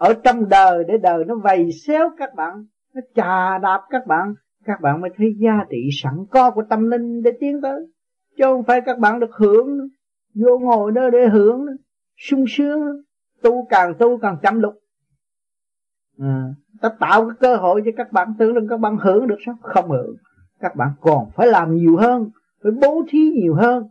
ở 0.00 0.14
trong 0.24 0.48
đời 0.48 0.84
để 0.88 0.98
đời 0.98 1.24
nó 1.24 1.34
vầy 1.34 1.72
xéo 1.86 2.10
các 2.18 2.34
bạn 2.34 2.64
nó 2.94 3.00
chà 3.14 3.58
đạp 3.58 3.80
các 3.90 4.06
bạn 4.06 4.34
các 4.64 4.80
bạn 4.80 5.00
mới 5.00 5.10
thấy 5.16 5.34
giá 5.38 5.64
trị 5.70 5.88
sẵn 6.02 6.14
có 6.30 6.50
của 6.50 6.62
tâm 6.70 6.90
linh 6.90 7.22
để 7.22 7.30
tiến 7.40 7.60
tới 7.62 7.86
chứ 8.38 8.44
không 8.44 8.62
phải 8.62 8.80
các 8.80 8.98
bạn 8.98 9.20
được 9.20 9.34
hưởng 9.34 9.78
nữa. 9.78 9.88
vô 10.34 10.58
ngồi 10.58 10.92
đó 10.92 11.10
để 11.10 11.28
hưởng 11.28 11.66
nữa. 11.66 11.72
sung 12.16 12.44
sướng 12.48 12.80
nữa. 12.80 13.02
tu 13.42 13.66
càng 13.70 13.94
tu 13.98 14.18
càng 14.18 14.36
chăm 14.42 14.60
lục 14.60 14.74
à, 16.18 16.48
ta 16.80 16.88
tạo 17.00 17.28
cái 17.28 17.36
cơ 17.40 17.56
hội 17.56 17.82
cho 17.84 17.90
các 17.96 18.12
bạn 18.12 18.34
tưởng 18.38 18.54
rằng 18.54 18.66
các 18.68 18.80
bạn 18.80 18.96
hưởng 18.96 19.26
được 19.26 19.38
sao 19.46 19.54
không 19.62 19.90
hưởng 19.90 20.16
các 20.60 20.76
bạn 20.76 20.90
còn 21.00 21.30
phải 21.34 21.46
làm 21.46 21.74
nhiều 21.74 21.96
hơn 21.96 22.30
phải 22.62 22.72
bố 22.82 23.04
thí 23.08 23.18
nhiều 23.18 23.54
hơn 23.54 23.84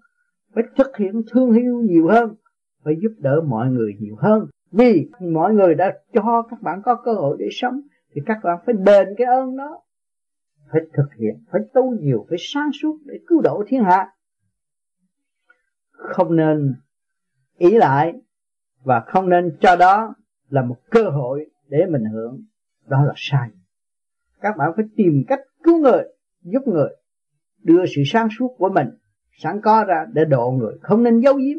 phải 0.56 0.64
thực 0.76 0.98
hiện 0.98 1.22
thương 1.32 1.52
yêu 1.52 1.82
nhiều 1.84 2.08
hơn 2.08 2.36
phải 2.84 2.94
giúp 3.02 3.12
đỡ 3.18 3.42
mọi 3.48 3.70
người 3.70 3.94
nhiều 4.00 4.16
hơn 4.20 4.46
vì 4.72 5.10
mọi 5.20 5.54
người 5.54 5.76
đã 5.76 5.98
cho 6.14 6.44
các 6.50 6.62
bạn 6.62 6.82
có 6.86 6.96
cơ 6.96 7.14
hội 7.14 7.38
để 7.40 7.46
sống, 7.52 7.82
thì 8.16 8.22
các 8.26 8.38
bạn 8.44 8.58
phải 8.66 8.76
đền 8.86 9.08
cái 9.18 9.28
ơn 9.28 9.58
đó. 9.58 9.82
Phải 10.72 10.82
thực 10.94 11.14
hiện, 11.20 11.44
phải 11.52 11.62
tu 11.74 11.96
nhiều, 12.02 12.26
phải 12.30 12.38
sáng 12.42 12.70
suốt 12.82 13.00
để 13.06 13.20
cứu 13.28 13.42
độ 13.42 13.64
thiên 13.68 13.84
hạ. 13.84 14.08
Không 15.92 16.36
nên 16.36 16.76
ý 17.58 17.72
lại 17.78 18.14
và 18.84 19.00
không 19.08 19.30
nên 19.30 19.58
cho 19.62 19.76
đó 19.76 20.16
là 20.50 20.62
một 20.62 20.78
cơ 20.90 21.10
hội 21.10 21.50
để 21.68 21.86
mình 21.90 22.04
hưởng. 22.14 22.44
Đó 22.88 23.04
là 23.04 23.14
sai. 23.16 23.50
Các 24.42 24.58
bạn 24.58 24.72
phải 24.76 24.86
tìm 24.96 25.24
cách 25.28 25.40
cứu 25.64 25.80
người, 25.80 26.04
giúp 26.42 26.62
người, 26.66 26.90
đưa 27.64 27.86
sự 27.96 28.02
sáng 28.06 28.28
suốt 28.40 28.56
của 28.58 28.70
mình 28.70 28.88
sẵn 29.32 29.62
có 29.62 29.84
ra 29.88 30.06
để 30.14 30.26
độ 30.26 30.52
người. 30.52 30.78
Không 30.82 31.04
nên 31.04 31.20
giấu 31.20 31.34
giếm 31.34 31.58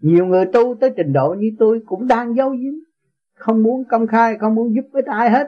nhiều 0.00 0.26
người 0.26 0.44
tu 0.52 0.74
tới 0.80 0.90
trình 0.96 1.12
độ 1.12 1.34
như 1.38 1.50
tôi 1.58 1.80
cũng 1.86 2.06
đang 2.06 2.34
giấu 2.34 2.50
giếm. 2.50 2.74
Không 3.34 3.62
muốn 3.62 3.84
công 3.84 4.06
khai, 4.06 4.38
không 4.38 4.54
muốn 4.54 4.74
giúp 4.74 4.84
với 4.92 5.02
ai 5.06 5.30
hết. 5.30 5.46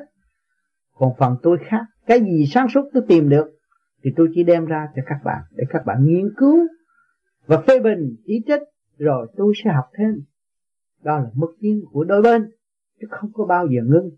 Còn 0.99 1.13
phần 1.19 1.37
tôi 1.43 1.59
khác, 1.67 1.85
cái 2.07 2.21
gì 2.21 2.47
sáng 2.47 2.69
suốt 2.69 2.83
tôi 2.93 3.03
tìm 3.09 3.29
được, 3.29 3.59
thì 4.05 4.11
tôi 4.17 4.29
chỉ 4.35 4.43
đem 4.43 4.67
ra 4.67 4.89
cho 4.97 5.03
các 5.07 5.19
bạn, 5.25 5.43
để 5.51 5.65
các 5.71 5.87
bạn 5.87 6.05
nghiên 6.05 6.35
cứu 6.37 6.59
và 7.47 7.61
phê 7.61 7.79
bình 7.79 8.17
chỉ 8.27 8.43
trích 8.47 8.63
rồi 8.99 9.27
tôi 9.37 9.53
sẽ 9.65 9.71
học 9.71 9.85
thêm. 9.99 10.23
Đó 11.03 11.19
là 11.19 11.31
mức 11.35 11.55
tiến 11.61 11.83
của 11.93 12.05
đôi 12.05 12.23
bên, 12.23 12.51
chứ 13.01 13.07
không 13.11 13.31
có 13.33 13.47
bao 13.47 13.67
giờ 13.67 13.81
ngưng. 13.85 14.11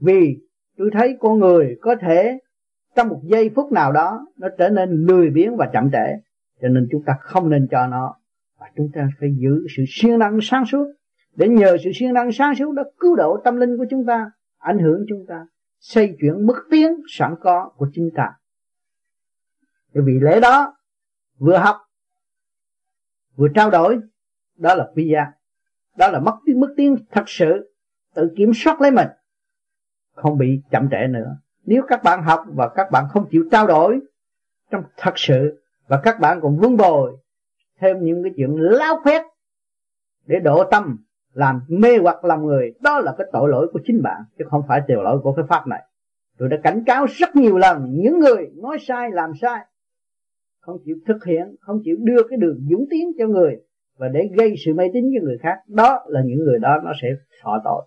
Vì 0.00 0.36
tôi 0.76 0.90
thấy 0.92 1.16
con 1.20 1.38
người 1.38 1.76
có 1.80 1.96
thể, 2.00 2.38
trong 2.96 3.08
một 3.08 3.20
giây 3.24 3.50
phút 3.54 3.72
nào 3.72 3.92
đó, 3.92 4.26
nó 4.38 4.48
trở 4.58 4.68
nên 4.68 4.90
lười 4.90 5.30
biếng 5.30 5.56
và 5.56 5.70
chậm 5.72 5.90
trễ, 5.92 6.20
cho 6.62 6.68
nên 6.68 6.88
chúng 6.90 7.02
ta 7.06 7.16
không 7.20 7.50
nên 7.50 7.68
cho 7.70 7.86
nó 7.86 8.16
và 8.60 8.66
chúng 8.76 8.90
ta 8.94 9.08
phải 9.20 9.34
giữ 9.38 9.66
sự 9.76 9.84
siêng 9.88 10.18
năng 10.18 10.38
sáng 10.42 10.64
suốt. 10.66 10.86
Để 11.36 11.48
nhờ 11.48 11.76
sự 11.84 11.90
siêng 11.94 12.12
năng 12.12 12.32
sáng 12.32 12.54
suốt 12.54 12.72
đó 12.72 12.82
cứu 12.98 13.16
độ 13.16 13.40
tâm 13.44 13.56
linh 13.56 13.78
của 13.78 13.84
chúng 13.90 14.06
ta, 14.06 14.30
ảnh 14.58 14.78
hưởng 14.78 15.04
chúng 15.08 15.26
ta, 15.28 15.46
xây 15.80 16.16
chuyển 16.20 16.46
mức 16.46 16.66
tiến 16.70 17.00
sẵn 17.08 17.34
có 17.40 17.70
của 17.76 17.88
chúng 17.94 18.10
ta. 18.14 18.32
Bởi 19.94 20.04
vì 20.06 20.12
lẽ 20.20 20.40
đó, 20.40 20.76
vừa 21.38 21.56
học, 21.56 21.76
vừa 23.36 23.48
trao 23.54 23.70
đổi, 23.70 23.98
đó 24.56 24.74
là 24.74 24.88
quy 24.94 25.08
gia. 25.12 25.26
Đó 25.96 26.08
là 26.08 26.20
mất 26.20 26.38
tiến, 26.46 26.60
mức 26.60 26.74
tiến 26.76 26.96
thật 27.10 27.24
sự, 27.26 27.74
tự 28.14 28.32
kiểm 28.36 28.52
soát 28.54 28.80
lấy 28.80 28.90
mình, 28.90 29.08
không 30.14 30.38
bị 30.38 30.62
chậm 30.70 30.88
trễ 30.90 31.06
nữa. 31.10 31.36
Nếu 31.64 31.82
các 31.88 32.02
bạn 32.02 32.22
học 32.22 32.44
và 32.54 32.68
các 32.68 32.90
bạn 32.90 33.04
không 33.10 33.28
chịu 33.30 33.44
trao 33.50 33.66
đổi 33.66 34.00
trong 34.70 34.82
thật 34.96 35.12
sự 35.16 35.62
và 35.86 36.00
các 36.04 36.20
bạn 36.20 36.40
còn 36.42 36.56
vướng 36.56 36.76
bồi 36.76 37.16
thêm 37.80 37.96
những 38.00 38.22
cái 38.22 38.32
chuyện 38.36 38.56
láo 38.56 39.00
khoét 39.02 39.22
để 40.26 40.38
độ 40.44 40.64
tâm, 40.70 40.98
làm 41.32 41.60
mê 41.68 41.98
hoặc 41.98 42.24
lòng 42.24 42.46
người. 42.46 42.74
Đó 42.80 43.00
là 43.00 43.14
cái 43.18 43.26
tội 43.32 43.48
lỗi 43.48 43.68
của 43.72 43.80
chính 43.86 44.02
bạn, 44.02 44.22
chứ 44.38 44.44
không 44.50 44.62
phải 44.68 44.80
tội 44.88 45.04
lỗi 45.04 45.20
của 45.22 45.32
cái 45.32 45.44
pháp 45.48 45.66
này. 45.66 45.82
Tôi 46.38 46.48
đã 46.48 46.56
cảnh 46.62 46.82
cáo 46.86 47.06
rất 47.06 47.36
nhiều 47.36 47.58
lần, 47.58 47.86
những 47.90 48.18
người 48.18 48.50
nói 48.62 48.78
sai, 48.80 49.10
làm 49.10 49.30
sai, 49.40 49.66
không 50.60 50.76
chịu 50.84 50.96
thực 51.06 51.24
hiện, 51.24 51.56
không 51.60 51.80
chịu 51.84 51.96
đưa 52.00 52.22
cái 52.28 52.36
đường 52.36 52.66
dũng 52.70 52.84
tiến 52.90 53.12
cho 53.18 53.26
người 53.26 53.56
và 53.96 54.08
để 54.08 54.28
gây 54.36 54.54
sự 54.64 54.74
mê 54.74 54.84
tín 54.92 55.04
cho 55.14 55.24
người 55.24 55.38
khác, 55.38 55.58
đó 55.66 56.04
là 56.06 56.20
những 56.24 56.38
người 56.38 56.58
đó 56.58 56.80
nó 56.84 56.92
sẽ 57.02 57.08
thọ 57.42 57.60
tội. 57.64 57.86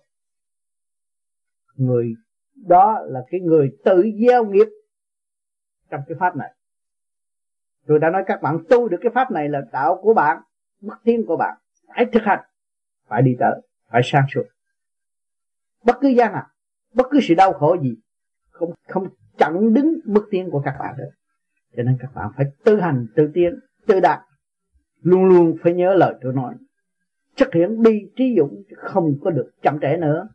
Người 1.76 2.14
đó 2.54 2.98
là 3.06 3.20
cái 3.30 3.40
người 3.40 3.70
tự 3.84 4.02
gieo 4.20 4.44
nghiệp 4.44 4.66
trong 5.90 6.00
cái 6.06 6.16
pháp 6.20 6.36
này 6.36 6.54
tôi 7.86 7.98
đã 7.98 8.10
nói 8.10 8.24
các 8.26 8.42
bạn, 8.42 8.58
tu 8.68 8.88
được 8.88 8.98
cái 9.00 9.12
pháp 9.14 9.30
này 9.30 9.48
là 9.48 9.60
đạo 9.72 9.98
của 10.02 10.14
bạn 10.14 10.42
bất 10.80 10.94
thiên 11.04 11.26
của 11.26 11.36
bạn, 11.36 11.58
phải 11.96 12.06
thực 12.12 12.22
hành, 12.22 12.40
phải 13.08 13.22
đi 13.22 13.36
tới, 13.38 13.60
phải 13.90 14.02
sang 14.04 14.24
suốt. 14.34 14.42
Bất 15.84 15.96
cứ 16.00 16.08
gian 16.08 16.32
nào 16.32 16.46
bất 16.94 17.06
cứ 17.10 17.20
sự 17.22 17.34
đau 17.34 17.52
khổ 17.52 17.76
gì, 17.82 17.96
không 18.50 18.70
không 18.88 19.08
chặn 19.38 19.74
đứng 19.74 20.00
bước 20.04 20.28
tiến 20.30 20.50
của 20.50 20.62
các 20.64 20.76
bạn 20.78 20.94
được. 20.98 21.10
Cho 21.76 21.82
nên 21.82 21.96
các 22.00 22.14
bạn 22.14 22.30
phải 22.36 22.46
tự 22.64 22.80
hành, 22.80 23.06
tự 23.16 23.30
tiến, 23.34 23.58
tự 23.86 24.00
đạt. 24.00 24.20
Luôn 25.00 25.24
luôn 25.24 25.56
phải 25.62 25.74
nhớ 25.74 25.94
lời 25.94 26.14
tôi 26.22 26.32
nói. 26.32 26.54
Chất 27.36 27.48
hiện 27.54 27.82
đi 27.82 28.00
trí 28.16 28.36
dũng 28.38 28.62
không 28.76 29.14
có 29.24 29.30
được 29.30 29.50
chậm 29.62 29.78
trễ 29.80 29.96
nữa. 29.96 30.28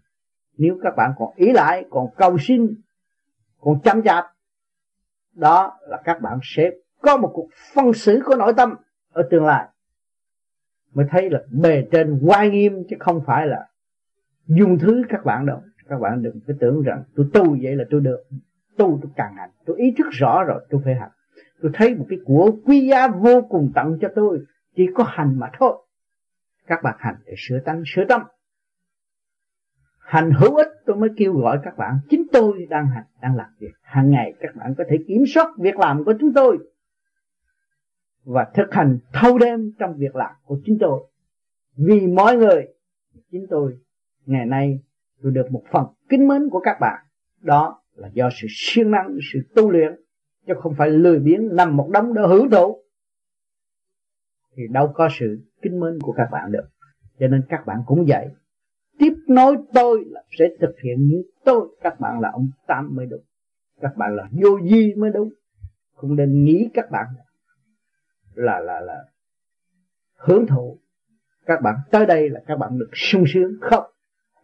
Nếu 0.57 0.79
các 0.83 0.93
bạn 0.97 1.11
còn 1.17 1.35
ý 1.35 1.51
lại, 1.51 1.85
còn 1.89 2.07
cầu 2.17 2.37
xin, 2.39 2.67
còn 3.59 3.81
chăm 3.83 4.03
chạp, 4.03 4.25
đó 5.33 5.77
là 5.87 6.01
các 6.03 6.21
bạn 6.21 6.39
sẽ 6.43 6.71
có 7.01 7.17
một 7.17 7.31
cuộc 7.33 7.49
phân 7.73 7.93
xử 7.93 8.21
của 8.25 8.35
nội 8.35 8.53
tâm 8.57 8.75
ở 9.11 9.27
tương 9.31 9.45
lai. 9.45 9.67
Mới 10.93 11.05
thấy 11.09 11.29
là 11.29 11.39
bề 11.61 11.87
trên 11.91 12.19
quay 12.25 12.49
nghiêm 12.49 12.83
chứ 12.89 12.95
không 12.99 13.21
phải 13.25 13.47
là 13.47 13.67
dùng 14.47 14.79
thứ 14.79 15.03
các 15.09 15.25
bạn 15.25 15.45
đâu. 15.45 15.61
Các 15.87 15.99
bạn 15.99 16.23
đừng 16.23 16.39
cứ 16.47 16.53
tưởng 16.59 16.81
rằng 16.81 17.03
tôi 17.15 17.29
tu 17.33 17.57
vậy 17.61 17.75
là 17.75 17.83
tôi 17.89 18.01
được. 18.01 18.23
Tu 18.77 18.99
tôi 19.01 19.11
càng 19.15 19.35
hành. 19.35 19.49
Tôi 19.65 19.77
ý 19.77 19.93
thức 19.97 20.07
rõ 20.11 20.43
rồi, 20.43 20.65
tôi 20.69 20.81
phải 20.85 20.95
hành. 20.95 21.11
Tôi 21.61 21.71
thấy 21.73 21.95
một 21.95 22.05
cái 22.09 22.19
của 22.25 22.51
quý 22.65 22.87
giá 22.87 23.07
vô 23.07 23.41
cùng 23.41 23.71
tặng 23.75 23.97
cho 24.01 24.09
tôi. 24.15 24.39
Chỉ 24.75 24.87
có 24.93 25.03
hành 25.07 25.39
mà 25.39 25.49
thôi. 25.59 25.77
Các 26.67 26.83
bạn 26.83 26.95
hành 26.99 27.15
để 27.25 27.33
sửa 27.37 27.59
tăng 27.59 27.83
sửa 27.85 28.05
tâm. 28.05 28.21
Hành 29.99 30.31
hữu 30.31 30.55
ích, 30.55 30.67
tôi 30.85 30.95
mới 30.95 31.09
kêu 31.17 31.33
gọi 31.33 31.59
các 31.63 31.77
bạn. 31.77 31.99
Chính 32.09 32.23
tôi 32.31 32.67
đang 32.69 32.87
hành, 32.87 33.03
đang 33.21 33.35
làm 33.35 33.49
việc. 33.59 33.71
Hàng 33.81 34.11
ngày 34.11 34.33
các 34.39 34.55
bạn 34.55 34.75
có 34.77 34.83
thể 34.89 34.97
kiểm 35.07 35.23
soát 35.27 35.47
việc 35.57 35.79
làm 35.79 36.03
của 36.03 36.13
chúng 36.19 36.33
tôi 36.33 36.57
và 38.24 38.47
thực 38.53 38.74
hành 38.74 38.99
thâu 39.13 39.38
đêm 39.38 39.72
trong 39.80 39.97
việc 39.97 40.15
làm 40.15 40.32
của 40.45 40.59
chính 40.65 40.78
tôi. 40.80 41.03
Vì 41.76 42.07
mọi 42.07 42.38
người, 42.38 42.67
chính 43.32 43.47
tôi, 43.49 43.78
ngày 44.26 44.45
nay 44.45 44.80
tôi 45.22 45.32
được 45.32 45.51
một 45.51 45.63
phần 45.72 45.86
kính 46.09 46.28
mến 46.28 46.49
của 46.49 46.59
các 46.59 46.78
bạn. 46.82 47.05
Đó 47.41 47.82
là 47.95 48.09
do 48.13 48.30
sự 48.41 48.47
siêng 48.49 48.91
năng, 48.91 49.17
sự 49.34 49.39
tu 49.55 49.72
luyện, 49.72 50.01
chứ 50.47 50.53
không 50.57 50.74
phải 50.78 50.89
lười 50.89 51.20
biếng 51.20 51.55
nằm 51.55 51.78
một 51.78 51.89
đống 51.93 52.13
đỡ 52.13 52.28
hưởng 52.28 52.49
thụ. 52.49 52.84
Thì 54.55 54.63
đâu 54.72 54.91
có 54.93 55.09
sự 55.20 55.39
kính 55.61 55.80
mến 55.80 55.99
của 56.01 56.11
các 56.11 56.28
bạn 56.32 56.51
được. 56.51 56.70
Cho 57.20 57.28
nên 57.28 57.41
các 57.49 57.65
bạn 57.65 57.78
cũng 57.86 58.05
vậy. 58.07 58.28
Tiếp 58.99 59.13
nối 59.28 59.57
tôi 59.74 60.03
là 60.07 60.24
sẽ 60.39 60.45
thực 60.61 60.76
hiện 60.84 61.07
như 61.07 61.24
tôi. 61.45 61.67
Các 61.82 61.99
bạn 61.99 62.20
là 62.20 62.30
ông 62.34 62.49
tam 62.67 62.95
mới 62.95 63.05
đúng. 63.05 63.22
Các 63.82 63.97
bạn 63.97 64.15
là 64.15 64.30
vô 64.32 64.59
di 64.70 64.93
mới 64.93 65.11
đúng. 65.11 65.30
Không 65.95 66.15
nên 66.15 66.43
nghĩ 66.43 66.70
các 66.74 66.91
bạn 66.91 67.05
là 67.17 67.24
là 68.39 68.59
là 68.59 68.79
là 68.79 69.05
hưởng 70.15 70.47
thụ. 70.47 70.79
Các 71.45 71.61
bạn 71.61 71.75
tới 71.91 72.05
đây 72.05 72.29
là 72.29 72.39
các 72.47 72.55
bạn 72.55 72.79
được 72.79 72.89
sung 72.93 73.23
sướng 73.33 73.51
không? 73.61 73.83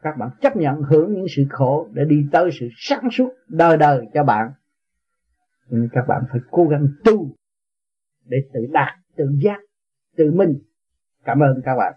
Các 0.02 0.18
bạn 0.18 0.30
chấp 0.42 0.56
nhận 0.56 0.82
hưởng 0.82 1.14
những 1.14 1.26
sự 1.36 1.44
khổ 1.50 1.88
để 1.94 2.06
đi 2.06 2.26
tới 2.32 2.50
sự 2.60 2.68
sáng 2.78 3.10
suốt 3.12 3.34
đời 3.48 3.78
đời 3.78 4.06
cho 4.14 4.24
bạn. 4.24 4.52
Nhưng 5.68 5.88
các 5.92 6.06
bạn 6.08 6.24
phải 6.32 6.42
cố 6.52 6.68
gắng 6.68 6.88
tu 7.04 7.36
để 8.26 8.38
tự 8.54 8.60
đạt, 8.72 8.94
tự 9.16 9.26
giác, 9.44 9.60
tự 10.16 10.32
minh 10.32 10.60
cảm 11.24 11.40
ơn 11.40 11.62
các 11.66 11.76
bạn. 11.76 11.94